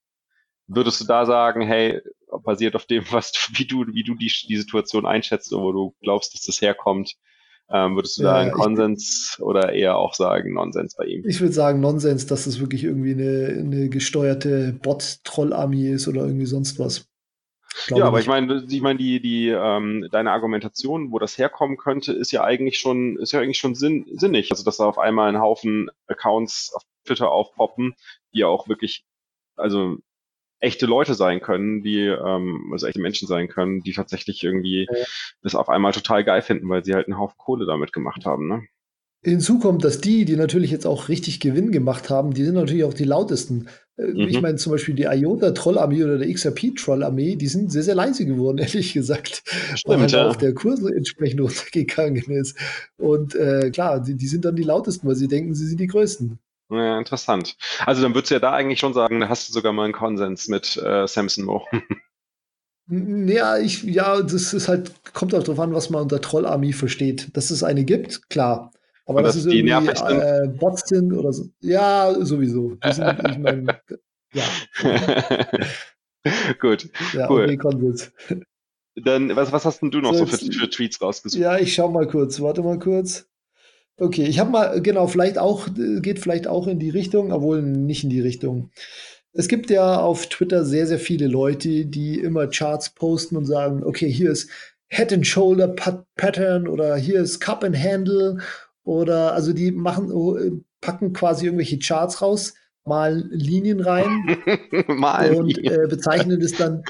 würdest 0.68 1.02
du 1.02 1.06
da 1.06 1.26
sagen, 1.26 1.62
hey, 1.62 2.02
basiert 2.44 2.76
auf 2.76 2.86
dem, 2.86 3.04
was 3.12 3.50
wie 3.54 3.66
du, 3.66 3.86
wie 3.88 4.04
du 4.04 4.16
die, 4.16 4.32
die 4.48 4.58
Situation 4.58 5.06
einschätzt 5.06 5.54
und 5.54 5.62
wo 5.62 5.72
du 5.72 5.96
glaubst, 6.02 6.34
dass 6.34 6.42
das 6.42 6.62
herkommt, 6.62 7.16
ähm, 7.70 7.96
würdest 7.96 8.20
du 8.20 8.24
da 8.24 8.36
einen 8.36 8.52
Konsens 8.52 9.38
oder 9.42 9.74
eher 9.74 9.98
auch 9.98 10.14
sagen 10.14 10.54
Nonsens 10.54 10.96
bei 10.96 11.06
ihm? 11.06 11.24
Ich 11.26 11.40
würde 11.40 11.54
sagen 11.54 11.80
Nonsens, 11.80 12.28
dass 12.28 12.46
es 12.46 12.60
wirklich 12.60 12.84
irgendwie 12.84 13.14
eine, 13.14 13.60
eine 13.60 13.90
gesteuerte 13.90 14.74
Bot-Troll-Armee 14.82 15.92
ist 15.92 16.08
oder 16.08 16.22
irgendwie 16.22 16.46
sonst 16.46 16.78
was. 16.80 17.08
ja, 17.88 18.06
aber 18.06 18.20
ich 18.20 18.28
meine, 18.28 18.66
ich 18.70 18.82
meine, 18.82 19.00
die, 19.00 19.22
die, 19.22 19.48
ähm, 19.50 20.08
deine 20.12 20.32
Argumentation, 20.32 21.12
wo 21.12 21.20
das 21.20 21.38
herkommen 21.38 21.78
könnte, 21.78 22.14
ist 22.14 22.32
ja 22.32 22.44
eigentlich 22.44 22.78
schon, 22.78 23.18
ist 23.18 23.32
ja 23.32 23.40
eigentlich 23.40 23.60
schon 23.60 23.76
sinn, 23.76 24.06
sinnig. 24.14 24.52
Also, 24.52 24.64
dass 24.64 24.78
da 24.78 24.86
auf 24.86 25.00
einmal 25.00 25.30
ein 25.30 25.42
Haufen 25.42 25.90
Accounts 26.08 26.72
auf 26.76 26.84
Twitter 27.06 27.32
aufpoppen, 27.32 27.96
die 28.34 28.44
auch 28.44 28.68
wirklich, 28.68 29.06
also 29.56 29.98
echte 30.64 30.86
Leute 30.86 31.14
sein 31.14 31.42
können, 31.42 31.84
die, 31.84 32.06
ähm, 32.06 32.70
also 32.72 32.88
echte 32.88 33.02
Menschen 33.02 33.28
sein 33.28 33.50
können, 33.50 33.82
die 33.82 33.92
tatsächlich 33.92 34.44
irgendwie 34.44 34.88
ja. 34.90 35.06
das 35.42 35.56
auf 35.56 35.70
einmal 35.70 35.92
total 35.92 36.24
geil 36.24 36.42
finden, 36.42 36.70
weil 36.70 36.84
sie 36.84 36.94
halt 36.94 37.08
einen 37.08 37.18
Haufen 37.18 37.38
Kohle 37.38 37.66
damit 37.66 37.94
gemacht 37.94 38.26
haben, 38.26 38.48
ne? 38.48 38.64
Hinzu 39.26 39.58
kommt, 39.58 39.86
dass 39.86 40.02
die, 40.02 40.26
die 40.26 40.36
natürlich 40.36 40.70
jetzt 40.70 40.86
auch 40.86 41.08
richtig 41.08 41.40
Gewinn 41.40 41.72
gemacht 41.72 42.10
haben, 42.10 42.34
die 42.34 42.44
sind 42.44 42.56
natürlich 42.56 42.84
auch 42.84 42.94
die 42.94 43.06
lautesten. 43.06 43.68
Äh, 43.98 44.08
mhm. 44.08 44.28
Ich 44.28 44.42
meine 44.42 44.58
zum 44.58 44.74
Beispiel 44.74 44.96
die 44.96 45.04
IOTA 45.04 45.52
Trollarmee 45.52 46.04
oder 46.04 46.18
der 46.18 46.32
XRP 46.32 46.76
Trollarmee, 46.76 47.38
die 47.38 47.48
sind 47.48 47.72
sehr, 47.72 47.84
sehr 47.84 47.96
leise 47.96 48.26
geworden, 48.26 48.58
ehrlich 48.60 48.94
gesagt. 48.94 49.44
Stimmt, 49.46 49.84
weil 49.86 50.00
halt 50.00 50.12
ja. 50.12 50.28
auch 50.28 50.36
der 50.36 50.54
Kurs 50.54 50.82
entsprechend 50.82 51.40
runtergegangen 51.42 52.32
ist. 52.32 52.58
Und 52.98 53.36
äh, 53.36 53.70
klar, 53.72 54.02
die, 54.02 54.16
die 54.16 54.28
sind 54.28 54.44
dann 54.44 54.58
die 54.58 54.64
lautesten, 54.64 55.08
weil 55.08 55.16
sie 55.16 55.30
denken, 55.30 55.54
sie 55.54 55.68
sind 55.68 55.80
die 55.80 55.88
größten. 55.88 56.40
Ja, 56.74 56.98
interessant. 56.98 57.56
Also 57.86 58.02
dann 58.02 58.14
würdest 58.14 58.32
du 58.32 58.36
ja 58.36 58.40
da 58.40 58.52
eigentlich 58.52 58.80
schon 58.80 58.94
sagen, 58.94 59.20
da 59.20 59.30
hast 59.30 59.50
du 59.50 59.54
sogar 59.54 59.74
mal 59.74 59.86
einen 59.86 59.94
Konsens 59.94 60.48
mit 60.48 60.78
äh, 60.78 61.08
Samson 61.08 61.46
Mo. 61.46 61.66
Ja, 62.88 63.58
ich, 63.58 63.84
ja, 63.84 64.22
das 64.22 64.54
ist 64.54 64.68
halt, 64.68 64.92
kommt 65.14 65.34
auch 65.34 65.42
darauf 65.42 65.60
an, 65.60 65.74
was 65.74 65.90
man 65.90 66.02
unter 66.02 66.20
Trollarmee 66.20 66.74
versteht. 66.74 67.30
Dass 67.36 67.50
es 67.50 67.64
eine 67.64 67.86
gibt, 67.86 68.30
klar. 68.30 68.74
Aber 69.06 69.20
Und 69.20 69.24
dass 69.24 69.36
es 69.36 69.46
irgendwie 69.46 69.72
äh, 69.72 70.48
Bots 70.50 70.90
sind 70.90 71.14
oder 71.14 71.32
so. 71.32 71.48
Ja, 71.62 72.14
sowieso. 72.20 72.78
Sind, 72.84 73.30
ich 73.30 73.38
mein, 73.38 73.68
ja. 74.34 74.44
Gut. 76.60 76.90
Ja, 77.14 77.30
cool. 77.30 77.44
okay, 77.44 77.58
Konsens. 77.58 78.12
Dann, 78.96 79.36
was, 79.36 79.52
was 79.52 79.66
hast 79.66 79.82
denn 79.82 79.92
du 79.92 80.00
noch 80.00 80.14
so, 80.14 80.26
so 80.26 80.38
für, 80.38 80.52
für 80.52 80.70
Tweets 80.70 81.02
rausgesucht? 81.02 81.42
Ja, 81.42 81.58
ich 81.58 81.74
schau 81.74 81.90
mal 81.90 82.08
kurz. 82.08 82.42
Warte 82.42 82.62
mal 82.62 82.80
kurz. 82.80 83.28
Okay, 83.98 84.24
ich 84.26 84.40
habe 84.40 84.50
mal, 84.50 84.82
genau, 84.82 85.08
vielleicht 85.08 85.38
auch, 85.38 85.68
geht 85.76 86.20
vielleicht 86.20 86.48
auch 86.48 86.68
in 86.68 86.80
die 86.80 86.90
Richtung, 86.90 87.32
obwohl 87.32 87.62
nicht 87.62 88.04
in 88.04 88.10
die 88.10 88.22
Richtung. 88.22 88.72
Es 89.34 89.48
gibt 89.48 89.70
ja 89.70 90.00
auf 90.00 90.28
Twitter 90.28 90.66
sehr, 90.66 90.88
sehr 90.88 91.00
viele 91.00 91.28
Leute, 91.28 91.86
die 91.86 92.20
immer 92.20 92.48
Charts 92.48 92.92
posten 92.92 93.38
und 93.38 93.46
sagen, 93.46 93.84
okay, 93.84 94.12
hier 94.12 94.32
ist 94.32 94.50
Head 94.90 95.14
and 95.14 95.26
Shoulder 95.28 95.68
Pattern 96.16 96.68
oder 96.68 96.96
hier 96.96 97.22
ist 97.22 97.40
Cup 97.40 97.64
and 97.64 97.78
Handle 97.78 98.38
oder 98.84 99.34
also 99.34 99.54
die 99.54 99.72
machen, 99.72 100.12
oh, 100.12 100.40
packen 100.82 101.14
quasi 101.14 101.46
irgendwelche 101.46 101.80
Charts 101.80 102.22
raus 102.22 102.54
malen 102.86 103.30
Linien 103.32 103.80
rein 103.80 104.38
malen 104.88 105.36
und 105.36 105.58
äh, 105.58 105.88
bezeichnen 105.90 106.42
es 106.42 106.54
dann. 106.56 106.84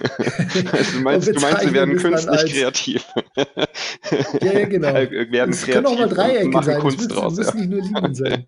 also 0.72 0.92
du, 0.98 1.04
meinst, 1.04 1.28
du 1.36 1.40
meinst, 1.40 1.62
sie 1.62 1.74
werden 1.74 1.98
künstlich 1.98 2.30
als, 2.30 2.52
kreativ. 2.52 3.06
ja, 4.42 4.54
ja, 4.60 4.66
genau. 4.66 4.96
Äh, 4.96 5.32
werden 5.32 5.52
es 5.52 5.66
können 5.66 5.86
auch 5.86 5.98
mal 5.98 6.10
Dreiecke 6.10 6.64
sein. 6.64 6.80
Kunst 6.80 7.02
es 7.02 7.10
müssen, 7.10 7.36
müssen 7.36 7.60
nicht 7.60 7.70
nur 7.70 7.82
Linien 7.82 8.16
sein. 8.16 8.46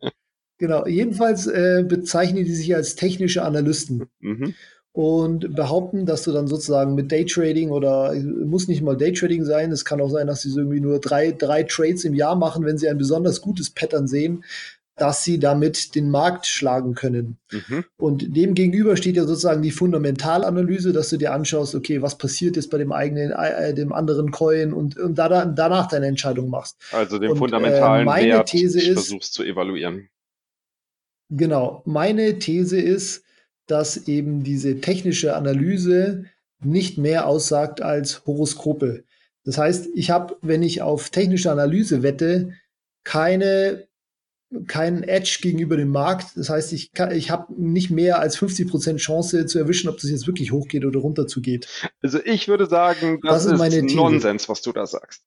Genau. 0.57 0.85
Jedenfalls 0.87 1.47
äh, 1.47 1.83
bezeichnen 1.87 2.45
die 2.45 2.55
sich 2.55 2.73
als 2.75 2.95
technische 2.95 3.43
Analysten. 3.43 4.05
Mhm. 4.19 4.55
Und 4.91 5.53
behaupten, 5.53 6.05
dass 6.05 6.23
du 6.23 6.31
dann 6.31 6.47
sozusagen 6.47 6.95
mit 6.95 7.11
Daytrading 7.11 7.69
oder 7.71 8.13
muss 8.13 8.69
nicht 8.69 8.81
mal 8.81 8.95
Daytrading 8.95 9.43
sein, 9.43 9.73
es 9.73 9.83
kann 9.83 9.99
auch 9.99 10.09
sein, 10.09 10.25
dass 10.25 10.41
sie 10.41 10.49
so 10.49 10.59
irgendwie 10.59 10.79
nur 10.79 10.99
drei, 10.99 11.33
drei 11.33 11.63
Trades 11.63 12.05
im 12.05 12.13
Jahr 12.13 12.37
machen, 12.37 12.63
wenn 12.63 12.77
sie 12.77 12.87
ein 12.87 12.97
besonders 12.97 13.41
gutes 13.41 13.71
Pattern 13.71 14.07
sehen, 14.07 14.45
dass 14.97 15.23
sie 15.23 15.39
damit 15.39 15.95
den 15.95 16.09
Markt 16.09 16.45
schlagen 16.45 16.95
können. 16.95 17.37
Mhm. 17.51 17.85
Und 17.97 18.35
dem 18.35 18.53
gegenüber 18.53 18.95
steht 18.95 19.17
ja 19.17 19.25
sozusagen 19.25 19.61
die 19.61 19.71
Fundamentalanalyse, 19.71 20.93
dass 20.93 21.09
du 21.09 21.17
dir 21.17 21.33
anschaust, 21.33 21.75
okay, 21.75 22.01
was 22.01 22.17
passiert 22.17 22.55
jetzt 22.55 22.71
bei 22.71 22.77
dem 22.77 22.93
eigenen, 22.93 23.31
äh, 23.31 23.73
dem 23.73 23.91
anderen 23.91 24.31
Coin 24.31 24.71
und, 24.73 24.97
und 24.97 25.15
da, 25.15 25.45
danach 25.45 25.87
deine 25.87 26.07
Entscheidung 26.07 26.49
machst. 26.49 26.77
Also 26.91 27.19
den 27.19 27.31
und, 27.31 27.37
fundamentalen 27.37 28.07
äh, 28.07 28.25
Wert 28.25 28.49
These 28.49 28.79
ist, 28.79 28.93
versuchst 28.93 29.33
zu 29.33 29.43
evaluieren. 29.43 30.07
Genau. 31.29 31.81
Meine 31.85 32.39
These 32.39 32.79
ist, 32.79 33.23
dass 33.67 34.07
eben 34.07 34.43
diese 34.43 34.79
technische 34.79 35.35
Analyse 35.35 36.25
nicht 36.63 36.97
mehr 36.97 37.27
aussagt 37.27 37.81
als 37.81 38.25
Horoskope. 38.25 39.03
Das 39.43 39.57
heißt, 39.57 39.89
ich 39.93 40.09
habe, 40.09 40.37
wenn 40.41 40.63
ich 40.63 40.81
auf 40.81 41.09
technische 41.09 41.51
Analyse 41.51 42.01
wette, 42.01 42.53
keine 43.03 43.87
keinen 44.67 45.03
Edge 45.03 45.39
gegenüber 45.41 45.77
dem 45.77 45.89
Markt. 45.89 46.35
Das 46.35 46.49
heißt, 46.49 46.73
ich, 46.73 46.91
ich 47.13 47.31
habe 47.31 47.53
nicht 47.57 47.91
mehr 47.91 48.19
als 48.19 48.37
50% 48.37 48.97
Chance 48.97 49.45
zu 49.45 49.59
erwischen, 49.59 49.89
ob 49.89 49.95
das 49.97 50.09
jetzt 50.09 50.27
wirklich 50.27 50.51
hochgeht 50.51 50.85
oder 50.85 50.99
runter 50.99 51.27
zugeht. 51.27 51.67
Also 52.01 52.19
ich 52.23 52.47
würde 52.47 52.65
sagen, 52.65 53.19
das, 53.21 53.45
das 53.45 53.59
ist, 53.59 53.73
ist 53.73 53.95
Nonsens, 53.95 54.49
was 54.49 54.61
du 54.61 54.71
da 54.71 54.85
sagst. 54.85 55.23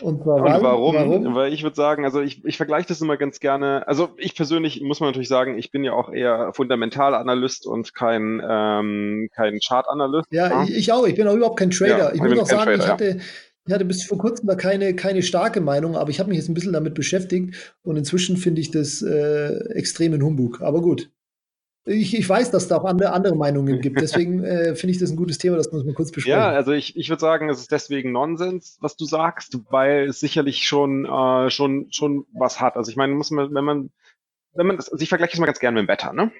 Und, 0.00 0.22
zwar 0.22 0.36
und 0.36 0.62
warum? 0.62 0.94
warum? 0.94 1.34
Weil 1.34 1.52
ich 1.52 1.62
würde 1.62 1.76
sagen, 1.76 2.04
also 2.04 2.20
ich, 2.20 2.44
ich 2.44 2.56
vergleiche 2.56 2.88
das 2.88 3.00
immer 3.00 3.16
ganz 3.16 3.40
gerne. 3.40 3.86
Also 3.86 4.10
ich 4.16 4.34
persönlich 4.34 4.80
muss 4.80 5.00
man 5.00 5.10
natürlich 5.10 5.28
sagen, 5.28 5.58
ich 5.58 5.70
bin 5.70 5.84
ja 5.84 5.92
auch 5.92 6.10
eher 6.12 6.52
Fundamentalanalyst 6.54 7.66
und 7.66 7.94
kein, 7.94 8.42
ähm, 8.46 9.28
kein 9.34 9.58
Chartanalyst. 9.60 10.26
Ja, 10.32 10.48
ja, 10.48 10.64
Ich, 10.64 10.76
ich 10.76 10.92
auch. 10.92 11.06
Ich 11.06 11.14
bin 11.14 11.28
auch 11.28 11.34
überhaupt 11.34 11.58
kein 11.58 11.70
Trader. 11.70 11.98
Ja, 11.98 12.12
ich 12.12 12.20
muss 12.20 12.38
auch 12.38 12.46
sagen, 12.46 12.64
Trader, 12.64 12.84
ich 12.84 12.88
hatte, 12.88 13.04
ja. 13.04 13.24
Ich 13.66 13.74
hatte 13.74 13.84
bis 13.84 14.04
vor 14.04 14.18
kurzem 14.18 14.46
da 14.46 14.54
keine, 14.54 14.94
keine 14.94 15.22
starke 15.22 15.60
Meinung, 15.60 15.96
aber 15.96 16.10
ich 16.10 16.18
habe 16.18 16.30
mich 16.30 16.38
jetzt 16.38 16.48
ein 16.48 16.54
bisschen 16.54 16.72
damit 16.72 16.94
beschäftigt 16.94 17.74
und 17.82 17.96
inzwischen 17.96 18.36
finde 18.36 18.60
ich 18.60 18.70
das 18.70 19.02
äh, 19.02 19.54
extrem 19.74 20.14
in 20.14 20.22
Humbug. 20.22 20.60
Aber 20.62 20.80
gut. 20.80 21.10
Ich, 21.86 22.16
ich 22.16 22.28
weiß, 22.28 22.50
dass 22.50 22.64
es 22.64 22.68
da 22.68 22.76
auch 22.76 22.84
andere, 22.84 23.12
andere 23.12 23.36
Meinungen 23.36 23.80
gibt. 23.80 24.00
Deswegen 24.00 24.44
äh, 24.44 24.74
finde 24.74 24.92
ich 24.92 24.98
das 24.98 25.10
ein 25.10 25.16
gutes 25.16 25.38
Thema, 25.38 25.56
das 25.56 25.72
muss 25.72 25.84
man 25.84 25.94
kurz 25.94 26.10
besprechen. 26.10 26.38
Ja, 26.38 26.50
also 26.50 26.72
ich, 26.72 26.96
ich 26.96 27.08
würde 27.08 27.20
sagen, 27.20 27.48
es 27.48 27.60
ist 27.60 27.72
deswegen 27.72 28.12
Nonsens, 28.12 28.78
was 28.80 28.96
du 28.96 29.04
sagst, 29.06 29.58
weil 29.70 30.08
es 30.08 30.20
sicherlich 30.20 30.66
schon, 30.66 31.06
äh, 31.06 31.50
schon, 31.50 31.86
schon 31.90 32.26
was 32.32 32.60
hat. 32.60 32.76
Also 32.76 32.90
ich 32.90 32.96
meine, 32.96 33.14
muss 33.14 33.30
man, 33.30 33.54
wenn 33.54 33.64
man, 33.64 33.90
wenn 34.54 34.66
man 34.66 34.76
das, 34.76 34.90
also 34.90 35.02
ich 35.02 35.08
vergleiche 35.08 35.34
es 35.34 35.38
mal 35.38 35.46
ganz 35.46 35.58
gerne 35.58 35.80
mit 35.80 35.88
dem 35.88 35.92
Wetter, 35.92 36.12
ne? 36.12 36.32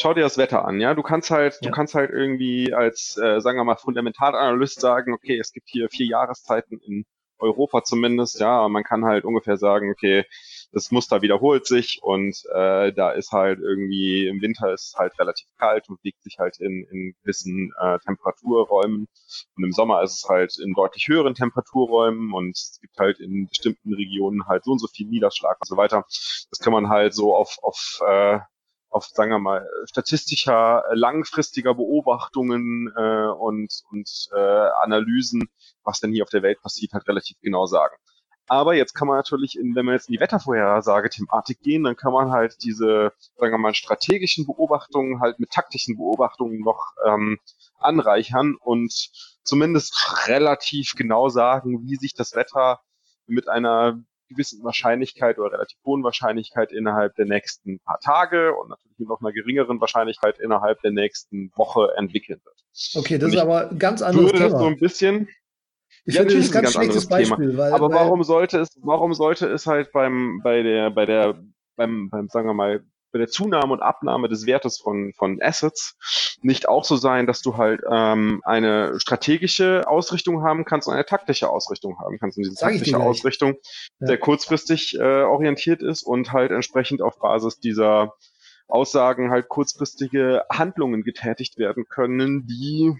Schau 0.00 0.14
dir 0.14 0.22
das 0.22 0.38
Wetter 0.38 0.64
an, 0.64 0.80
ja. 0.80 0.94
Du 0.94 1.02
kannst 1.02 1.30
halt, 1.30 1.54
ja. 1.54 1.68
du 1.68 1.70
kannst 1.74 1.94
halt 1.94 2.10
irgendwie 2.10 2.72
als, 2.72 3.16
äh, 3.16 3.40
sagen 3.40 3.58
wir 3.58 3.64
mal, 3.64 3.76
Fundamentalanalyst 3.76 4.80
sagen, 4.80 5.12
okay, 5.12 5.38
es 5.38 5.52
gibt 5.52 5.68
hier 5.68 5.88
vier 5.88 6.06
Jahreszeiten 6.06 6.78
in 6.86 7.04
Europa 7.38 7.84
zumindest, 7.84 8.40
ja, 8.40 8.68
man 8.68 8.84
kann 8.84 9.04
halt 9.04 9.24
ungefähr 9.24 9.56
sagen, 9.56 9.90
okay, 9.90 10.24
das 10.72 10.90
Muster 10.90 11.22
wiederholt 11.22 11.66
sich 11.66 12.00
und 12.02 12.36
äh, 12.52 12.92
da 12.92 13.10
ist 13.10 13.32
halt 13.32 13.60
irgendwie 13.60 14.26
im 14.26 14.40
Winter 14.42 14.72
ist 14.72 14.96
halt 14.98 15.18
relativ 15.18 15.48
kalt 15.56 15.88
und 15.88 15.98
liegt 16.02 16.22
sich 16.22 16.38
halt 16.38 16.58
in, 16.60 16.84
in 16.90 17.14
gewissen 17.22 17.72
äh, 17.80 17.98
Temperaturräumen 18.00 19.06
und 19.56 19.64
im 19.64 19.72
Sommer 19.72 20.02
ist 20.02 20.24
es 20.24 20.28
halt 20.28 20.58
in 20.58 20.74
deutlich 20.74 21.06
höheren 21.08 21.34
Temperaturräumen 21.34 22.32
und 22.34 22.56
es 22.56 22.78
gibt 22.80 22.98
halt 22.98 23.18
in 23.20 23.46
bestimmten 23.48 23.94
Regionen 23.94 24.46
halt 24.46 24.64
so 24.64 24.72
und 24.72 24.78
so 24.78 24.88
viel 24.88 25.06
Niederschlag 25.06 25.58
und 25.60 25.66
so 25.66 25.76
weiter. 25.76 26.04
Das 26.50 26.58
kann 26.60 26.72
man 26.72 26.88
halt 26.88 27.14
so 27.14 27.34
auf, 27.34 27.58
auf 27.62 28.00
äh, 28.06 28.40
auf, 28.90 29.06
sagen 29.06 29.30
wir 29.30 29.38
mal, 29.38 29.68
statistischer, 29.84 30.84
langfristiger 30.92 31.74
Beobachtungen 31.74 32.92
äh, 32.96 33.26
und, 33.26 33.82
und 33.90 34.28
äh, 34.34 34.68
Analysen, 34.82 35.48
was 35.84 36.00
denn 36.00 36.12
hier 36.12 36.24
auf 36.24 36.30
der 36.30 36.42
Welt 36.42 36.60
passiert, 36.62 36.92
halt 36.92 37.06
relativ 37.08 37.36
genau 37.40 37.66
sagen. 37.66 37.96
Aber 38.48 38.74
jetzt 38.74 38.94
kann 38.94 39.06
man 39.06 39.18
natürlich, 39.18 39.58
in, 39.58 39.74
wenn 39.74 39.84
wir 39.84 39.92
jetzt 39.92 40.08
in 40.08 40.14
die 40.14 40.20
Wettervorhersage-Thematik 40.20 41.60
gehen, 41.60 41.84
dann 41.84 41.96
kann 41.96 42.14
man 42.14 42.30
halt 42.30 42.56
diese, 42.62 43.12
sagen 43.36 43.52
wir 43.52 43.58
mal, 43.58 43.74
strategischen 43.74 44.46
Beobachtungen 44.46 45.20
halt 45.20 45.38
mit 45.38 45.50
taktischen 45.50 45.98
Beobachtungen 45.98 46.60
noch 46.60 46.94
ähm, 47.06 47.38
anreichern 47.78 48.56
und 48.58 49.10
zumindest 49.42 50.26
relativ 50.28 50.94
genau 50.96 51.28
sagen, 51.28 51.82
wie 51.82 51.96
sich 51.96 52.14
das 52.14 52.34
Wetter 52.34 52.80
mit 53.26 53.48
einer 53.48 54.02
gewissen 54.28 54.62
Wahrscheinlichkeit 54.64 55.38
oder 55.38 55.52
relativ 55.52 55.78
hohen 55.84 56.02
Wahrscheinlichkeit 56.02 56.72
innerhalb 56.72 57.14
der 57.16 57.26
nächsten 57.26 57.80
paar 57.80 58.00
Tage 58.00 58.54
und 58.54 58.68
natürlich 58.68 58.98
mit 58.98 59.08
noch 59.08 59.20
einer 59.20 59.32
geringeren 59.32 59.80
Wahrscheinlichkeit 59.80 60.38
innerhalb 60.38 60.80
der 60.82 60.92
nächsten 60.92 61.50
Woche 61.56 61.92
entwickeln 61.96 62.40
wird. 62.44 62.56
Okay, 62.94 63.18
das 63.18 63.32
ist 63.32 63.40
aber 63.40 63.70
ein 63.70 63.78
ganz 63.78 64.02
anderes 64.02 64.26
würde 64.26 64.38
Thema. 64.38 64.50
Das 64.50 64.60
so 64.60 64.66
ein 64.66 64.78
bisschen, 64.78 65.28
ich 66.04 66.14
ja, 66.14 66.20
finde, 66.22 66.36
das 66.36 66.44
ist 66.44 66.50
ein 66.50 66.62
ganz, 66.62 66.74
ganz 66.74 66.74
schlechtes 66.74 67.08
Beispiel. 67.08 67.56
Weil, 67.56 67.72
aber 67.72 67.88
weil, 67.88 67.96
warum 67.96 68.22
sollte 68.22 68.58
es, 68.60 68.68
warum 68.82 69.14
sollte 69.14 69.46
es 69.46 69.66
halt 69.66 69.92
beim, 69.92 70.40
bei 70.42 70.62
der, 70.62 70.90
bei 70.90 71.06
der, 71.06 71.38
beim, 71.76 72.08
beim, 72.10 72.28
sagen 72.28 72.48
wir 72.48 72.54
mal, 72.54 72.84
bei 73.12 73.18
der 73.18 73.28
Zunahme 73.28 73.72
und 73.72 73.82
Abnahme 73.82 74.28
des 74.28 74.46
Wertes 74.46 74.78
von, 74.78 75.12
von 75.14 75.40
Assets 75.40 75.96
nicht 76.42 76.68
auch 76.68 76.84
so 76.84 76.96
sein, 76.96 77.26
dass 77.26 77.42
du 77.42 77.56
halt 77.56 77.82
ähm, 77.90 78.42
eine 78.44 78.98
strategische 79.00 79.88
Ausrichtung 79.88 80.42
haben 80.42 80.64
kannst 80.64 80.88
und 80.88 80.94
eine 80.94 81.06
taktische 81.06 81.48
Ausrichtung 81.48 81.98
haben 81.98 82.18
kannst. 82.18 82.36
Und 82.36 82.44
diese 82.44 82.56
Sag 82.56 82.72
taktische 82.72 82.98
Ausrichtung 82.98 83.56
ja. 84.00 84.08
sehr 84.08 84.18
kurzfristig 84.18 84.98
äh, 84.98 85.22
orientiert 85.22 85.82
ist 85.82 86.02
und 86.02 86.32
halt 86.32 86.50
entsprechend 86.50 87.02
auf 87.02 87.18
Basis 87.18 87.58
dieser 87.60 88.14
Aussagen 88.68 89.30
halt 89.30 89.48
kurzfristige 89.48 90.44
Handlungen 90.50 91.02
getätigt 91.02 91.58
werden 91.58 91.86
können, 91.88 92.46
die 92.46 92.94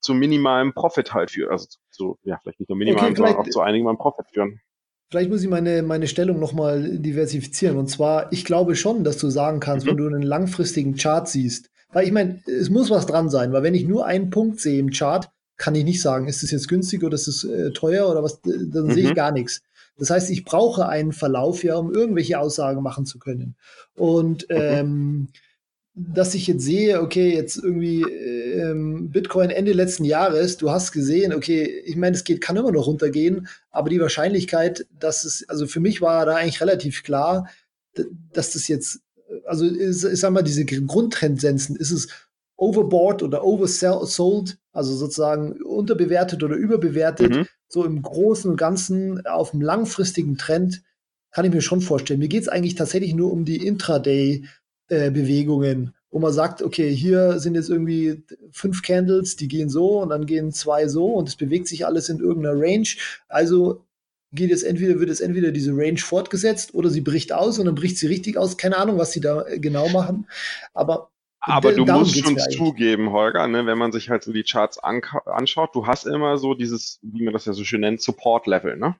zu 0.00 0.14
minimalem 0.14 0.74
Profit 0.74 1.14
halt 1.14 1.30
führen. 1.30 1.52
Also 1.52 1.66
zu, 1.90 2.18
ja, 2.24 2.38
vielleicht 2.42 2.60
nicht 2.60 2.68
nur 2.68 2.78
minimalem, 2.78 3.12
okay, 3.12 3.16
sondern 3.16 3.36
auch 3.36 3.48
zu 3.48 3.60
einigem 3.60 3.96
Profit 3.96 4.26
führen. 4.32 4.60
Vielleicht 5.08 5.30
muss 5.30 5.42
ich 5.42 5.48
meine, 5.48 5.82
meine 5.82 6.08
Stellung 6.08 6.40
nochmal 6.40 6.98
diversifizieren. 6.98 7.76
Und 7.76 7.88
zwar, 7.88 8.32
ich 8.32 8.44
glaube 8.44 8.74
schon, 8.74 9.04
dass 9.04 9.18
du 9.18 9.30
sagen 9.30 9.60
kannst, 9.60 9.86
mhm. 9.86 9.90
wenn 9.90 9.96
du 9.98 10.06
einen 10.06 10.22
langfristigen 10.22 10.96
Chart 10.96 11.28
siehst, 11.28 11.70
weil 11.92 12.06
ich 12.06 12.12
meine, 12.12 12.40
es 12.46 12.70
muss 12.70 12.90
was 12.90 13.06
dran 13.06 13.30
sein, 13.30 13.52
weil 13.52 13.62
wenn 13.62 13.74
ich 13.74 13.86
nur 13.86 14.06
einen 14.06 14.30
Punkt 14.30 14.60
sehe 14.60 14.80
im 14.80 14.90
Chart, 14.90 15.30
kann 15.56 15.74
ich 15.74 15.84
nicht 15.84 16.02
sagen, 16.02 16.28
ist 16.28 16.42
es 16.42 16.50
jetzt 16.50 16.68
günstig 16.68 17.04
oder 17.04 17.14
ist 17.14 17.28
es 17.28 17.44
äh, 17.44 17.70
teuer 17.70 18.10
oder 18.10 18.22
was, 18.22 18.40
dann 18.42 18.86
mhm. 18.86 18.90
sehe 18.90 19.04
ich 19.04 19.10
mhm. 19.10 19.14
gar 19.14 19.32
nichts. 19.32 19.62
Das 19.98 20.10
heißt, 20.10 20.30
ich 20.30 20.44
brauche 20.44 20.88
einen 20.88 21.12
Verlauf 21.12 21.64
ja, 21.64 21.76
um 21.76 21.92
irgendwelche 21.92 22.38
Aussagen 22.38 22.82
machen 22.82 23.06
zu 23.06 23.18
können. 23.18 23.56
Und 23.94 24.46
mhm. 24.50 24.56
ähm, 24.56 25.28
dass 25.98 26.34
ich 26.34 26.46
jetzt 26.46 26.62
sehe, 26.62 27.00
okay, 27.00 27.34
jetzt 27.34 27.56
irgendwie 27.56 28.02
ähm, 28.02 29.10
Bitcoin 29.10 29.48
Ende 29.48 29.72
letzten 29.72 30.04
Jahres, 30.04 30.58
du 30.58 30.70
hast 30.70 30.92
gesehen, 30.92 31.32
okay, 31.32 31.64
ich 31.86 31.96
meine, 31.96 32.14
es 32.14 32.22
geht, 32.22 32.42
kann 32.42 32.56
immer 32.56 32.70
noch 32.70 32.86
runtergehen, 32.86 33.48
aber 33.70 33.88
die 33.88 34.00
Wahrscheinlichkeit, 34.00 34.86
dass 34.98 35.24
es, 35.24 35.48
also 35.48 35.66
für 35.66 35.80
mich 35.80 36.02
war 36.02 36.26
da 36.26 36.36
eigentlich 36.36 36.60
relativ 36.60 37.02
klar, 37.02 37.48
dass 38.34 38.52
das 38.52 38.68
jetzt, 38.68 39.00
also 39.46 39.64
ich 39.64 39.96
sag 39.96 40.32
mal, 40.32 40.42
diese 40.42 40.66
Grundtendenzen, 40.66 41.76
ist 41.76 41.92
es 41.92 42.08
overbought 42.58 43.22
oder 43.22 43.42
oversold, 43.42 44.58
also 44.72 44.94
sozusagen 44.94 45.62
unterbewertet 45.62 46.42
oder 46.42 46.56
überbewertet, 46.56 47.30
mhm. 47.30 47.46
so 47.68 47.86
im 47.86 48.02
Großen 48.02 48.50
und 48.50 48.58
Ganzen 48.58 49.24
auf 49.26 49.52
dem 49.52 49.62
langfristigen 49.62 50.36
Trend, 50.36 50.82
kann 51.30 51.46
ich 51.46 51.52
mir 51.52 51.62
schon 51.62 51.80
vorstellen. 51.80 52.20
Mir 52.20 52.28
geht 52.28 52.42
es 52.42 52.48
eigentlich 52.48 52.74
tatsächlich 52.74 53.14
nur 53.14 53.32
um 53.32 53.46
die 53.46 53.66
Intraday- 53.66 54.44
äh, 54.88 55.10
Bewegungen, 55.10 55.94
wo 56.10 56.18
man 56.18 56.32
sagt, 56.32 56.62
okay, 56.62 56.94
hier 56.94 57.38
sind 57.38 57.54
jetzt 57.54 57.70
irgendwie 57.70 58.22
fünf 58.52 58.82
Candles, 58.82 59.36
die 59.36 59.48
gehen 59.48 59.68
so 59.68 60.00
und 60.00 60.10
dann 60.10 60.26
gehen 60.26 60.52
zwei 60.52 60.88
so 60.88 61.14
und 61.14 61.28
es 61.28 61.36
bewegt 61.36 61.68
sich 61.68 61.86
alles 61.86 62.08
in 62.08 62.20
irgendeiner 62.20 62.58
Range. 62.58 62.88
Also 63.28 63.84
geht 64.32 64.50
es 64.50 64.62
entweder, 64.62 65.00
wird 65.00 65.10
es 65.10 65.20
entweder 65.20 65.50
diese 65.50 65.72
Range 65.72 65.98
fortgesetzt 65.98 66.74
oder 66.74 66.90
sie 66.90 67.00
bricht 67.00 67.32
aus 67.32 67.58
und 67.58 67.66
dann 67.66 67.74
bricht 67.74 67.98
sie 67.98 68.06
richtig 68.06 68.36
aus. 68.36 68.56
Keine 68.56 68.76
Ahnung, 68.76 68.98
was 68.98 69.12
sie 69.12 69.20
da 69.20 69.46
äh, 69.46 69.58
genau 69.58 69.88
machen. 69.88 70.26
Aber 70.74 71.10
aber 71.40 71.72
du 71.72 71.84
musst 71.84 72.18
schon 72.18 72.36
zugeben, 72.38 73.12
Holger, 73.12 73.46
ne, 73.46 73.66
wenn 73.66 73.78
man 73.78 73.92
sich 73.92 74.10
halt 74.10 74.24
so 74.24 74.32
die 74.32 74.42
Charts 74.42 74.80
anschaut, 74.80 75.74
du 75.74 75.86
hast 75.86 76.04
immer 76.04 76.38
so 76.38 76.54
dieses, 76.54 76.98
wie 77.02 77.22
man 77.22 77.32
das 77.32 77.44
ja 77.44 77.52
so 77.52 77.62
schön 77.62 77.82
nennt, 77.82 78.02
Support-Level, 78.02 78.76
ne? 78.76 78.96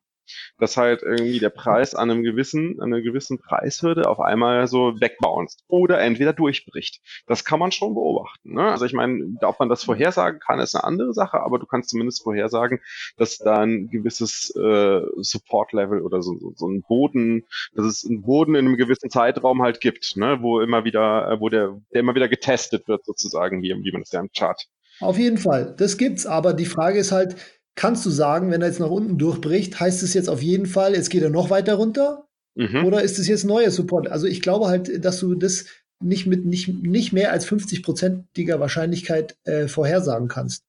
Dass 0.58 0.76
halt 0.76 1.02
irgendwie 1.02 1.38
der 1.38 1.50
Preis 1.50 1.94
an 1.94 2.10
einem 2.10 2.22
gewissen, 2.22 2.80
an 2.80 2.92
einer 2.92 3.02
gewissen 3.02 3.38
Preishürde 3.38 4.08
auf 4.08 4.20
einmal 4.20 4.66
so 4.66 5.00
wegbounced 5.00 5.64
oder 5.68 6.00
entweder 6.00 6.32
durchbricht. 6.32 7.00
Das 7.26 7.44
kann 7.44 7.58
man 7.58 7.72
schon 7.72 7.94
beobachten. 7.94 8.54
Ne? 8.54 8.62
Also 8.62 8.84
ich 8.84 8.92
meine, 8.92 9.36
ob 9.42 9.58
man 9.60 9.68
das 9.68 9.84
vorhersagen 9.84 10.40
kann, 10.40 10.60
ist 10.60 10.74
eine 10.74 10.84
andere 10.84 11.12
Sache, 11.12 11.40
aber 11.40 11.58
du 11.58 11.66
kannst 11.66 11.90
zumindest 11.90 12.22
vorhersagen, 12.22 12.80
dass 13.16 13.38
da 13.38 13.62
ein 13.62 13.88
gewisses 13.88 14.54
äh, 14.56 15.00
Support-Level 15.16 16.02
oder 16.02 16.22
so, 16.22 16.38
so, 16.38 16.52
so 16.54 16.68
ein 16.68 16.82
Boden, 16.82 17.44
dass 17.74 17.86
es 17.86 18.06
einen 18.06 18.22
Boden 18.22 18.54
in 18.54 18.66
einem 18.66 18.76
gewissen 18.76 19.10
Zeitraum 19.10 19.62
halt 19.62 19.80
gibt, 19.80 20.16
ne? 20.16 20.38
wo 20.40 20.60
immer 20.60 20.84
wieder, 20.84 21.30
äh, 21.30 21.40
wo 21.40 21.48
der, 21.48 21.80
der 21.92 22.00
immer 22.00 22.14
wieder 22.14 22.28
getestet 22.28 22.88
wird 22.88 23.04
sozusagen, 23.04 23.62
wie, 23.62 23.70
wie 23.70 23.92
man 23.92 24.02
das 24.02 24.12
ja 24.12 24.20
im 24.20 24.30
Chart 24.36 24.66
auf 25.00 25.18
jeden 25.18 25.36
Fall, 25.36 25.74
das 25.76 25.98
gibt's, 25.98 26.24
aber 26.24 26.54
die 26.54 26.64
Frage 26.64 26.98
ist 26.98 27.12
halt, 27.12 27.36
kannst 27.76 28.04
du 28.04 28.10
sagen, 28.10 28.50
wenn 28.50 28.62
er 28.62 28.68
jetzt 28.68 28.80
nach 28.80 28.90
unten 28.90 29.18
durchbricht, 29.18 29.78
heißt 29.78 30.02
es 30.02 30.14
jetzt 30.14 30.28
auf 30.28 30.42
jeden 30.42 30.66
Fall, 30.66 30.94
jetzt 30.94 31.10
geht 31.10 31.22
er 31.22 31.30
noch 31.30 31.50
weiter 31.50 31.74
runter? 31.74 32.26
Mhm. 32.56 32.84
Oder 32.84 33.02
ist 33.02 33.18
es 33.18 33.28
jetzt 33.28 33.44
neuer 33.44 33.70
Support? 33.70 34.08
Also 34.08 34.26
ich 34.26 34.40
glaube 34.40 34.66
halt, 34.66 35.04
dass 35.04 35.20
du 35.20 35.34
das 35.34 35.66
nicht 36.00 36.26
mit 36.26 36.44
nicht, 36.44 36.68
nicht 36.68 37.12
mehr 37.12 37.32
als 37.32 37.46
50-prozentiger 37.46 38.58
Wahrscheinlichkeit 38.60 39.36
äh, 39.44 39.68
vorhersagen 39.68 40.28
kannst. 40.28 40.64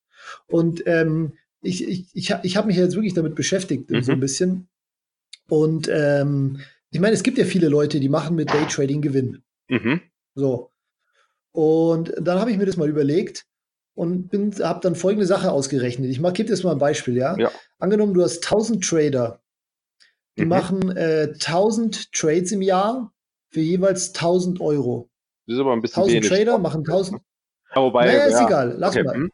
Und 0.47 0.83
ähm, 0.85 1.33
ich, 1.61 1.87
ich, 1.87 2.05
ich, 2.13 2.35
ich 2.43 2.57
habe 2.57 2.67
mich 2.67 2.77
jetzt 2.77 2.95
wirklich 2.95 3.13
damit 3.13 3.35
beschäftigt, 3.35 3.89
mhm. 3.89 4.03
so 4.03 4.11
ein 4.11 4.19
bisschen. 4.19 4.67
Und 5.49 5.89
ähm, 5.91 6.59
ich 6.91 6.99
meine, 6.99 7.13
es 7.13 7.23
gibt 7.23 7.37
ja 7.37 7.45
viele 7.45 7.69
Leute, 7.69 7.99
die 7.99 8.09
machen 8.09 8.35
mit 8.35 8.49
Daytrading 8.49 9.01
Gewinn. 9.01 9.43
Mhm. 9.69 10.01
So. 10.35 10.71
Und 11.53 12.13
dann 12.19 12.39
habe 12.39 12.51
ich 12.51 12.57
mir 12.57 12.65
das 12.65 12.77
mal 12.77 12.89
überlegt 12.89 13.45
und 13.97 14.31
habe 14.61 14.79
dann 14.81 14.95
folgende 14.95 15.25
Sache 15.25 15.51
ausgerechnet. 15.51 16.11
Ich 16.11 16.21
gebe 16.21 16.31
dir 16.31 16.49
jetzt 16.49 16.63
mal 16.63 16.73
ein 16.73 16.77
Beispiel, 16.77 17.17
ja? 17.17 17.35
ja? 17.35 17.51
Angenommen, 17.79 18.13
du 18.13 18.21
hast 18.21 18.45
1000 18.45 18.87
Trader, 18.87 19.41
die 20.37 20.43
mhm. 20.43 20.49
machen 20.49 20.95
äh, 20.95 21.29
1000 21.33 22.13
Trades 22.13 22.51
im 22.51 22.61
Jahr 22.61 23.11
für 23.49 23.61
jeweils 23.61 24.09
1000 24.09 24.61
Euro. 24.61 25.09
Das 25.47 25.55
ist 25.55 25.61
aber 25.61 25.73
ein 25.73 25.81
bisschen 25.81 26.03
1000 26.03 26.15
wenig. 26.15 26.29
Trader 26.29 26.59
machen 26.59 26.81
1000. 26.81 27.21
Ja, 27.73 27.81
wobei, 27.81 28.05
naja, 28.05 28.25
ist 28.25 28.33
ja. 28.33 28.45
egal, 28.45 28.75
lass 28.77 28.95
okay. 28.95 29.03
mal. 29.03 29.29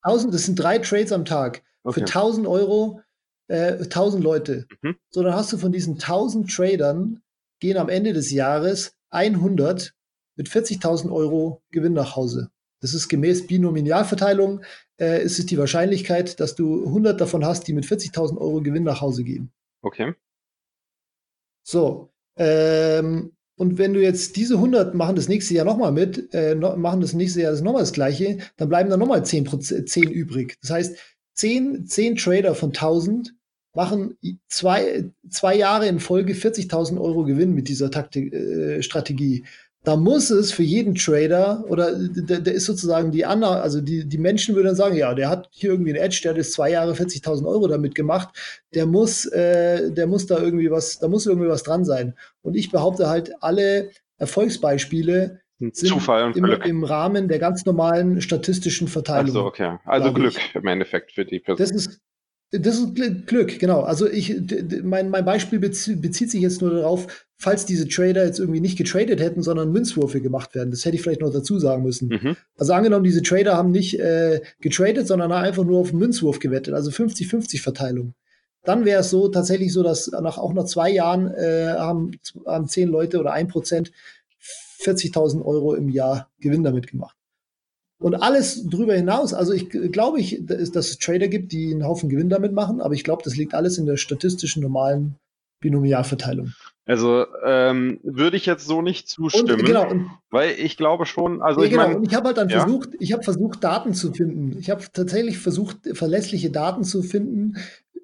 1000, 0.00 0.32
das 0.32 0.46
sind 0.46 0.58
drei 0.58 0.78
Trades 0.78 1.12
am 1.12 1.26
Tag. 1.26 1.62
Okay. 1.82 2.00
Für 2.00 2.06
1000 2.06 2.46
Euro 2.46 3.02
äh, 3.48 3.72
1000 3.72 4.24
Leute. 4.24 4.66
Mhm. 4.80 4.96
So, 5.10 5.22
dann 5.22 5.34
hast 5.34 5.52
du 5.52 5.58
von 5.58 5.70
diesen 5.70 5.94
1000 5.96 6.50
Tradern 6.50 7.20
gehen 7.60 7.76
am 7.76 7.90
Ende 7.90 8.14
des 8.14 8.30
Jahres 8.30 8.96
100 9.10 9.92
mit 10.36 10.48
40.000 10.48 11.12
Euro 11.12 11.62
Gewinn 11.70 11.92
nach 11.92 12.16
Hause. 12.16 12.50
Das 12.86 12.94
ist 12.94 13.08
gemäß 13.08 13.48
Binomialverteilung, 13.48 14.62
äh, 15.00 15.20
ist 15.20 15.40
es 15.40 15.46
die 15.46 15.58
Wahrscheinlichkeit, 15.58 16.38
dass 16.38 16.54
du 16.54 16.86
100 16.86 17.20
davon 17.20 17.44
hast, 17.44 17.66
die 17.66 17.72
mit 17.72 17.84
40.000 17.84 18.38
Euro 18.38 18.62
Gewinn 18.62 18.84
nach 18.84 19.00
Hause 19.00 19.24
gehen. 19.24 19.50
Okay. 19.82 20.14
So. 21.64 22.12
Ähm, 22.36 23.32
und 23.56 23.78
wenn 23.78 23.92
du 23.92 24.00
jetzt 24.00 24.36
diese 24.36 24.54
100 24.54 24.94
machen 24.94 25.16
das 25.16 25.26
nächste 25.26 25.54
Jahr 25.54 25.64
nochmal 25.64 25.90
mit, 25.90 26.32
äh, 26.32 26.54
no, 26.54 26.76
machen 26.76 27.00
das 27.00 27.12
nächste 27.12 27.40
Jahr 27.40 27.50
das 27.50 27.60
nochmal 27.60 27.82
das 27.82 27.92
gleiche, 27.92 28.38
dann 28.56 28.68
bleiben 28.68 28.88
da 28.88 28.96
nochmal 28.96 29.26
10, 29.26 29.86
10 29.88 30.08
übrig. 30.08 30.56
Das 30.60 30.70
heißt, 30.70 30.96
10, 31.34 31.88
10 31.88 32.14
Trader 32.14 32.54
von 32.54 32.68
1000 32.68 33.34
machen 33.74 34.16
zwei, 34.46 35.10
zwei 35.28 35.56
Jahre 35.56 35.88
in 35.88 35.98
Folge 35.98 36.34
40.000 36.34 37.00
Euro 37.00 37.24
Gewinn 37.24 37.52
mit 37.52 37.66
dieser 37.68 37.90
Taktik, 37.90 38.32
äh, 38.32 38.80
Strategie 38.80 39.44
da 39.86 39.94
muss 39.94 40.30
es 40.30 40.50
für 40.50 40.64
jeden 40.64 40.96
Trader 40.96 41.64
oder 41.68 41.96
der, 41.96 42.40
der 42.40 42.54
ist 42.54 42.66
sozusagen 42.66 43.12
die 43.12 43.24
andere, 43.24 43.62
also 43.62 43.80
die, 43.80 44.04
die 44.04 44.18
Menschen 44.18 44.56
würden 44.56 44.66
dann 44.66 44.74
sagen, 44.74 44.96
ja, 44.96 45.14
der 45.14 45.28
hat 45.28 45.48
hier 45.52 45.70
irgendwie 45.70 45.92
ein 45.92 45.96
Edge, 45.96 46.18
der 46.24 46.30
hat 46.30 46.38
jetzt 46.38 46.54
zwei 46.54 46.72
Jahre 46.72 46.94
40.000 46.94 47.46
Euro 47.46 47.68
damit 47.68 47.94
gemacht, 47.94 48.30
der 48.74 48.86
muss, 48.86 49.26
äh, 49.26 49.92
der 49.92 50.08
muss 50.08 50.26
da 50.26 50.40
irgendwie 50.40 50.72
was, 50.72 50.98
da 50.98 51.06
muss 51.06 51.26
irgendwie 51.26 51.48
was 51.48 51.62
dran 51.62 51.84
sein. 51.84 52.14
Und 52.42 52.56
ich 52.56 52.72
behaupte 52.72 53.08
halt, 53.08 53.30
alle 53.40 53.92
Erfolgsbeispiele 54.18 55.40
sind 55.60 55.76
Zufall 55.76 56.24
und 56.24 56.36
im, 56.36 56.44
Glück. 56.46 56.66
im 56.66 56.82
Rahmen 56.82 57.28
der 57.28 57.38
ganz 57.38 57.64
normalen 57.64 58.20
statistischen 58.20 58.88
Verteilung. 58.88 59.26
Also 59.26 59.44
okay, 59.44 59.78
also 59.84 60.12
Glück 60.12 60.36
ich. 60.36 60.56
im 60.56 60.66
Endeffekt 60.66 61.12
für 61.12 61.24
die 61.24 61.38
Person. 61.38 61.64
Das 61.64 61.70
ist 61.70 62.00
das 62.52 62.78
ist 62.78 62.94
Glück, 63.26 63.58
genau. 63.58 63.80
Also 63.80 64.08
ich, 64.08 64.34
mein, 64.82 65.10
mein 65.10 65.24
Beispiel 65.24 65.58
bezieht 65.58 66.30
sich 66.30 66.40
jetzt 66.40 66.62
nur 66.62 66.70
darauf, 66.70 67.26
falls 67.36 67.66
diese 67.66 67.88
Trader 67.88 68.24
jetzt 68.24 68.38
irgendwie 68.38 68.60
nicht 68.60 68.78
getradet 68.78 69.20
hätten, 69.20 69.42
sondern 69.42 69.72
Münzwürfe 69.72 70.20
gemacht 70.20 70.54
werden. 70.54 70.70
Das 70.70 70.84
hätte 70.84 70.96
ich 70.96 71.02
vielleicht 71.02 71.20
noch 71.20 71.32
dazu 71.32 71.58
sagen 71.58 71.82
müssen. 71.82 72.08
Mhm. 72.08 72.36
Also 72.56 72.72
angenommen, 72.72 73.04
diese 73.04 73.22
Trader 73.22 73.56
haben 73.56 73.72
nicht 73.72 73.98
äh, 73.98 74.40
getradet, 74.60 75.06
sondern 75.06 75.32
einfach 75.32 75.64
nur 75.64 75.80
auf 75.80 75.92
Münzwurf 75.92 76.38
gewettet, 76.38 76.74
also 76.74 76.90
50-50 76.90 77.60
Verteilung. 77.60 78.14
Dann 78.62 78.84
wäre 78.84 79.00
es 79.00 79.10
so 79.10 79.28
tatsächlich 79.28 79.72
so, 79.72 79.82
dass 79.82 80.08
nach 80.08 80.38
auch 80.38 80.52
nach 80.52 80.64
zwei 80.64 80.90
Jahren 80.90 81.32
äh, 81.34 81.74
haben, 81.76 82.12
haben 82.46 82.68
zehn 82.68 82.88
Leute 82.88 83.20
oder 83.20 83.32
ein 83.32 83.48
Prozent 83.48 83.92
40.000 84.80 85.44
Euro 85.44 85.74
im 85.74 85.88
Jahr 85.88 86.30
Gewinn 86.40 86.64
damit 86.64 86.88
gemacht. 86.88 87.16
Und 87.98 88.14
alles 88.14 88.66
drüber 88.68 88.94
hinaus, 88.94 89.32
also 89.32 89.52
ich 89.52 89.70
glaube, 89.70 90.20
ich, 90.20 90.44
dass 90.44 90.90
es 90.90 90.98
Trader 90.98 91.28
gibt, 91.28 91.52
die 91.52 91.72
einen 91.72 91.84
Haufen 91.84 92.10
Gewinn 92.10 92.28
damit 92.28 92.52
machen, 92.52 92.80
aber 92.80 92.94
ich 92.94 93.04
glaube, 93.04 93.22
das 93.24 93.36
liegt 93.36 93.54
alles 93.54 93.78
in 93.78 93.86
der 93.86 93.96
statistischen 93.96 94.62
normalen 94.62 95.16
Binomialverteilung. 95.60 96.52
Also 96.84 97.26
ähm, 97.44 97.98
würde 98.04 98.36
ich 98.36 98.46
jetzt 98.46 98.66
so 98.66 98.80
nicht 98.80 99.08
zustimmen, 99.08 99.60
und, 99.60 99.64
genau, 99.64 99.90
und, 99.90 100.10
weil 100.30 100.52
ich 100.52 100.76
glaube 100.76 101.04
schon, 101.04 101.42
also 101.42 101.60
nee, 101.60 101.66
ich 101.66 101.72
genau, 101.72 101.96
und 101.96 102.06
ich 102.06 102.14
habe 102.14 102.28
halt 102.28 102.36
dann 102.36 102.48
ja? 102.48 102.60
versucht, 102.60 102.90
ich 103.00 103.12
habe 103.12 103.24
versucht 103.24 103.64
Daten 103.64 103.92
zu 103.92 104.12
finden. 104.12 104.56
Ich 104.60 104.70
habe 104.70 104.84
tatsächlich 104.92 105.38
versucht 105.38 105.78
verlässliche 105.94 106.50
Daten 106.50 106.84
zu 106.84 107.02
finden 107.02 107.56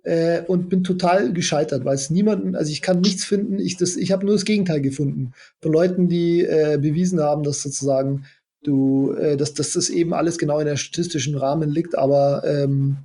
äh, 0.03 0.43
und 0.47 0.69
bin 0.69 0.83
total 0.83 1.33
gescheitert, 1.33 1.85
weil 1.85 1.95
es 1.95 2.11
niemanden, 2.11 2.57
also 2.57 2.73
ich 2.73 2.83
kann 2.83 3.01
nichts 3.01 3.25
finden. 3.25 3.61
Ich 3.61 3.77
das, 3.77 3.97
ich 3.97 4.11
habe 4.11 4.27
nur 4.27 4.35
das 4.35 4.45
Gegenteil 4.45 4.81
gefunden 4.81 5.33
von 5.61 5.73
Leuten, 5.73 6.09
die 6.09 6.43
äh, 6.43 6.79
bewiesen 6.81 7.21
haben, 7.21 7.45
dass 7.45 7.63
sozusagen 7.63 8.25
du, 8.63 9.13
äh, 9.13 9.37
dass, 9.37 9.55
dass 9.55 9.73
das 9.73 9.91
eben 9.91 10.15
alles 10.15 10.39
genau 10.39 10.59
in 10.59 10.67
der 10.67 10.77
statistischen 10.77 11.37
Rahmen 11.37 11.71
liegt, 11.71 11.97
aber 11.97 12.45
ähm, 12.45 12.99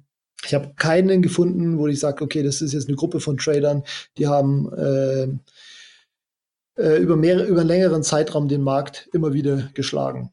ich 0.45 0.53
habe 0.53 0.74
keinen 0.76 1.22
gefunden, 1.22 1.78
wo 1.78 1.88
ich 1.88 1.99
sage, 1.99 2.24
okay, 2.24 2.43
das 2.43 2.62
ist 2.62 2.74
jetzt 2.74 2.88
eine 2.88 2.97
Gruppe 2.97 3.20
von 3.20 3.38
Tradern, 3.38 3.84
die 4.18 4.28
haben 4.28 4.72
äh, 4.74 5.28
äh, 6.82 6.97
über, 6.97 7.16
mehr, 7.16 7.47
über 7.47 7.62
einen 7.62 7.70
längeren 7.70 8.03
Zeitraum 8.03 8.47
den 8.47 8.62
Markt 8.62 9.10
immer 9.14 9.34
wieder 9.34 9.70
geschlagen. 9.74 10.32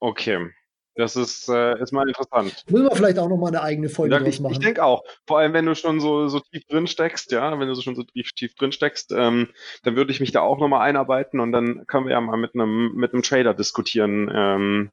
Okay. 0.00 0.50
Das 0.98 1.14
ist, 1.14 1.48
äh, 1.48 1.80
ist 1.80 1.92
mal 1.92 2.08
interessant. 2.08 2.64
Müssen 2.68 2.86
wir 2.86 2.96
vielleicht 2.96 3.20
auch 3.20 3.28
noch 3.28 3.36
mal 3.36 3.46
eine 3.46 3.62
eigene 3.62 3.88
Folge 3.88 4.16
ja, 4.16 4.20
draus 4.20 4.40
machen. 4.40 4.54
Ich, 4.54 4.58
ich 4.58 4.64
denke 4.64 4.82
auch. 4.82 5.04
Vor 5.28 5.38
allem, 5.38 5.52
wenn 5.52 5.64
du 5.64 5.76
schon 5.76 6.00
so, 6.00 6.26
so 6.26 6.40
tief 6.40 6.64
drin 6.64 6.88
steckst, 6.88 7.30
ja, 7.30 7.56
wenn 7.60 7.68
du 7.68 7.74
so 7.74 7.82
schon 7.82 7.94
so 7.94 8.02
tief, 8.02 8.32
tief 8.32 8.56
drin 8.56 8.72
steckst, 8.72 9.12
ähm, 9.12 9.48
dann 9.84 9.94
würde 9.94 10.10
ich 10.10 10.18
mich 10.18 10.32
da 10.32 10.40
auch 10.40 10.58
noch 10.58 10.66
mal 10.66 10.80
einarbeiten 10.80 11.38
und 11.38 11.52
dann 11.52 11.86
können 11.86 12.06
wir 12.06 12.14
ja 12.14 12.20
mal 12.20 12.36
mit 12.36 12.56
einem 12.56 12.96
mit 12.96 13.12
einem 13.12 13.22
Trader 13.22 13.54
diskutieren 13.54 14.28
ähm, 14.34 14.90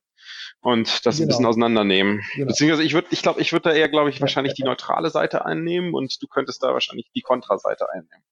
und 0.61 1.07
das 1.07 1.15
genau. 1.15 1.25
ein 1.25 1.27
bisschen 1.29 1.45
auseinandernehmen. 1.47 2.21
Genau. 2.35 2.47
Beziehungsweise 2.49 2.83
ich 2.83 2.93
würde, 2.93 3.07
ich 3.09 3.23
glaube, 3.23 3.41
ich 3.41 3.51
würde 3.51 3.69
da 3.69 3.75
eher, 3.75 3.89
glaube 3.89 4.11
ich, 4.11 4.21
wahrscheinlich 4.21 4.53
die 4.53 4.63
neutrale 4.63 5.09
Seite 5.09 5.43
einnehmen 5.43 5.95
und 5.95 6.21
du 6.21 6.27
könntest 6.27 6.61
da 6.61 6.71
wahrscheinlich 6.71 7.09
die 7.15 7.21
Kontraseite 7.21 7.89
einnehmen. 7.91 8.23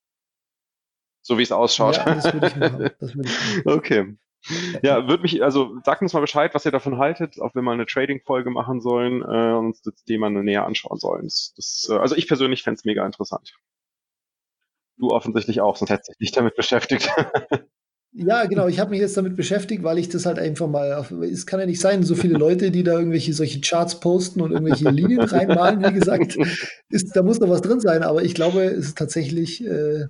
So 1.23 1.39
wie 1.39 1.43
es 1.43 1.51
ausschaut. 1.51 1.97
Ja, 1.97 2.05
das 2.05 2.31
würde 2.31 2.47
ich 2.47 2.55
machen. 2.55 2.91
Das 2.99 3.15
würde 3.15 3.29
ich 3.29 3.65
machen. 3.65 3.77
Okay. 3.77 4.15
Ja, 4.81 5.07
würde 5.07 5.23
mich, 5.23 5.41
also 5.43 5.77
sagt 5.83 6.01
uns 6.01 6.13
mal 6.13 6.19
Bescheid, 6.19 6.53
was 6.53 6.65
ihr 6.65 6.71
davon 6.71 6.97
haltet, 6.97 7.39
ob 7.39 7.55
wir 7.55 7.61
mal 7.61 7.73
eine 7.73 7.85
Trading-Folge 7.85 8.49
machen 8.49 8.81
sollen 8.81 9.21
äh, 9.21 9.53
und 9.53 9.67
uns 9.67 9.81
das 9.81 10.03
Thema 10.03 10.29
näher 10.29 10.65
anschauen 10.65 10.99
sollen. 10.99 11.23
Das, 11.23 11.53
das, 11.55 11.87
äh, 11.89 11.95
also 11.95 12.15
ich 12.15 12.27
persönlich 12.27 12.63
fände 12.63 12.77
es 12.79 12.85
mega 12.85 13.05
interessant. 13.05 13.53
Du 14.97 15.09
offensichtlich 15.09 15.61
auch, 15.61 15.77
sonst 15.77 15.91
hättest 15.91 16.09
du 16.09 16.13
dich 16.19 16.31
damit 16.31 16.55
beschäftigt. 16.55 17.09
Ja, 18.15 18.45
genau. 18.45 18.67
Ich 18.67 18.79
habe 18.79 18.91
mich 18.91 18.99
jetzt 18.99 19.17
damit 19.17 19.35
beschäftigt, 19.35 19.81
weil 19.81 19.97
ich 19.97 20.07
das 20.07 20.27
halt 20.27 20.37
einfach 20.37 20.67
mal. 20.67 21.03
Es 21.23 21.47
kann 21.47 21.59
ja 21.59 21.65
nicht 21.65 21.81
sein, 21.81 22.03
so 22.03 22.13
viele 22.13 22.37
Leute, 22.37 22.69
die 22.69 22.83
da 22.83 22.93
irgendwelche 22.93 23.33
solche 23.33 23.59
Charts 23.59 23.99
posten 23.99 24.41
und 24.41 24.51
irgendwelche 24.51 24.87
Linien 24.89 25.21
reinmalen. 25.21 25.83
Wie 25.83 25.93
gesagt, 25.93 26.37
ist, 26.89 27.15
da 27.15 27.23
muss 27.23 27.39
noch 27.39 27.49
was 27.49 27.61
drin 27.61 27.79
sein. 27.79 28.03
Aber 28.03 28.21
ich 28.21 28.35
glaube, 28.35 28.65
es 28.65 28.89
ist 28.89 28.97
tatsächlich 28.99 29.65
äh, 29.65 30.05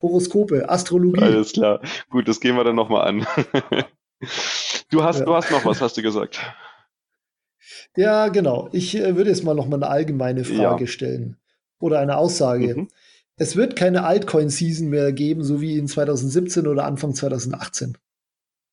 Horoskope, 0.00 0.68
Astrologie. 0.68 1.22
Alles 1.22 1.52
klar. 1.52 1.80
Gut, 2.10 2.28
das 2.28 2.40
gehen 2.40 2.56
wir 2.56 2.64
dann 2.64 2.76
nochmal 2.76 3.08
an. 3.08 3.26
du 4.90 5.02
hast, 5.02 5.20
ja. 5.20 5.24
du 5.24 5.34
hast 5.34 5.50
noch 5.50 5.64
was, 5.64 5.80
hast 5.80 5.96
du 5.96 6.02
gesagt. 6.02 6.40
Ja, 7.96 8.28
genau. 8.28 8.68
Ich 8.72 8.96
äh, 8.96 9.16
würde 9.16 9.30
jetzt 9.30 9.44
mal 9.44 9.54
noch 9.54 9.66
mal 9.66 9.76
eine 9.76 9.88
allgemeine 9.88 10.44
Frage 10.44 10.84
ja. 10.84 10.86
stellen 10.86 11.36
oder 11.78 12.00
eine 12.00 12.16
Aussage. 12.16 12.76
Mhm. 12.76 12.88
Es 13.36 13.56
wird 13.56 13.76
keine 13.76 14.04
Altcoin-Season 14.04 14.88
mehr 14.88 15.12
geben, 15.12 15.42
so 15.42 15.60
wie 15.60 15.76
in 15.76 15.88
2017 15.88 16.66
oder 16.66 16.84
Anfang 16.84 17.14
2018. 17.14 17.98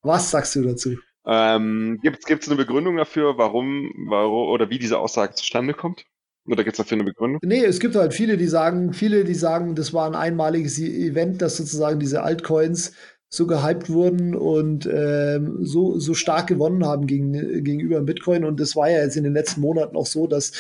Was 0.04 0.32
sagst 0.32 0.56
du 0.56 0.64
dazu? 0.64 0.98
Ähm, 1.26 2.00
Gibt 2.02 2.28
es 2.28 2.48
eine 2.48 2.58
Begründung 2.58 2.98
dafür, 2.98 3.38
warum, 3.38 3.92
warum 4.08 4.50
oder 4.50 4.70
wie 4.70 4.80
diese 4.80 5.00
Aussage 5.00 5.36
zustande 5.36 5.74
kommt? 5.74 6.06
Oder 6.48 6.64
gibt 6.64 6.74
es 6.74 6.78
dafür 6.78 6.98
eine 6.98 7.04
Begründung? 7.04 7.40
Nee, 7.44 7.64
es 7.64 7.80
gibt 7.80 7.96
halt 7.96 8.14
viele, 8.14 8.38
die 8.38 8.48
sagen, 8.48 8.94
viele, 8.94 9.24
die 9.24 9.36
sagen, 9.36 9.76
das 9.76 9.94
war 9.94 10.08
ein 10.08 10.16
einmaliges 10.16 10.80
Event, 10.80 11.42
dass 11.42 11.58
sozusagen 11.58 12.00
diese 12.00 12.24
Altcoins 12.24 12.94
so 13.30 13.48
gehypt 13.48 13.90
wurden 13.90 14.36
und 14.36 14.90
ähm, 14.92 15.60
so, 15.62 15.98
so 16.00 16.14
stark 16.14 16.48
gewonnen 16.48 16.86
haben 16.86 17.08
gegen, 17.08 17.64
gegenüber 17.64 18.02
Bitcoin. 18.02 18.44
Und 18.44 18.60
das 18.60 18.76
war 18.76 18.90
ja 18.90 19.04
jetzt 19.04 19.16
in 19.16 19.24
den 19.24 19.34
letzten 19.34 19.62
Monaten 19.62 19.96
auch 19.96 20.06
so, 20.06 20.28
dass 20.28 20.52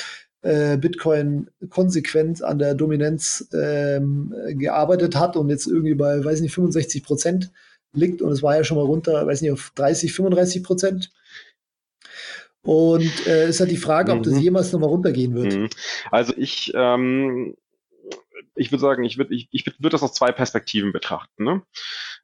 äh, 0.41 0.77
Bitcoin 0.77 1.49
konsequent 1.69 2.41
an 2.41 2.59
der 2.59 2.73
Dominanz 2.73 3.49
ähm, 3.53 4.33
gearbeitet 4.51 5.17
hat 5.17 5.35
und 5.35 5.49
jetzt 5.49 5.67
irgendwie 5.67 5.95
bei, 5.95 6.23
weiß 6.23 6.41
nicht, 6.41 6.53
65 6.53 7.03
Prozent 7.03 7.51
liegt. 7.93 8.21
Und 8.21 8.31
es 8.31 8.41
war 8.41 8.55
ja 8.55 8.63
schon 8.63 8.77
mal 8.77 8.85
runter, 8.85 9.27
weiß 9.27 9.41
nicht, 9.41 9.51
auf 9.51 9.71
30, 9.75 10.13
35 10.13 10.63
Prozent. 10.63 11.11
Und 12.63 13.27
äh, 13.27 13.49
ist 13.49 13.59
halt 13.59 13.71
die 13.71 13.77
Frage, 13.77 14.11
ob 14.11 14.19
mhm. 14.19 14.23
das 14.23 14.39
jemals 14.39 14.71
nochmal 14.71 14.89
runtergehen 14.89 15.33
wird. 15.33 15.53
Mhm. 15.55 15.69
Also 16.11 16.33
ich, 16.37 16.71
ähm, 16.75 17.55
ich 18.55 18.71
würde 18.71 18.81
sagen, 18.81 19.03
ich 19.03 19.17
würde 19.17 19.33
ich, 19.33 19.47
ich 19.51 19.65
würd 19.79 19.93
das 19.93 20.03
aus 20.03 20.13
zwei 20.13 20.31
Perspektiven 20.31 20.91
betrachten. 20.91 21.43
Ne? 21.43 21.63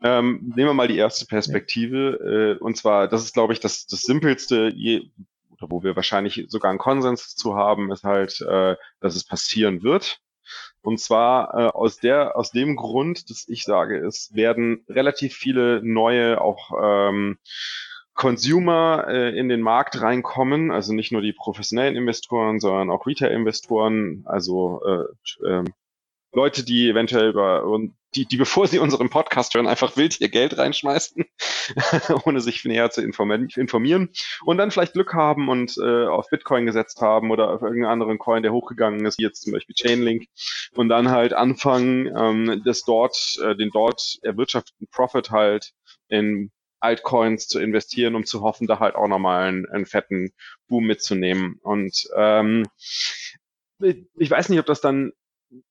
Ähm, 0.04 0.54
nehmen 0.56 0.70
wir 0.70 0.74
mal 0.74 0.88
die 0.88 0.98
erste 0.98 1.26
Perspektive. 1.26 2.58
Äh, 2.60 2.64
und 2.64 2.78
zwar, 2.78 3.08
das 3.08 3.24
ist, 3.24 3.34
glaube 3.34 3.54
ich, 3.54 3.60
das, 3.60 3.88
das 3.88 4.02
Simpelste, 4.02 4.72
je, 4.76 5.10
oder 5.52 5.72
wo 5.72 5.84
wir 5.84 5.96
wahrscheinlich 5.96 6.46
sogar 6.50 6.70
einen 6.70 6.80
Konsens 6.80 7.36
zu 7.36 7.56
haben, 7.56 7.92
ist 7.92 8.04
halt, 8.04 8.40
äh, 8.42 8.76
dass 9.00 9.16
es 9.16 9.26
passieren 9.26 9.82
wird. 9.82 10.20
Und 10.82 11.00
zwar 11.00 11.54
äh, 11.54 11.68
aus 11.70 11.98
der, 11.98 12.38
aus 12.38 12.52
dem 12.52 12.76
Grund, 12.76 13.30
dass 13.30 13.48
ich 13.48 13.64
sage, 13.64 13.98
es 14.06 14.34
werden 14.34 14.86
relativ 14.88 15.36
viele 15.36 15.82
neue 15.84 16.40
auch 16.40 16.72
ähm, 16.82 17.40
Consumer 18.18 19.06
äh, 19.08 19.38
in 19.38 19.48
den 19.48 19.62
Markt 19.62 20.02
reinkommen, 20.02 20.72
also 20.72 20.92
nicht 20.92 21.12
nur 21.12 21.22
die 21.22 21.34
professionellen 21.34 21.96
Investoren, 21.96 22.60
sondern 22.60 22.90
auch 22.90 23.06
Retail-Investoren, 23.06 24.24
also 24.26 24.82
äh, 24.86 25.48
äh, 25.48 25.64
Leute, 26.34 26.66
die 26.66 26.90
eventuell 26.90 27.30
über 27.30 27.64
die, 28.16 28.26
die 28.26 28.38
bevor 28.38 28.68
sie 28.68 28.80
unseren 28.80 29.10
Podcast 29.10 29.54
hören, 29.54 29.68
einfach 29.68 29.98
wild 29.98 30.20
ihr 30.20 30.30
Geld 30.30 30.58
reinschmeißen, 30.58 31.26
ohne 32.26 32.42
sich 32.42 32.66
näher 32.66 32.90
zu 32.90 33.02
informieren 33.02 34.10
und 34.46 34.58
dann 34.58 34.72
vielleicht 34.72 34.94
Glück 34.94 35.14
haben 35.14 35.48
und 35.50 35.78
äh, 35.78 36.08
auf 36.08 36.28
Bitcoin 36.30 36.66
gesetzt 36.66 37.02
haben 37.02 37.32
oder 37.32 37.52
auf 37.54 37.62
irgendeinen 37.62 37.92
anderen 37.92 38.18
Coin, 38.18 38.44
der 38.44 38.54
hochgegangen 38.54 39.06
ist, 39.06 39.20
wie 39.20 39.24
jetzt 39.24 39.44
zum 39.44 39.54
Beispiel 39.54 39.76
Chainlink 39.76 40.26
und 40.76 40.90
dann 40.90 41.12
halt 41.12 41.34
anfangen, 41.34 42.08
ähm, 42.08 42.62
das 42.66 42.82
dort, 42.84 43.38
äh, 43.44 43.56
den 43.56 43.70
dort 43.72 44.18
erwirtschafteten 44.24 44.88
Profit 44.92 45.30
halt 45.30 45.74
in 46.08 46.52
Altcoins 46.80 47.48
zu 47.48 47.60
investieren, 47.60 48.16
um 48.16 48.26
zu 48.26 48.42
hoffen, 48.42 48.68
da 48.68 48.80
halt 48.80 48.96
auch 48.96 49.08
nochmal 49.08 49.48
einen, 49.48 49.66
einen 49.68 49.86
fetten 49.86 50.32
Boom 50.68 50.86
mitzunehmen. 50.86 51.60
Und 51.62 52.08
ähm, 52.16 52.66
ich 53.80 54.30
weiß 54.30 54.50
nicht, 54.50 54.60
ob 54.60 54.66
das 54.66 54.82
dann 54.82 55.14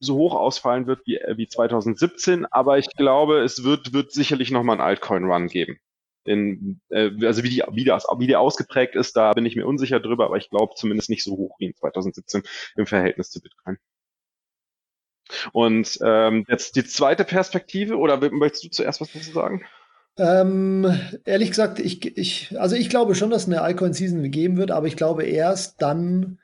so 0.00 0.16
hoch 0.16 0.34
ausfallen 0.34 0.86
wird 0.86 1.00
wie, 1.06 1.18
wie 1.36 1.48
2017, 1.48 2.46
aber 2.46 2.78
ich 2.78 2.88
glaube, 2.96 3.40
es 3.40 3.64
wird, 3.64 3.92
wird 3.92 4.12
sicherlich 4.12 4.50
nochmal 4.50 4.76
einen 4.76 4.86
Altcoin-Run 4.86 5.48
geben. 5.48 5.78
in, 6.24 6.80
äh, 6.88 7.10
also 7.24 7.42
wie, 7.42 7.50
die, 7.50 7.62
wie, 7.72 7.84
das, 7.84 8.06
wie 8.18 8.26
der 8.26 8.40
ausgeprägt 8.40 8.94
ist, 8.96 9.16
da 9.16 9.32
bin 9.32 9.46
ich 9.46 9.56
mir 9.56 9.66
unsicher 9.66 10.00
drüber, 10.00 10.26
aber 10.26 10.36
ich 10.36 10.50
glaube 10.50 10.74
zumindest 10.76 11.10
nicht 11.10 11.24
so 11.24 11.36
hoch 11.36 11.56
wie 11.58 11.66
in 11.66 11.74
2017 11.74 12.42
im 12.76 12.86
Verhältnis 12.86 13.30
zu 13.30 13.40
Bitcoin. 13.40 13.78
Und 15.52 15.98
ähm, 16.02 16.44
jetzt 16.48 16.76
die 16.76 16.84
zweite 16.84 17.24
Perspektive, 17.24 17.96
oder 17.96 18.18
möchtest 18.30 18.64
du 18.64 18.68
zuerst 18.70 19.00
was 19.00 19.12
dazu 19.12 19.32
sagen? 19.32 19.66
Ähm, 20.18 20.98
ehrlich 21.24 21.50
gesagt, 21.50 21.78
ich, 21.78 22.16
ich, 22.16 22.58
also 22.58 22.74
ich 22.74 22.88
glaube 22.88 23.14
schon, 23.14 23.30
dass 23.30 23.46
eine 23.46 23.60
Alcoin-Season 23.60 24.30
geben 24.30 24.56
wird, 24.56 24.70
aber 24.70 24.86
ich 24.86 24.96
glaube 24.96 25.24
erst 25.24 25.82
dann 25.82 26.38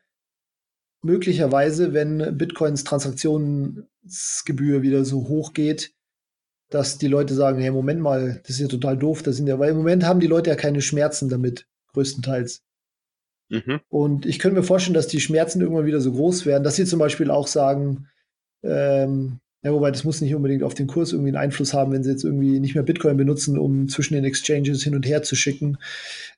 möglicherweise, 1.03 1.95
wenn 1.95 2.37
Bitcoins 2.37 2.85
Transaktionsgebühr 2.85 4.83
wieder 4.83 5.05
so 5.05 5.29
hoch 5.29 5.53
geht, 5.55 5.93
dass 6.69 6.99
die 6.99 7.09
Leute 7.09 7.35
sagen, 7.35 7.61
hey, 7.61 7.71
Moment 7.71 8.01
mal, 8.01 8.41
das 8.43 8.51
ist 8.51 8.61
ja 8.61 8.69
total 8.69 8.97
doof, 8.97 9.23
das 9.23 9.37
sind 9.37 9.47
ja, 9.47 9.59
weil 9.59 9.71
im 9.71 9.77
Moment 9.77 10.05
haben 10.05 10.21
die 10.21 10.27
Leute 10.27 10.51
ja 10.51 10.57
keine 10.57 10.81
Schmerzen 10.81 11.29
damit, 11.29 11.67
größtenteils. 11.93 12.63
Mhm. 13.51 13.81
Und 13.89 14.27
ich 14.27 14.39
könnte 14.39 14.59
mir 14.59 14.65
vorstellen, 14.65 14.95
dass 14.95 15.09
die 15.09 15.21
Schmerzen 15.21 15.61
irgendwann 15.61 15.87
wieder 15.87 16.01
so 16.01 16.13
groß 16.13 16.47
werden, 16.47 16.65
dass 16.65 16.77
sie 16.77 16.87
zum 16.87 16.99
Beispiel 16.99 17.31
auch 17.31 17.47
sagen, 17.47 18.09
ähm, 18.63 19.41
ja, 19.63 19.73
wobei 19.73 19.91
das 19.91 20.05
muss 20.05 20.21
nicht 20.21 20.35
unbedingt 20.35 20.65
auf 20.65 20.75
den 20.75 20.89
Kurs 20.89 21.13
irgendwie 21.13 21.31
einen 21.31 21.37
Einfluss 21.37 21.73
haben, 21.73 21.93
wenn 21.93 22.03
sie 22.03 22.11
jetzt 22.11 22.25
irgendwie 22.25 22.59
nicht 22.59 22.75
mehr 22.75 22.83
Bitcoin 22.83 23.17
benutzen, 23.17 23.59
um 23.59 23.89
zwischen 23.89 24.15
den 24.15 24.25
Exchanges 24.25 24.83
hin 24.83 24.97
und 24.97 25.07
her 25.07 25.23
zu 25.23 25.37
schicken. 25.37 25.79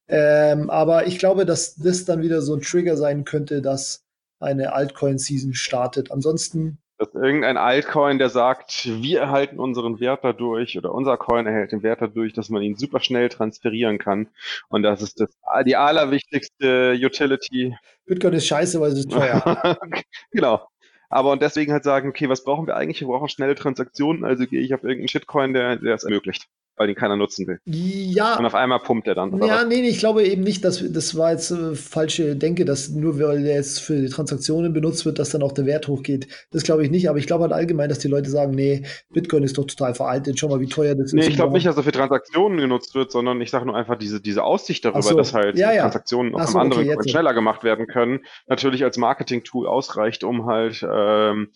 Ähm, 0.09 0.68
aber 0.68 1.07
ich 1.07 1.18
glaube, 1.18 1.47
dass 1.47 1.75
das 1.77 2.05
dann 2.05 2.22
wieder 2.22 2.43
so 2.43 2.55
ein 2.55 2.61
Trigger 2.61 2.97
sein 2.97 3.25
könnte, 3.25 3.62
dass 3.62 4.05
eine 4.41 4.75
Altcoin-Season 4.75 5.55
startet. 5.55 6.11
Ansonsten 6.11 6.79
dass 6.97 7.12
irgendein 7.12 7.57
Altcoin, 7.57 8.18
der 8.18 8.29
sagt, 8.29 8.87
wir 8.87 9.20
erhalten 9.20 9.59
unseren 9.59 9.99
Wert 9.99 10.20
dadurch 10.22 10.79
oder 10.79 10.93
unser 10.95 11.16
Coin 11.16 11.45
erhält 11.45 11.72
den 11.72 11.83
Wert 11.83 12.01
dadurch, 12.01 12.33
dass 12.33 12.51
man 12.51 12.62
ihn 12.62 12.77
super 12.77 13.01
schnell 13.01 13.29
transferieren 13.29 13.99
kann. 13.99 14.29
Und 14.68 14.85
das 14.85 15.03
ist 15.03 15.18
das, 15.18 15.31
die 15.66 15.75
allerwichtigste 15.75 16.97
Utility. 16.97 17.77
Bitcoin 18.07 18.35
ist 18.35 18.47
scheiße, 18.47 18.81
weil 18.81 18.93
es 18.93 19.01
ist 19.01 19.11
teuer. 19.11 19.77
genau. 20.31 20.68
Aber 21.09 21.32
und 21.32 21.42
deswegen 21.42 21.72
halt 21.72 21.84
sagen, 21.84 22.09
okay, 22.09 22.28
was 22.28 22.44
brauchen 22.44 22.66
wir 22.66 22.76
eigentlich? 22.76 23.00
Wir 23.00 23.09
brauchen 23.09 23.28
schnelle 23.28 23.55
Transaktionen, 23.55 24.24
also 24.24 24.46
gehe 24.46 24.61
ich 24.61 24.74
auf 24.74 24.82
irgendeinen 24.82 25.09
Shitcoin, 25.09 25.52
der, 25.52 25.76
der 25.76 25.94
es 25.94 26.05
ermöglicht 26.05 26.48
weil 26.77 26.87
den 26.89 26.97
keiner 26.97 27.16
nutzen 27.16 27.47
will. 27.47 27.59
Ja. 27.64 28.37
Und 28.37 28.47
auf 28.47 28.55
einmal 28.55 28.81
pumpt 28.81 29.07
er 29.07 29.14
dann. 29.14 29.33
Oder 29.33 29.47
ja, 29.47 29.57
was? 29.59 29.66
nee, 29.66 29.89
ich 29.89 29.99
glaube 29.99 30.25
eben 30.25 30.43
nicht, 30.43 30.64
dass 30.64 30.85
das 30.93 31.16
war 31.16 31.33
jetzt 31.33 31.51
äh, 31.51 31.75
falsche 31.75 32.37
Denke, 32.37 32.64
dass 32.64 32.89
nur 32.89 33.18
weil 33.20 33.43
der 33.43 33.55
jetzt 33.55 33.81
für 33.81 34.01
die 34.01 34.09
Transaktionen 34.09 34.72
benutzt 34.72 35.05
wird, 35.07 35.18
dass 35.18 35.31
dann 35.31 35.43
auch 35.43 35.53
der 35.53 35.66
Wert 35.66 35.89
hochgeht. 35.89 36.29
Das 36.51 36.64
glaube 36.64 36.85
ich 36.85 36.91
nicht, 36.91 37.09
aber 37.09 37.18
ich 37.18 37.27
glaube 37.27 37.43
halt 37.43 37.53
allgemein, 37.53 37.89
dass 37.89 37.99
die 37.99 38.09
Leute 38.09 38.31
sagen, 38.31 38.53
nee, 38.53 38.83
Bitcoin 39.12 39.45
ist 39.45 39.57
doch 39.57 39.64
total 39.64 39.95
veraltet, 39.95 40.39
schau 40.39 40.49
mal, 40.49 40.61
wie 40.61 40.66
teuer 40.66 40.95
das 40.95 41.12
nee, 41.12 41.20
ist. 41.20 41.27
Nee, 41.27 41.31
ich 41.31 41.37
glaube 41.37 41.53
nicht, 41.53 41.66
dass 41.66 41.77
er 41.77 41.85
für 41.85 41.93
Transaktionen 41.93 42.59
genutzt 42.59 42.95
wird, 42.95 43.12
sondern 43.12 43.41
ich 43.41 43.51
sage 43.51 43.66
nur 43.66 43.77
einfach 43.77 43.97
diese, 43.97 44.20
diese 44.20 44.43
Aussicht 44.43 44.85
darüber, 44.85 45.03
so. 45.03 45.16
dass 45.16 45.35
halt 45.35 45.57
ja, 45.57 45.72
ja. 45.72 45.83
Transaktionen 45.83 46.35
auf 46.35 46.49
so, 46.49 46.59
einem 46.59 46.72
anderen 46.72 46.99
okay, 46.99 47.09
schneller 47.09 47.35
gemacht 47.35 47.62
werden 47.62 47.87
können, 47.87 48.20
natürlich 48.47 48.83
als 48.85 48.97
Marketing-Tool 48.97 49.66
ausreicht, 49.66 50.25
um 50.25 50.47
halt 50.47 50.85
ähm, 50.89 51.51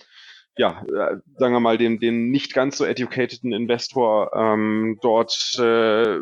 ja, 0.59 0.84
äh, 0.88 1.16
sagen 1.38 1.54
wir 1.54 1.61
mal, 1.61 1.78
den, 1.78 2.00
den 2.00 2.30
nicht 2.30 2.52
ganz 2.52 2.76
so 2.76 2.84
educateden 2.84 3.52
Investor 3.52 4.32
ähm, 4.34 4.98
dort, 5.00 5.56
äh, 5.59 6.18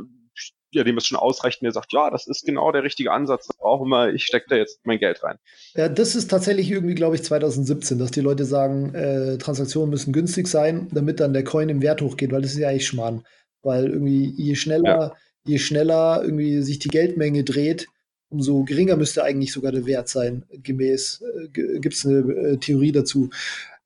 ja, 0.72 0.84
dem 0.84 0.98
es 0.98 1.06
schon 1.06 1.18
ausreicht, 1.18 1.62
der 1.62 1.72
sagt, 1.72 1.92
ja, 1.92 2.10
das 2.10 2.26
ist 2.26 2.44
genau 2.44 2.70
der 2.70 2.82
richtige 2.82 3.10
Ansatz, 3.10 3.46
das 3.46 3.56
brauchen 3.56 3.88
wir, 3.88 4.12
ich 4.12 4.24
stecke 4.24 4.46
da 4.50 4.56
jetzt 4.56 4.80
mein 4.84 4.98
Geld 4.98 5.24
rein. 5.24 5.38
Ja, 5.74 5.88
das 5.88 6.14
ist 6.14 6.30
tatsächlich 6.30 6.70
irgendwie, 6.70 6.94
glaube 6.94 7.16
ich, 7.16 7.22
2017, 7.22 7.98
dass 7.98 8.10
die 8.10 8.20
Leute 8.20 8.44
sagen, 8.44 8.94
äh, 8.94 9.38
Transaktionen 9.38 9.88
müssen 9.88 10.12
günstig 10.12 10.48
sein, 10.48 10.88
damit 10.92 11.18
dann 11.18 11.32
der 11.32 11.44
Coin 11.44 11.70
im 11.70 11.80
Wert 11.80 12.02
hochgeht, 12.02 12.30
weil 12.30 12.42
das 12.42 12.52
ist 12.52 12.58
ja 12.58 12.68
eigentlich 12.68 12.86
Schmarrn. 12.86 13.24
Weil 13.62 13.86
irgendwie 13.86 14.34
je 14.36 14.54
schneller, 14.54 14.84
ja. 14.84 15.16
je 15.46 15.58
schneller 15.58 16.20
irgendwie 16.22 16.60
sich 16.60 16.78
die 16.78 16.88
Geldmenge 16.88 17.42
dreht, 17.42 17.86
umso 18.28 18.64
geringer 18.64 18.96
müsste 18.96 19.24
eigentlich 19.24 19.52
sogar 19.52 19.72
der 19.72 19.86
Wert 19.86 20.08
sein, 20.08 20.44
gemäß, 20.50 21.22
äh, 21.22 21.48
gibt 21.48 21.94
es 21.94 22.04
eine 22.04 22.18
äh, 22.18 22.56
Theorie 22.58 22.92
dazu. 22.92 23.30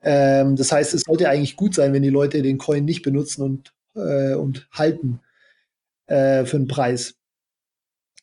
Ähm, 0.03 0.57
das 0.57 0.73
heißt, 0.73 0.95
es 0.95 1.03
sollte 1.03 1.29
eigentlich 1.29 1.57
gut 1.57 1.75
sein, 1.75 1.93
wenn 1.93 2.03
die 2.03 2.11
Leute 2.11 2.43
den 2.43 2.59
Coin 2.59 2.85
nicht 2.85 3.03
benutzen 3.03 3.43
und, 3.43 3.73
äh, 3.95 4.35
und 4.35 4.69
halten 4.73 5.21
äh, 6.07 6.45
für 6.45 6.57
einen 6.57 6.69
Preis. 6.69 7.15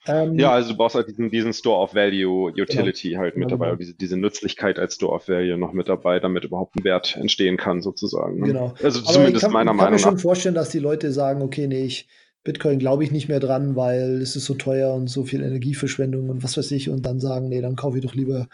Ähm, 0.07 0.39
ja, 0.39 0.51
also 0.51 0.71
du 0.71 0.77
brauchst 0.77 0.95
halt 0.95 1.07
diesen, 1.09 1.29
diesen 1.29 1.53
Store 1.53 1.81
of 1.81 1.93
Value 1.93 2.51
Utility 2.51 3.09
genau. 3.09 3.21
halt 3.21 3.35
mit 3.35 3.49
genau. 3.49 3.63
dabei, 3.63 3.75
diese, 3.75 3.93
diese 3.93 4.17
Nützlichkeit 4.17 4.79
als 4.79 4.95
Store 4.95 5.13
of 5.13 5.27
Value 5.27 5.57
noch 5.57 5.73
mit 5.73 5.89
dabei, 5.89 6.19
damit 6.19 6.45
überhaupt 6.45 6.75
ein 6.77 6.83
Wert 6.83 7.17
entstehen 7.17 7.57
kann, 7.57 7.81
sozusagen. 7.81 8.39
Ne? 8.39 8.47
Genau. 8.47 8.73
Also 8.81 8.99
Aber 8.99 9.11
zumindest 9.11 9.43
kann, 9.43 9.51
meiner 9.51 9.73
Meinung 9.73 9.91
nach. 9.91 9.97
Ich 9.97 10.03
kann 10.03 10.13
mir 10.13 10.17
schon 10.17 10.23
vorstellen, 10.23 10.55
dass 10.55 10.69
die 10.69 10.79
Leute 10.79 11.11
sagen, 11.11 11.41
okay, 11.41 11.67
nee, 11.67 11.83
ich, 11.83 12.07
Bitcoin 12.43 12.79
glaube 12.79 13.03
ich 13.03 13.11
nicht 13.11 13.27
mehr 13.27 13.41
dran, 13.41 13.75
weil 13.75 14.21
es 14.21 14.37
ist 14.37 14.45
so 14.45 14.53
teuer 14.53 14.93
und 14.93 15.07
so 15.07 15.25
viel 15.25 15.43
Energieverschwendung 15.43 16.29
und 16.29 16.43
was 16.43 16.57
weiß 16.57 16.71
ich, 16.71 16.89
und 16.89 17.05
dann 17.05 17.19
sagen, 17.19 17.49
nee, 17.49 17.61
dann 17.61 17.75
kaufe 17.75 17.97
ich 17.97 18.05
doch 18.05 18.15
lieber 18.15 18.47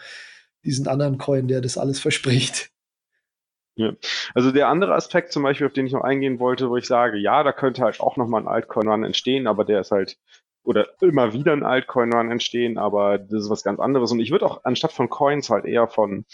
diesen 0.64 0.88
anderen 0.88 1.18
Coin, 1.18 1.46
der 1.46 1.60
das 1.60 1.78
alles 1.78 2.00
verspricht. 2.00 2.70
Ja. 3.76 3.92
Also 4.34 4.52
der 4.52 4.68
andere 4.68 4.94
Aspekt 4.94 5.32
zum 5.32 5.42
Beispiel, 5.42 5.66
auf 5.66 5.72
den 5.72 5.86
ich 5.86 5.92
noch 5.92 6.04
eingehen 6.04 6.38
wollte, 6.38 6.70
wo 6.70 6.76
ich 6.76 6.86
sage, 6.86 7.18
ja, 7.18 7.42
da 7.42 7.52
könnte 7.52 7.82
halt 7.82 8.00
auch 8.00 8.16
nochmal 8.16 8.42
ein 8.42 8.48
Altcoin-Run 8.48 9.04
entstehen, 9.04 9.46
aber 9.46 9.64
der 9.64 9.80
ist 9.80 9.90
halt, 9.90 10.16
oder 10.62 10.86
immer 11.00 11.32
wieder 11.32 11.52
ein 11.52 11.64
Altcoin-Run 11.64 12.30
entstehen, 12.30 12.78
aber 12.78 13.18
das 13.18 13.44
ist 13.44 13.50
was 13.50 13.64
ganz 13.64 13.80
anderes. 13.80 14.12
Und 14.12 14.20
ich 14.20 14.30
würde 14.30 14.46
auch 14.46 14.64
anstatt 14.64 14.92
von 14.92 15.10
Coins 15.10 15.50
halt 15.50 15.64
eher 15.64 15.88
von, 15.88 16.24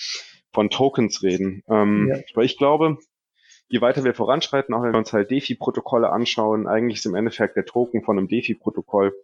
von 0.53 0.70
Tokens 0.70 1.22
reden. 1.22 1.62
Ähm, 1.68 2.09
ja. 2.09 2.18
Weil 2.34 2.45
ich 2.45 2.59
glaube, 2.59 2.99
je 3.68 3.80
weiter 3.80 4.05
wir 4.05 4.14
voranschreiten, 4.14 4.74
auch 4.74 4.82
wenn 4.82 4.93
wir 4.93 4.99
uns 4.99 5.12
halt 5.12 5.30
DeFi-Protokolle 5.30 6.11
anschauen, 6.11 6.66
eigentlich 6.66 6.99
ist 6.99 7.07
im 7.07 7.14
Endeffekt 7.14 7.57
der 7.57 7.64
Token 7.64 8.03
von 8.03 8.18
einem 8.18 8.28
DeFi-Protokoll, 8.28 9.14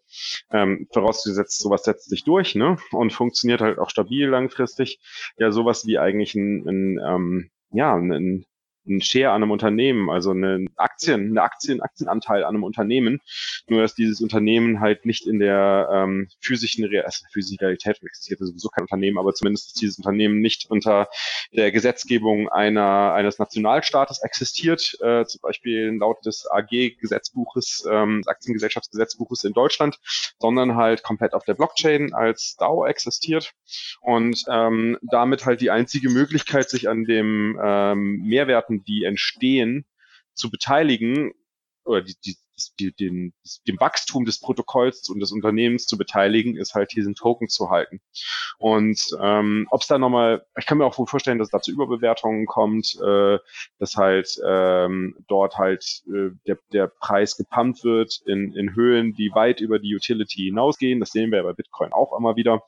ähm, 0.53 0.89
vorausgesetzt, 0.93 1.61
sowas 1.61 1.83
setzt 1.83 2.09
sich 2.09 2.25
durch 2.25 2.55
ne? 2.55 2.79
und 2.93 3.13
funktioniert 3.13 3.61
halt 3.61 3.79
auch 3.79 3.91
stabil 3.91 4.27
langfristig, 4.29 5.01
ja 5.37 5.51
sowas 5.51 5.85
wie 5.87 5.99
eigentlich 5.99 6.35
ein, 6.35 6.67
ein 6.67 7.01
ähm, 7.05 7.51
ja, 7.71 7.95
ein, 7.95 8.45
ein 8.87 9.01
Share 9.01 9.31
an 9.31 9.43
einem 9.43 9.51
Unternehmen, 9.51 10.11
also 10.11 10.31
eine 10.31 10.67
Aktien, 10.77 11.31
eine 11.31 11.43
Aktien, 11.43 11.81
Aktienanteil 11.81 12.45
an 12.45 12.55
einem 12.55 12.65
Unternehmen. 12.65 13.21
Nur 13.69 13.83
dass 13.83 13.95
dieses 13.95 14.21
Unternehmen 14.21 14.81
halt 14.81 15.07
nicht 15.07 15.27
in 15.27 15.39
der 15.39 15.89
ähm, 15.93 16.29
physischen, 16.41 16.85
Re 16.85 17.05
also 17.05 17.25
physischen 17.33 17.59
Realität 17.59 18.03
existiert, 18.03 18.41
sowieso 18.41 18.69
kein 18.69 18.83
Unternehmen, 18.83 19.19
aber 19.19 19.35
zumindest 19.35 19.69
ist 19.69 19.81
dieses 19.81 19.99
Unternehmen 19.99 20.41
nicht 20.41 20.71
unter 20.71 21.09
der 21.53 21.73
Gesetzgebung 21.73 22.49
einer 22.49 23.13
eines 23.13 23.39
Nationalstaates 23.39 24.23
existiert, 24.23 24.97
äh, 25.01 25.25
zum 25.25 25.41
Beispiel 25.41 25.97
laut 25.99 26.25
des 26.25 26.47
AG-Gesetzbuches, 26.51 27.87
ähm, 27.91 28.23
Aktiengesellschaftsgesetzbuches 28.27 29.45
in 29.45 29.53
Deutschland, 29.53 29.99
sondern 30.39 30.77
halt 30.77 31.03
komplett 31.03 31.35
auf 31.35 31.45
der 31.45 31.55
Blockchain 31.55 32.13
als 32.13 32.57
DAO 32.59 32.87
existiert. 32.87 33.53
Und 34.01 34.45
ähm, 34.49 34.99
damit 35.03 35.47
halt 35.47 35.61
die 35.61 35.71
einzige 35.71 36.11
Möglichkeit, 36.11 36.71
sich 36.71 36.89
an 36.89 37.05
dem 37.05 37.59
ähm, 37.63 38.23
Mehrwerten 38.25 38.76
die 38.85 39.05
entstehen, 39.05 39.87
zu 40.35 40.51
beteiligen 40.51 41.33
oder 41.85 42.03
die, 42.03 42.17
die, 42.25 42.37
die, 42.79 42.93
den, 42.93 43.33
dem 43.67 43.81
Wachstum 43.81 44.25
des 44.25 44.41
Protokolls 44.41 45.09
und 45.09 45.21
des 45.21 45.33
Unternehmens 45.33 45.87
zu 45.87 45.99
beteiligen, 45.99 46.57
ist 46.57 46.75
halt 46.75 46.93
diesen 46.95 47.15
Token 47.15 47.49
zu 47.49 47.71
halten. 47.71 48.01
Und 48.59 49.01
ähm, 49.21 49.67
ob 49.71 49.83
es 49.83 49.87
da 49.87 49.99
nochmal, 49.99 50.45
ich 50.59 50.67
kann 50.67 50.79
mir 50.79 50.87
auch 50.87 50.99
wohl 50.99 51.07
vorstellen, 51.07 51.39
dass 51.39 51.51
da 51.51 51.61
zu 51.61 51.73
Überbewertungen 51.73 52.47
kommt, 52.47 52.97
äh, 53.03 53.39
dass 53.79 53.97
halt 53.97 54.41
ähm, 54.47 55.17
dort 55.29 55.59
halt 55.59 56.03
äh, 56.09 56.31
der, 56.47 56.59
der 56.73 56.87
Preis 56.87 57.37
gepumpt 57.37 57.85
wird 57.85 58.21
in, 58.27 58.55
in 58.55 58.75
Höhen, 58.75 59.15
die 59.15 59.31
weit 59.35 59.61
über 59.61 59.79
die 59.79 59.95
Utility 59.95 60.45
hinausgehen. 60.45 61.01
Das 61.01 61.11
sehen 61.11 61.31
wir 61.31 61.39
ja 61.39 61.45
bei 61.45 61.53
Bitcoin 61.53 61.93
auch 61.93 62.17
immer 62.17 62.37
wieder, 62.37 62.63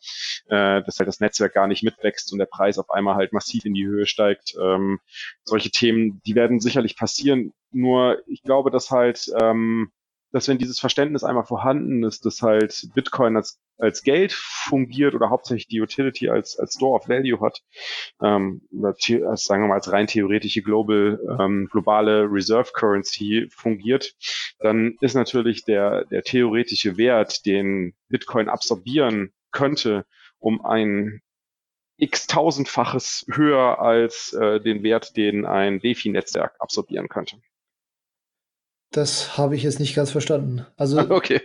äh, 0.48 0.82
dass 0.82 0.98
halt 0.98 1.08
das 1.08 1.20
Netzwerk 1.20 1.54
gar 1.54 1.66
nicht 1.66 1.82
mitwächst 1.82 2.32
und 2.32 2.38
der 2.38 2.46
Preis 2.46 2.78
auf 2.78 2.90
einmal 2.90 3.14
halt 3.14 3.32
massiv 3.32 3.64
in 3.64 3.74
die 3.74 3.86
Höhe 3.86 4.06
steigt. 4.06 4.54
Ähm, 4.60 5.00
solche 5.44 5.70
Themen, 5.70 6.20
die 6.26 6.34
werden 6.34 6.60
sicherlich 6.60 6.96
passieren. 6.96 7.52
Nur 7.70 8.22
ich 8.26 8.42
glaube, 8.42 8.70
dass 8.70 8.90
halt 8.90 9.30
ähm, 9.40 9.92
dass 10.32 10.48
wenn 10.48 10.58
dieses 10.58 10.78
Verständnis 10.78 11.24
einmal 11.24 11.44
vorhanden 11.44 12.04
ist, 12.04 12.26
dass 12.26 12.42
halt 12.42 12.88
Bitcoin 12.94 13.36
als, 13.36 13.58
als 13.78 14.02
Geld 14.02 14.32
fungiert 14.32 15.14
oder 15.14 15.30
hauptsächlich 15.30 15.68
die 15.68 15.80
Utility 15.80 16.28
als, 16.28 16.58
als 16.58 16.74
Store 16.74 16.94
of 16.94 17.08
Value 17.08 17.40
hat, 17.40 17.62
ähm, 18.22 18.62
oder 18.70 18.94
als, 19.28 19.44
sagen 19.44 19.62
wir 19.62 19.68
mal 19.68 19.76
als 19.76 19.90
rein 19.90 20.06
theoretische 20.06 20.62
global, 20.62 21.18
ähm, 21.40 21.68
globale 21.70 22.30
Reserve 22.30 22.70
Currency 22.74 23.48
fungiert, 23.50 24.14
dann 24.58 24.96
ist 25.00 25.14
natürlich 25.14 25.64
der, 25.64 26.04
der 26.06 26.22
theoretische 26.22 26.98
Wert, 26.98 27.46
den 27.46 27.94
Bitcoin 28.08 28.48
absorbieren 28.48 29.32
könnte, 29.50 30.04
um 30.38 30.64
ein 30.64 31.22
x-tausendfaches 31.96 33.26
höher 33.32 33.80
als 33.80 34.32
äh, 34.34 34.60
den 34.60 34.82
Wert, 34.82 35.16
den 35.16 35.46
ein 35.46 35.80
DeFi-Netzwerk 35.80 36.54
absorbieren 36.60 37.08
könnte. 37.08 37.38
Das 38.90 39.36
habe 39.36 39.54
ich 39.54 39.62
jetzt 39.62 39.80
nicht 39.80 39.94
ganz 39.94 40.10
verstanden. 40.10 40.66
Also, 40.76 40.98
okay. 41.10 41.40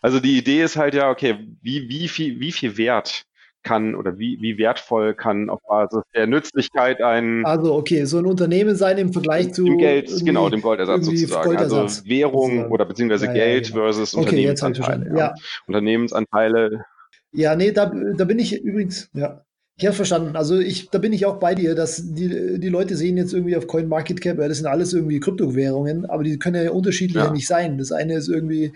Also 0.00 0.20
die 0.20 0.38
Idee 0.38 0.62
ist 0.62 0.76
halt 0.76 0.94
ja, 0.94 1.10
okay, 1.10 1.36
wie, 1.60 1.88
wie, 1.88 2.08
viel, 2.08 2.40
wie 2.40 2.52
viel 2.52 2.76
Wert 2.78 3.26
kann 3.62 3.94
oder 3.94 4.18
wie, 4.18 4.38
wie 4.40 4.56
wertvoll 4.56 5.14
kann 5.14 5.50
auf 5.50 5.60
Basis 5.68 6.02
der 6.14 6.26
Nützlichkeit 6.26 7.02
ein. 7.02 7.44
Also, 7.44 7.74
okay, 7.74 8.04
so 8.04 8.18
ein 8.18 8.26
Unternehmen 8.26 8.74
sein 8.74 8.96
im 8.98 9.12
Vergleich 9.12 9.52
zu. 9.52 9.64
Dem 9.64 9.78
Geld, 9.78 10.10
genau, 10.24 10.48
dem 10.48 10.62
Goldersatz 10.62 11.04
sozusagen. 11.04 11.44
Goldersatz, 11.44 11.98
also 11.98 12.06
Währung 12.06 12.50
sozusagen. 12.50 12.72
oder 12.72 12.84
beziehungsweise 12.86 13.26
ja, 13.26 13.32
Geld 13.32 13.66
ja, 13.66 13.72
genau. 13.72 13.84
versus 13.84 14.14
okay, 14.14 14.24
Unternehmensanteile. 14.24 15.18
Ja. 15.18 15.34
Unternehmensanteile. 15.66 16.84
Ja, 17.32 17.54
nee, 17.54 17.72
da, 17.72 17.92
da 18.16 18.24
bin 18.24 18.38
ich 18.38 18.60
übrigens, 18.60 19.10
ja. 19.12 19.44
Ich 19.80 19.86
habe 19.86 19.96
verstanden. 19.96 20.36
Also 20.36 20.58
ich, 20.58 20.90
da 20.90 20.98
bin 20.98 21.14
ich 21.14 21.24
auch 21.24 21.38
bei 21.38 21.54
dir, 21.54 21.74
dass 21.74 22.02
die, 22.04 22.60
die 22.60 22.68
Leute 22.68 22.96
sehen 22.96 23.16
jetzt 23.16 23.32
irgendwie 23.32 23.56
auf 23.56 23.66
CoinMarketCap, 23.66 24.38
ja, 24.38 24.46
das 24.46 24.58
sind 24.58 24.66
alles 24.66 24.92
irgendwie 24.92 25.20
Kryptowährungen, 25.20 26.04
aber 26.04 26.22
die 26.22 26.38
können 26.38 26.62
ja 26.62 26.70
unterschiedlich 26.70 27.24
ja. 27.24 27.32
nicht 27.32 27.46
sein. 27.46 27.78
Das 27.78 27.90
eine 27.90 28.16
ist 28.16 28.28
irgendwie 28.28 28.74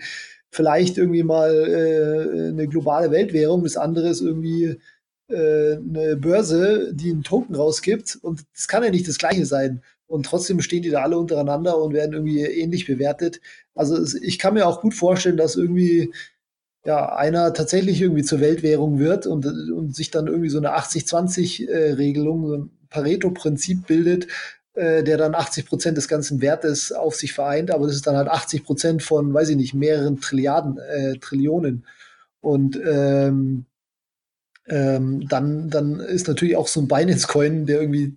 vielleicht 0.49 0.97
irgendwie 0.97 1.21
mal 1.21 1.51
äh, 1.51 2.49
eine 2.49 2.67
globale 2.67 3.11
Weltwährung, 3.11 3.63
das 3.63 3.77
andere 3.77 4.09
ist 4.09 4.21
irgendwie 4.21 4.79
äh, 5.27 5.73
eine 5.73 6.15
Börse, 6.15 6.91
die 6.95 7.11
einen 7.11 7.21
Token 7.21 7.53
rausgibt 7.53 8.17
und 8.23 8.43
das 8.55 8.67
kann 8.67 8.83
ja 8.83 8.89
nicht 8.89 9.07
das 9.07 9.19
gleiche 9.19 9.45
sein. 9.45 9.83
Und 10.07 10.25
trotzdem 10.25 10.59
stehen 10.59 10.81
die 10.81 10.89
da 10.89 11.03
alle 11.03 11.19
untereinander 11.19 11.77
und 11.77 11.93
werden 11.93 12.13
irgendwie 12.13 12.41
ähnlich 12.41 12.87
bewertet. 12.87 13.41
Also 13.75 14.03
ich 14.23 14.39
kann 14.39 14.55
mir 14.55 14.65
auch 14.65 14.81
gut 14.81 14.95
vorstellen, 14.95 15.37
dass 15.37 15.55
irgendwie 15.55 16.11
ja, 16.85 17.15
einer 17.15 17.53
tatsächlich 17.53 17.99
irgendwie 17.99 18.23
zur 18.23 18.39
Weltwährung 18.39 18.99
wird 18.99 19.25
und, 19.25 19.45
und 19.45 19.95
sich 19.95 20.11
dann 20.11 20.27
irgendwie 20.27 20.49
so 20.49 20.59
eine 20.59 20.77
80-20-Regelung, 20.77 22.43
äh, 22.43 22.47
so 22.47 22.57
ein 22.57 22.69
Pareto-Prinzip 22.89 23.87
bildet, 23.87 24.27
äh, 24.75 25.03
der 25.03 25.17
dann 25.17 25.33
80 25.33 25.65
Prozent 25.65 25.97
des 25.97 26.07
ganzen 26.07 26.41
Wertes 26.41 26.91
auf 26.91 27.15
sich 27.15 27.33
vereint, 27.33 27.71
aber 27.71 27.87
das 27.87 27.95
ist 27.95 28.05
dann 28.05 28.15
halt 28.15 28.27
80 28.27 28.63
Prozent 28.63 29.03
von, 29.03 29.33
weiß 29.33 29.49
ich 29.49 29.55
nicht, 29.55 29.73
mehreren 29.73 30.21
Trilliarden, 30.21 30.77
äh, 30.77 31.17
Trillionen. 31.17 31.87
Und 32.39 32.79
ähm, 32.85 33.65
ähm, 34.67 35.27
dann, 35.27 35.69
dann 35.71 35.99
ist 35.99 36.27
natürlich 36.27 36.55
auch 36.55 36.67
so 36.67 36.81
ein 36.81 36.87
Binance-Coin, 36.87 37.65
der 37.65 37.81
irgendwie 37.81 38.15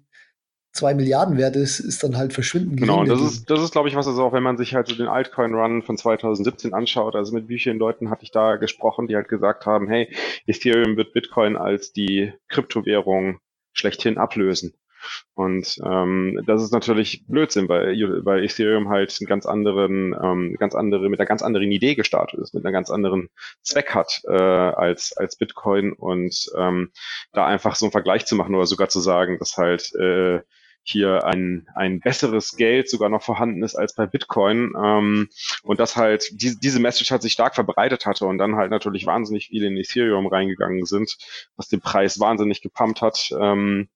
zwei 0.78 0.94
Milliarden 0.94 1.36
wert 1.36 1.56
ist, 1.56 1.80
ist 1.80 2.02
dann 2.02 2.16
halt 2.16 2.32
verschwinden. 2.32 2.76
Genau, 2.76 3.00
und 3.00 3.08
das 3.08 3.20
ist, 3.20 3.50
das 3.50 3.60
ist, 3.60 3.72
glaube 3.72 3.88
ich, 3.88 3.96
was 3.96 4.06
also 4.06 4.24
auch, 4.24 4.32
wenn 4.32 4.42
man 4.42 4.56
sich 4.56 4.74
halt 4.74 4.86
so 4.86 4.94
den 4.94 5.08
Altcoin-Run 5.08 5.82
von 5.82 5.96
2017 5.96 6.72
anschaut, 6.72 7.16
also 7.16 7.34
mit 7.34 7.48
wie 7.48 7.58
vielen 7.58 7.78
Leuten 7.78 8.10
hatte 8.10 8.22
ich 8.22 8.30
da 8.30 8.56
gesprochen, 8.56 9.08
die 9.08 9.16
halt 9.16 9.28
gesagt 9.28 9.66
haben, 9.66 9.88
hey, 9.88 10.08
Ethereum 10.46 10.96
wird 10.96 11.12
Bitcoin 11.12 11.56
als 11.56 11.92
die 11.92 12.32
Kryptowährung 12.48 13.40
schlechthin 13.72 14.18
ablösen. 14.18 14.74
Und 15.34 15.78
ähm, 15.84 16.42
das 16.46 16.62
ist 16.62 16.72
natürlich 16.72 17.24
Blödsinn, 17.26 17.68
weil, 17.68 17.96
weil 18.24 18.44
Ethereum 18.44 18.88
halt 18.88 19.16
einen 19.20 19.28
ganz 19.28 19.46
anderen, 19.46 20.14
ähm, 20.20 20.56
ganz 20.58 20.74
andere, 20.74 21.08
mit 21.08 21.20
einer 21.20 21.26
ganz 21.26 21.42
anderen 21.42 21.70
Idee 21.70 21.94
gestartet 21.94 22.40
ist, 22.40 22.54
mit 22.54 22.64
einer 22.64 22.72
ganz 22.72 22.90
anderen 22.90 23.28
Zweck 23.62 23.94
hat 23.94 24.20
äh, 24.28 24.32
als, 24.32 25.16
als 25.16 25.36
Bitcoin 25.36 25.92
und 25.92 26.50
ähm, 26.56 26.90
da 27.32 27.46
einfach 27.46 27.76
so 27.76 27.86
einen 27.86 27.92
Vergleich 27.92 28.26
zu 28.26 28.36
machen 28.36 28.54
oder 28.54 28.66
sogar 28.66 28.88
zu 28.88 29.00
sagen, 29.00 29.38
dass 29.38 29.56
halt 29.56 29.94
äh, 29.94 30.40
hier 30.90 31.24
ein, 31.24 31.66
ein 31.74 32.00
besseres 32.00 32.56
Geld 32.56 32.88
sogar 32.88 33.08
noch 33.08 33.22
vorhanden 33.22 33.62
ist 33.62 33.76
als 33.76 33.94
bei 33.94 34.06
Bitcoin. 34.06 34.72
Ähm, 34.82 35.28
und 35.62 35.80
das 35.80 35.96
halt, 35.96 36.28
die, 36.32 36.58
diese 36.58 36.80
Message 36.80 37.10
hat 37.10 37.22
sich 37.22 37.32
stark 37.32 37.54
verbreitet 37.54 38.06
hatte 38.06 38.26
und 38.26 38.38
dann 38.38 38.56
halt 38.56 38.70
natürlich 38.70 39.06
wahnsinnig 39.06 39.48
viele 39.48 39.66
in 39.66 39.76
Ethereum 39.76 40.26
reingegangen 40.26 40.84
sind, 40.84 41.16
was 41.56 41.68
den 41.68 41.80
Preis 41.80 42.20
wahnsinnig 42.20 42.62
gepumpt 42.62 43.02
hat. 43.02 43.30
Ähm, 43.38 43.88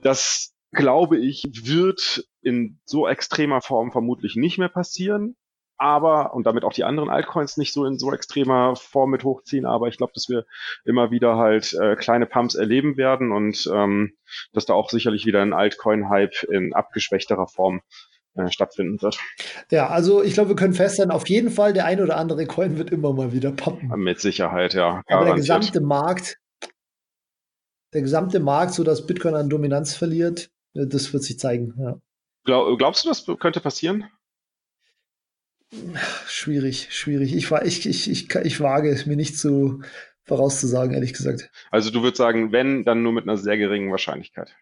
das 0.00 0.54
glaube 0.72 1.18
ich, 1.18 1.44
wird 1.52 2.24
in 2.42 2.78
so 2.84 3.08
extremer 3.08 3.60
Form 3.60 3.92
vermutlich 3.92 4.36
nicht 4.36 4.58
mehr 4.58 4.68
passieren 4.68 5.36
aber, 5.80 6.34
und 6.34 6.46
damit 6.46 6.62
auch 6.64 6.74
die 6.74 6.84
anderen 6.84 7.08
Altcoins 7.08 7.56
nicht 7.56 7.72
so 7.72 7.86
in 7.86 7.98
so 7.98 8.12
extremer 8.12 8.76
Form 8.76 9.10
mit 9.10 9.24
hochziehen, 9.24 9.64
aber 9.64 9.88
ich 9.88 9.96
glaube, 9.96 10.12
dass 10.14 10.28
wir 10.28 10.44
immer 10.84 11.10
wieder 11.10 11.36
halt 11.36 11.72
äh, 11.72 11.96
kleine 11.96 12.26
Pumps 12.26 12.54
erleben 12.54 12.98
werden 12.98 13.32
und 13.32 13.68
ähm, 13.72 14.12
dass 14.52 14.66
da 14.66 14.74
auch 14.74 14.90
sicherlich 14.90 15.24
wieder 15.24 15.40
ein 15.40 15.54
Altcoin-Hype 15.54 16.42
in 16.44 16.74
abgeschwächterer 16.74 17.46
Form 17.46 17.80
äh, 18.34 18.50
stattfinden 18.50 19.00
wird. 19.00 19.18
Ja, 19.70 19.88
also 19.88 20.22
ich 20.22 20.34
glaube, 20.34 20.50
wir 20.50 20.56
können 20.56 20.74
feststellen, 20.74 21.10
auf 21.10 21.26
jeden 21.30 21.50
Fall 21.50 21.72
der 21.72 21.86
ein 21.86 22.02
oder 22.02 22.18
andere 22.18 22.44
Coin 22.46 22.76
wird 22.76 22.90
immer 22.90 23.14
mal 23.14 23.32
wieder 23.32 23.50
pumpen. 23.50 23.88
Mit 23.98 24.20
Sicherheit, 24.20 24.74
ja. 24.74 25.02
Garantiert. 25.06 25.16
Aber 25.16 25.24
der 25.24 25.34
gesamte 25.36 25.80
Markt, 25.80 26.38
der 27.94 28.02
gesamte 28.02 28.38
Markt, 28.38 28.74
so 28.74 28.84
dass 28.84 29.06
Bitcoin 29.06 29.34
an 29.34 29.48
Dominanz 29.48 29.96
verliert, 29.96 30.50
äh, 30.74 30.86
das 30.86 31.10
wird 31.14 31.22
sich 31.22 31.38
zeigen. 31.38 31.72
Ja. 31.78 31.98
Glaub, 32.44 32.78
glaubst 32.78 33.04
du, 33.04 33.08
das 33.08 33.24
könnte 33.38 33.60
passieren? 33.60 34.04
Schwierig, 36.26 36.88
schwierig. 36.90 37.34
Ich, 37.34 37.50
ich, 37.50 37.86
ich, 37.86 38.10
ich, 38.10 38.34
ich 38.34 38.60
wage 38.60 38.90
es 38.90 39.06
mir 39.06 39.16
nicht 39.16 39.38
so 39.38 39.80
vorauszusagen, 40.24 40.94
ehrlich 40.94 41.12
gesagt. 41.12 41.50
Also 41.70 41.90
du 41.90 42.02
würdest 42.02 42.18
sagen, 42.18 42.52
wenn, 42.52 42.84
dann 42.84 43.02
nur 43.02 43.12
mit 43.12 43.24
einer 43.24 43.36
sehr 43.36 43.56
geringen 43.56 43.90
Wahrscheinlichkeit. 43.90 44.54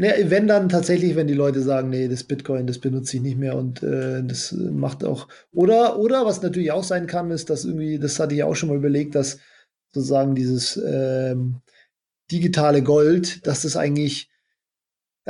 Ja, 0.00 0.12
wenn 0.30 0.46
dann 0.46 0.68
tatsächlich, 0.68 1.16
wenn 1.16 1.26
die 1.26 1.34
Leute 1.34 1.60
sagen, 1.60 1.90
nee, 1.90 2.06
das 2.06 2.22
Bitcoin, 2.22 2.68
das 2.68 2.78
benutze 2.78 3.16
ich 3.16 3.22
nicht 3.22 3.36
mehr 3.36 3.56
und 3.56 3.82
äh, 3.82 4.22
das 4.22 4.52
macht 4.52 5.02
auch. 5.02 5.26
Oder, 5.50 5.98
oder 5.98 6.24
was 6.24 6.40
natürlich 6.40 6.70
auch 6.70 6.84
sein 6.84 7.08
kann, 7.08 7.32
ist, 7.32 7.50
dass 7.50 7.64
irgendwie, 7.64 7.98
das 7.98 8.20
hatte 8.20 8.34
ich 8.34 8.44
auch 8.44 8.54
schon 8.54 8.68
mal 8.68 8.78
überlegt, 8.78 9.16
dass 9.16 9.40
sozusagen 9.92 10.36
dieses 10.36 10.76
ähm, 10.76 11.62
digitale 12.30 12.82
Gold, 12.82 13.46
dass 13.46 13.62
das 13.62 13.76
eigentlich 13.76 14.30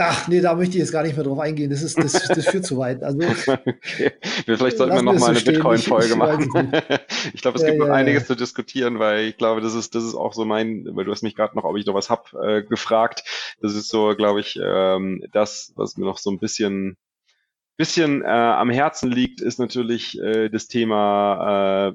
Ach, 0.01 0.28
nee, 0.28 0.40
da 0.40 0.55
möchte 0.55 0.76
ich 0.76 0.80
jetzt 0.80 0.92
gar 0.92 1.03
nicht 1.03 1.16
mehr 1.16 1.24
drauf 1.24 1.40
eingehen. 1.40 1.70
Das, 1.70 1.82
ist, 1.82 1.99
das, 1.99 2.12
das 2.12 2.46
führt 2.46 2.64
zu 2.64 2.78
weit. 2.78 3.03
Also, 3.03 3.18
okay. 3.49 4.12
Vielleicht 4.44 4.76
sollten 4.76 4.94
wir 4.94 5.03
noch 5.03 5.18
mal 5.18 5.30
eine 5.30 5.40
Bitcoin-Folge 5.40 6.14
machen. 6.14 6.44
ich 7.34 7.42
glaube, 7.42 7.57
es 7.57 7.62
ja, 7.62 7.70
gibt 7.70 7.80
noch 7.80 7.88
ja, 7.88 7.94
einiges 7.94 8.22
ja. 8.22 8.26
zu 8.28 8.36
diskutieren, 8.36 9.01
weil 9.01 9.24
ich 9.24 9.36
glaube, 9.36 9.61
das 9.61 9.74
ist, 9.74 9.96
das 9.96 10.05
ist 10.05 10.14
auch 10.14 10.34
so 10.34 10.44
mein, 10.44 10.86
weil 10.92 11.05
du 11.05 11.11
hast 11.11 11.22
mich 11.22 11.34
gerade 11.34 11.57
noch, 11.57 11.64
ob 11.64 11.76
ich 11.76 11.84
noch 11.84 11.94
was 11.94 12.11
hab, 12.11 12.32
äh, 12.34 12.62
gefragt. 12.62 13.24
Das 13.61 13.74
ist 13.74 13.88
so, 13.88 14.14
glaube 14.14 14.38
ich, 14.38 14.57
ähm, 14.62 15.24
das, 15.32 15.72
was 15.74 15.96
mir 15.96 16.05
noch 16.05 16.18
so 16.18 16.30
ein 16.30 16.38
bisschen, 16.38 16.96
bisschen 17.76 18.22
äh, 18.22 18.28
am 18.28 18.70
Herzen 18.70 19.11
liegt, 19.11 19.40
ist 19.40 19.59
natürlich 19.59 20.16
äh, 20.20 20.49
das 20.49 20.68
Thema 20.68 21.88
äh, 21.88 21.92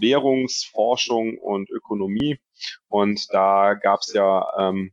Währungsforschung 0.00 1.38
und 1.38 1.70
Ökonomie. 1.70 2.40
Und 2.88 3.32
da 3.32 3.74
gab 3.74 4.00
es 4.00 4.12
ja 4.14 4.46
ähm, 4.58 4.90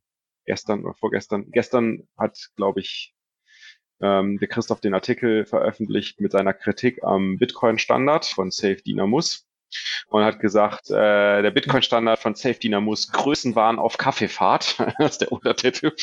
gestern 0.48 0.84
oder 0.84 0.96
vorgestern, 0.96 1.52
gestern 1.52 2.08
hat, 2.18 2.50
glaube 2.56 2.80
ich, 2.80 3.14
ähm, 4.02 4.40
der 4.40 4.48
Christoph 4.48 4.82
den 4.82 4.94
Artikel 4.94 5.46
veröffentlicht 5.46 6.20
mit 6.22 6.32
seiner 6.32 6.54
Kritik 6.54 7.04
am 7.04 7.38
Bitcoin-Standard 7.38 8.26
von 8.26 8.52
Safe 8.52 8.78
Dynamus 8.78 9.48
und 10.08 10.24
hat 10.24 10.40
gesagt, 10.40 10.90
äh, 10.90 11.42
der 11.42 11.52
Bitcoin-Standard 11.52 12.20
von 12.20 12.36
Safe 12.36 12.60
Dynamus 12.60 13.12
Größenwahn 13.12 13.80
auf 13.80 13.98
Kaffeefahrt, 13.98 14.80
das 15.00 15.14
ist 15.14 15.22
der 15.22 15.32
Untertitel. 15.32 15.94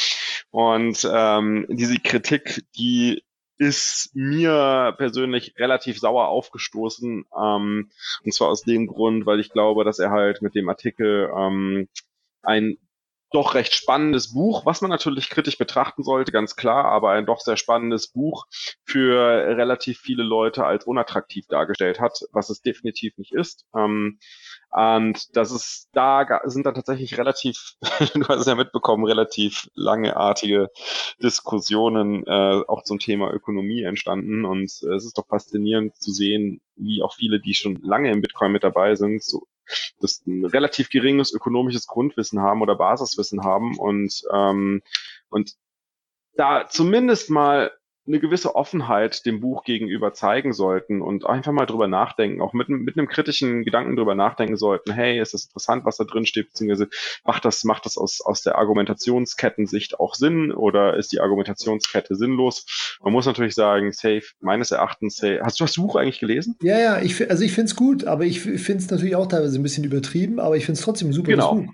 Und 0.51 1.09
ähm, 1.11 1.67
diese 1.69 1.99
Kritik, 1.99 2.63
die 2.77 3.23
ist 3.57 4.11
mir 4.15 4.95
persönlich 4.99 5.55
relativ 5.59 5.99
sauer 5.99 6.29
aufgestoßen. 6.29 7.25
Ähm, 7.41 7.91
und 8.25 8.35
zwar 8.35 8.49
aus 8.49 8.63
dem 8.63 8.87
Grund, 8.89 9.27
weil 9.27 9.41
ich 9.41 9.51
glaube, 9.51 9.85
dass 9.85 10.01
er 10.01 10.11
halt 10.11 10.43
mit 10.43 10.55
dem 10.55 10.69
Artikel 10.69 11.31
ähm, 11.37 11.89
ein 12.43 12.77
doch 13.35 13.55
recht 13.55 13.75
spannendes 13.75 14.33
Buch, 14.33 14.65
was 14.65 14.81
man 14.81 14.91
natürlich 14.91 15.29
kritisch 15.29 15.59
betrachten 15.59 16.03
sollte, 16.03 16.33
ganz 16.33 16.57
klar, 16.57 16.85
aber 16.85 17.11
ein 17.11 17.27
doch 17.27 17.41
sehr 17.41 17.57
spannendes 17.57 18.09
Buch 18.09 18.47
für 18.85 19.19
relativ 19.57 19.99
viele 19.99 20.23
Leute 20.23 20.65
als 20.65 20.85
unattraktiv 20.85 21.47
dargestellt 21.49 22.01
hat, 22.01 22.21
was 22.33 22.49
es 22.51 22.63
definitiv 22.63 23.19
nicht 23.19 23.33
ist. 23.35 23.67
Ähm, 23.77 24.19
und 24.71 25.37
das 25.37 25.53
ist, 25.53 25.89
da 25.93 26.41
sind 26.45 26.67
dann 26.67 26.75
tatsächlich 26.75 27.19
relativ, 27.19 27.75
du 28.15 28.27
hast 28.29 28.41
es 28.41 28.47
ja 28.47 28.55
mitbekommen, 28.55 29.05
relativ 29.05 29.69
langeartige 29.75 30.71
Diskussionen 31.23 32.25
äh, 32.27 32.63
auch 32.67 32.83
zum 32.83 32.99
Thema 32.99 33.33
Ökonomie 33.33 33.83
entstanden. 33.83 34.45
Und 34.45 34.71
äh, 34.83 34.95
es 34.95 35.05
ist 35.05 35.19
doch 35.19 35.27
faszinierend 35.27 35.97
zu 35.97 36.13
sehen, 36.13 36.61
wie 36.77 37.03
auch 37.03 37.15
viele, 37.15 37.41
die 37.41 37.55
schon 37.55 37.81
lange 37.83 38.11
im 38.11 38.21
Bitcoin 38.21 38.53
mit 38.53 38.65
dabei 38.65 38.95
sind, 38.95 39.23
so 39.23 39.47
das 40.01 40.25
ein 40.27 40.45
relativ 40.45 40.91
geringes 40.91 41.33
ökonomisches 41.33 41.87
Grundwissen 41.87 42.41
haben 42.41 42.63
oder 42.63 42.77
Basiswissen 42.77 43.45
haben 43.45 43.79
und, 43.79 44.23
ähm, 44.33 44.83
und 45.29 45.55
da 46.37 46.67
zumindest 46.69 47.31
mal 47.31 47.73
eine 48.07 48.21
gewisse 48.21 48.55
Offenheit 48.55 49.25
dem 49.25 49.41
Buch 49.41 49.65
gegenüber 49.65 50.13
zeigen 50.13 50.53
sollten 50.53 51.01
und 51.01 51.27
einfach 51.27 51.53
mal 51.53 51.67
drüber 51.67 51.89
nachdenken, 51.89 52.43
auch 52.43 52.53
mit, 52.53 52.69
mit 52.69 52.99
einem 52.99 53.09
kritischen 53.09 53.65
Gedanken 53.65 53.97
drüber 53.97 54.15
nachdenken 54.15 54.57
sollten, 54.57 54.93
hey, 54.93 55.21
ist 55.21 55.33
das 55.33 55.47
interessant, 55.47 55.85
was 55.85 55.97
da 55.97 56.05
drin 56.05 56.27
steht, 56.27 56.49
beziehungsweise 56.49 56.89
macht 57.25 57.45
das, 57.45 57.65
macht 57.65 57.87
das 57.87 57.97
aus, 57.97 58.21
aus 58.21 58.43
der 58.43 58.57
Argumentationskettensicht 58.59 59.99
auch 60.01 60.15
Sinn 60.15 60.53
oder 60.53 60.97
ist 60.97 61.13
die 61.13 61.21
Argumentationskette 61.21 62.15
sinnlos? 62.15 62.99
Man 63.03 63.13
muss 63.13 63.27
natürlich 63.27 63.55
sagen, 63.55 63.93
safe, 63.93 64.25
meines 64.41 64.71
Erachtens, 64.71 65.17
safe. 65.17 65.41
Hast 65.43 65.61
du 65.61 65.65
das 65.65 65.77
Buch 65.77 65.97
eigentlich 65.97 66.21
gelesen? 66.21 66.57
Ja, 66.61 66.79
ja, 66.79 67.01
ich, 67.01 67.31
also 67.31 67.43
ich 67.43 67.53
finde 67.53 67.71
es 67.71 67.77
gut, 67.77 68.05
aber 68.05 68.25
ich 68.25 68.41
finde 68.41 68.83
es 68.83 68.91
natürlich 68.91 69.17
auch 69.17 69.27
teilweise 69.27 69.59
ein 69.59 69.63
bisschen 69.63 69.85
übertrieben, 69.85 70.41
aber 70.41 70.57
ich 70.57 70.67
finde 70.67 70.79
es 70.79 70.85
trotzdem 70.85 71.13
super 71.13 71.31
genau. 71.31 71.55
Buch. 71.55 71.73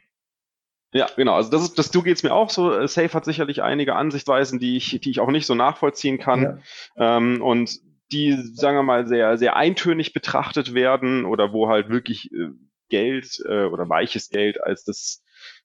Ja, 0.92 1.08
genau. 1.16 1.34
Also 1.34 1.50
das 1.50 1.62
ist, 1.62 1.78
das 1.78 1.90
du 1.90 2.02
geht's 2.02 2.22
mir 2.22 2.34
auch 2.34 2.50
so. 2.50 2.72
Äh, 2.72 2.88
Safe 2.88 3.12
hat 3.12 3.24
sicherlich 3.24 3.62
einige 3.62 3.94
Ansichtweisen, 3.94 4.58
die 4.58 4.76
ich, 4.76 5.00
die 5.00 5.10
ich 5.10 5.20
auch 5.20 5.30
nicht 5.30 5.46
so 5.46 5.54
nachvollziehen 5.54 6.18
kann. 6.18 6.62
Ja. 6.96 7.16
Ähm, 7.16 7.40
und 7.42 7.78
die, 8.12 8.36
sagen 8.54 8.76
wir 8.76 8.82
mal, 8.82 9.06
sehr, 9.06 9.38
sehr 9.38 9.56
eintönig 9.56 10.12
betrachtet 10.12 10.74
werden 10.74 11.24
oder 11.24 11.52
wo 11.52 11.68
halt 11.68 11.90
wirklich 11.90 12.32
äh, 12.32 12.48
Geld 12.88 13.40
äh, 13.46 13.64
oder 13.64 13.88
weiches 13.88 14.30
Geld 14.30 14.60
als 14.60 14.84
das 14.84 15.22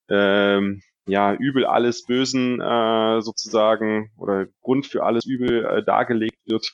ähm, 0.09 0.83
ja, 1.07 1.33
Übel 1.33 1.65
alles 1.65 2.05
Bösen 2.05 2.59
äh, 2.59 3.21
sozusagen 3.21 4.11
oder 4.17 4.47
Grund 4.61 4.85
für 4.85 5.03
alles 5.03 5.25
Übel 5.25 5.65
äh, 5.65 5.83
dargelegt 5.83 6.39
wird, 6.45 6.73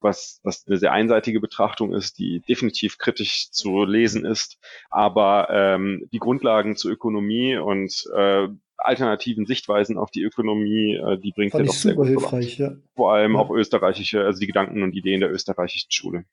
was, 0.00 0.40
was 0.42 0.66
eine 0.66 0.78
sehr 0.78 0.92
einseitige 0.92 1.40
Betrachtung 1.40 1.94
ist, 1.94 2.18
die 2.18 2.40
definitiv 2.40 2.98
kritisch 2.98 3.50
zu 3.50 3.84
lesen 3.84 4.24
ist, 4.24 4.58
aber 4.90 5.48
ähm, 5.50 6.08
die 6.12 6.18
Grundlagen 6.18 6.76
zur 6.76 6.90
Ökonomie 6.90 7.56
und 7.56 8.04
äh, 8.14 8.48
alternativen 8.78 9.46
Sichtweisen 9.46 9.98
auf 9.98 10.10
die 10.10 10.22
Ökonomie, 10.22 10.94
äh, 10.94 11.18
die 11.18 11.32
bringt 11.32 11.54
er 11.54 11.64
doch 11.64 11.72
super 11.72 11.82
sehr 11.82 11.94
gut 11.94 12.06
hilfreich, 12.06 12.58
ja. 12.58 12.76
Vor 12.94 13.12
allem 13.12 13.34
ja. 13.34 13.38
auch 13.38 13.50
österreichische, 13.50 14.24
also 14.24 14.40
die 14.40 14.46
Gedanken 14.46 14.82
und 14.82 14.94
Ideen 14.94 15.20
der 15.20 15.32
österreichischen 15.32 15.90
Schule. 15.90 16.24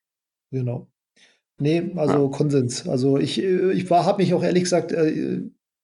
Genau. 0.51 0.87
Nee, 1.57 1.91
also 1.95 2.25
ja. 2.25 2.37
Konsens. 2.37 2.87
Also 2.87 3.17
ich, 3.17 3.41
äh, 3.41 3.71
ich 3.71 3.89
war, 3.89 4.05
habe 4.05 4.21
mich 4.21 4.33
auch 4.33 4.43
ehrlich 4.43 4.63
gesagt, 4.63 4.91
äh, 4.91 5.41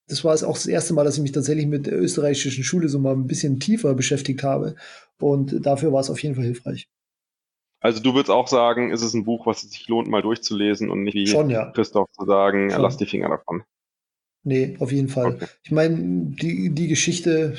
das 0.08 0.24
war 0.24 0.34
es 0.34 0.44
auch 0.44 0.54
das 0.54 0.68
erste 0.68 0.94
Mal, 0.94 1.04
dass 1.04 1.16
ich 1.16 1.22
mich 1.22 1.32
tatsächlich 1.32 1.68
mit 1.68 1.88
der 1.88 2.00
österreichischen 2.00 2.64
Schule 2.64 2.90
so 2.90 3.00
mal 3.00 3.14
ein 3.14 3.28
bisschen 3.28 3.60
tiefer 3.60 3.94
beschäftigt 3.94 4.44
habe. 4.44 4.76
Und 5.20 5.66
dafür 5.66 5.94
war 5.94 6.02
es 6.02 6.10
auf 6.10 6.22
jeden 6.22 6.36
Fall 6.36 6.46
hilfreich. 6.46 6.88
Also 7.80 8.00
du 8.02 8.14
würdest 8.14 8.30
auch 8.30 8.48
sagen, 8.48 8.92
ist 8.92 9.02
es 9.02 9.14
ein 9.14 9.24
Buch, 9.24 9.48
was 9.48 9.64
es 9.64 9.72
sich 9.72 9.88
lohnt, 9.88 10.08
mal 10.08 10.22
durchzulesen 10.22 10.90
und 10.90 11.04
nicht 11.04 11.16
wie 11.16 11.26
Schon, 11.26 11.50
ja. 11.50 11.72
Christoph 11.72 12.10
zu 12.12 12.26
sagen, 12.26 12.70
Schon. 12.70 12.82
lass 12.82 12.98
die 12.98 13.08
Finger 13.08 13.30
davon. 13.30 13.64
Nee, 14.44 14.76
auf 14.80 14.92
jeden 14.92 15.08
Fall. 15.08 15.36
Okay. 15.36 15.46
Ich 15.64 15.72
meine, 15.72 15.98
die, 15.98 16.70
die 16.70 16.88
Geschichte, 16.88 17.56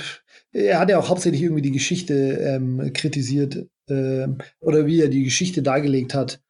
er 0.53 0.81
hat 0.81 0.91
ja 0.91 0.99
auch 0.99 1.09
hauptsächlich 1.09 1.43
irgendwie 1.43 1.63
die 1.63 1.73
Geschichte 1.73 2.15
ähm, 2.15 2.93
kritisiert 2.93 3.67
ähm, 3.89 4.39
oder 4.61 4.87
wie 4.87 5.01
er 5.01 5.09
die 5.09 5.25
Geschichte 5.25 5.63
dargelegt 5.63 6.15
hat. 6.15 6.41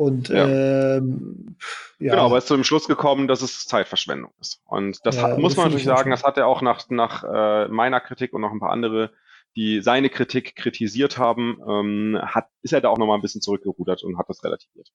Und 0.00 0.30
ja. 0.30 0.96
Ähm, 0.96 1.56
ja. 1.98 2.12
Genau, 2.12 2.24
aber 2.24 2.38
ist 2.38 2.46
zu 2.46 2.54
dem 2.54 2.64
Schluss 2.64 2.88
gekommen, 2.88 3.28
dass 3.28 3.42
es 3.42 3.66
Zeitverschwendung 3.66 4.32
ist. 4.40 4.62
Und 4.64 5.04
das 5.04 5.16
ja, 5.16 5.24
hat, 5.24 5.38
muss 5.38 5.58
man 5.58 5.66
natürlich 5.66 5.84
sagen, 5.84 6.10
das 6.10 6.24
hat 6.24 6.38
er 6.38 6.46
auch 6.46 6.62
nach, 6.62 6.88
nach 6.88 7.22
äh, 7.22 7.68
meiner 7.68 8.00
Kritik 8.00 8.32
und 8.32 8.40
noch 8.40 8.50
ein 8.50 8.60
paar 8.60 8.70
andere, 8.70 9.12
die 9.56 9.82
seine 9.82 10.08
Kritik 10.08 10.56
kritisiert 10.56 11.18
haben, 11.18 11.58
ähm, 11.68 12.18
hat, 12.22 12.48
ist 12.62 12.72
er 12.72 12.80
da 12.80 12.88
auch 12.88 12.96
nochmal 12.96 13.18
ein 13.18 13.20
bisschen 13.20 13.42
zurückgerudert 13.42 14.02
und 14.02 14.16
hat 14.16 14.30
das 14.30 14.42
relativiert. 14.42 14.88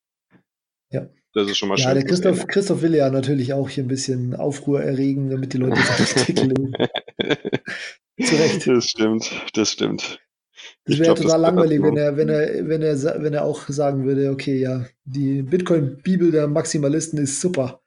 Ja. 0.89 1.05
Das 1.35 1.47
ist 1.47 1.59
schon 1.59 1.69
mal 1.69 1.77
ja, 1.77 1.83
schön. 1.83 1.89
Ja, 1.89 1.93
der 1.93 2.05
Christoph, 2.05 2.47
Christoph 2.47 2.81
will 2.81 2.95
ja 2.95 3.11
natürlich 3.11 3.53
auch 3.53 3.69
hier 3.69 3.83
ein 3.83 3.87
bisschen 3.87 4.35
Aufruhr 4.35 4.81
erregen, 4.81 5.29
damit 5.29 5.53
die 5.53 5.57
Leute 5.59 5.75
sich 5.75 6.17
artikeln. 6.17 6.73
Zu 8.19 8.35
Recht. 8.37 8.65
Das 8.65 8.85
stimmt, 8.85 9.29
das 9.53 9.69
stimmt. 9.69 10.19
Das 10.85 10.99
wäre 10.99 11.15
total 11.15 11.41
langweilig, 11.41 11.81
wenn 11.81 11.97
er, 11.97 12.15
wenn 12.15 12.29
er, 12.29 12.67
wenn 12.67 12.81
er, 12.83 13.23
wenn 13.23 13.33
er 13.33 13.43
auch 13.43 13.67
sagen 13.67 14.05
würde, 14.05 14.29
okay, 14.29 14.59
ja, 14.59 14.85
die 15.03 15.41
Bitcoin-Bibel 15.41 16.31
der 16.31 16.47
Maximalisten 16.47 17.17
ist 17.19 17.41
super. 17.41 17.81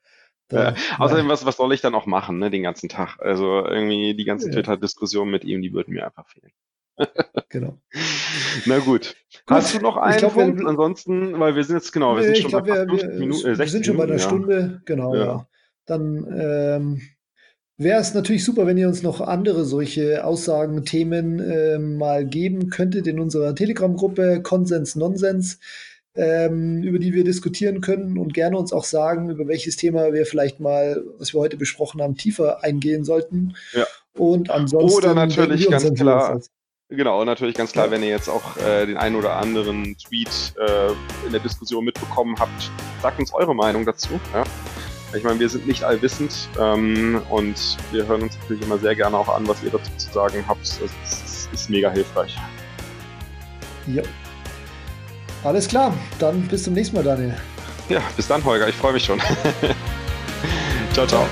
Da, 0.49 0.71
ja. 0.71 0.75
Außerdem, 0.99 1.29
was, 1.29 1.45
was 1.47 1.59
soll 1.59 1.73
ich 1.75 1.81
dann 1.81 1.95
auch 1.95 2.07
machen, 2.07 2.39
ne, 2.39 2.51
den 2.51 2.63
ganzen 2.63 2.89
Tag? 2.89 3.19
Also 3.21 3.65
irgendwie 3.65 4.15
die 4.15 4.25
ganze 4.25 4.49
ja. 4.49 4.55
Twitter-Diskussion 4.55 5.31
mit 5.31 5.45
ihm, 5.45 5.63
die 5.63 5.73
würden 5.73 5.95
mir 5.95 6.07
einfach 6.07 6.27
fehlen. 6.27 6.53
genau. 7.49 7.79
Na 8.67 8.79
gut. 8.79 9.15
Hast 9.47 9.75
du 9.75 9.79
noch 9.81 9.97
einen 9.97 10.19
glaub, 10.19 10.35
Punkt? 10.35 10.59
Wir, 10.59 10.67
Ansonsten, 10.67 11.39
weil 11.39 11.55
wir 11.55 11.63
sind 11.63 11.77
jetzt, 11.77 11.93
genau, 11.93 12.17
wir 12.17 12.25
sind 12.25 12.39
schon 12.39 12.51
glaub, 12.51 12.67
bei 12.67 12.87
wir, 12.87 12.89
wir, 12.89 13.19
Minuten, 13.19 13.47
äh, 13.47 13.59
wir 13.59 13.69
sind 13.69 13.87
schon 13.87 13.97
bei 13.97 14.05
einer. 14.05 14.19
Stunde, 14.19 14.83
genau, 14.85 15.15
ja. 15.15 15.25
ja. 15.25 15.49
Dann 15.87 16.27
ähm, 16.37 17.01
wäre 17.79 18.01
es 18.01 18.13
natürlich 18.13 18.45
super, 18.45 18.67
wenn 18.67 18.77
ihr 18.77 18.89
uns 18.89 19.03
noch 19.03 19.21
andere 19.21 19.65
solche 19.65 20.25
Aussagen, 20.25 20.85
Themen 20.85 21.39
äh, 21.39 21.79
mal 21.79 22.27
geben 22.27 22.71
könntet 22.71 23.07
in 23.07 23.21
unserer 23.21 23.55
Telegram-Gruppe 23.55 24.43
Konsens 24.43 24.97
Nonsens, 24.97 25.61
ähm, 26.17 26.83
über 26.83 26.99
die 26.99 27.15
wir 27.15 27.23
diskutieren 27.23 27.81
können 27.81 28.19
und 28.19 28.35
gerne 28.35 28.59
uns 28.59 28.73
auch 28.73 28.85
sagen, 28.85 29.31
über 29.31 29.47
welches 29.47 29.77
Thema 29.77 30.13
wir 30.13 30.27
vielleicht 30.27 30.59
mal, 30.59 31.03
was 31.19 31.33
wir 31.33 31.41
heute 31.41 31.57
besprochen 31.57 32.03
haben, 32.03 32.17
tiefer 32.17 32.65
eingehen 32.65 33.05
sollten. 33.05 33.55
Ja. 33.73 33.87
Und 34.15 34.51
ansonsten. 34.51 34.99
Oder 34.99 35.15
natürlich 35.15 35.71
ganz 35.71 35.95
klar. 35.95 36.41
Genau, 36.91 37.23
natürlich 37.23 37.55
ganz 37.55 37.73
klar, 37.73 37.91
wenn 37.91 38.03
ihr 38.03 38.09
jetzt 38.09 38.31
auch 38.31 38.57
äh, 38.57 38.87
den 38.87 38.97
einen 38.97 39.15
oder 39.15 39.37
anderen 39.37 39.95
Tweet 39.99 40.55
äh, 40.57 41.27
in 41.27 41.33
der 41.33 41.41
Diskussion 41.41 41.85
mitbekommen 41.85 42.35
habt, 42.39 42.71
sagt 43.03 43.21
uns 43.21 43.33
eure 43.35 43.55
Meinung 43.55 43.85
dazu. 43.85 44.19
Ja? 44.33 44.45
Ich 45.15 45.25
meine, 45.25 45.41
wir 45.41 45.49
sind 45.49 45.67
nicht 45.67 45.85
allwissend 45.85 46.49
ähm, 46.61 47.23
und 47.31 47.79
wir 47.93 48.07
hören 48.07 48.23
uns 48.23 48.37
natürlich 48.43 48.63
immer 48.63 48.79
sehr 48.79 48.95
gerne 48.95 49.17
auch 49.17 49.35
an, 49.35 49.49
was 49.49 49.63
ihr 49.63 49.71
dazu 49.71 49.91
zu 49.97 50.13
sagen 50.13 50.45
habt. 50.47 50.61
Das 50.61 50.91
ist, 51.05 51.53
ist 51.53 51.71
mega 51.71 51.91
hilfreich. 51.91 52.37
Ja. 53.87 54.03
Alles 55.45 55.67
klar, 55.67 55.95
dann 56.19 56.43
bis 56.49 56.65
zum 56.65 56.75
nächsten 56.75 56.97
Mal, 56.97 57.05
Daniel. 57.05 57.35
Ja, 57.89 58.03
bis 58.17 58.27
dann, 58.27 58.45
Holger. 58.45 58.69
Ich 58.69 58.75
freue 58.75 58.93
mich 58.93 59.05
schon. 59.05 59.19
ciao, 60.93 61.07
ciao. 61.07 61.27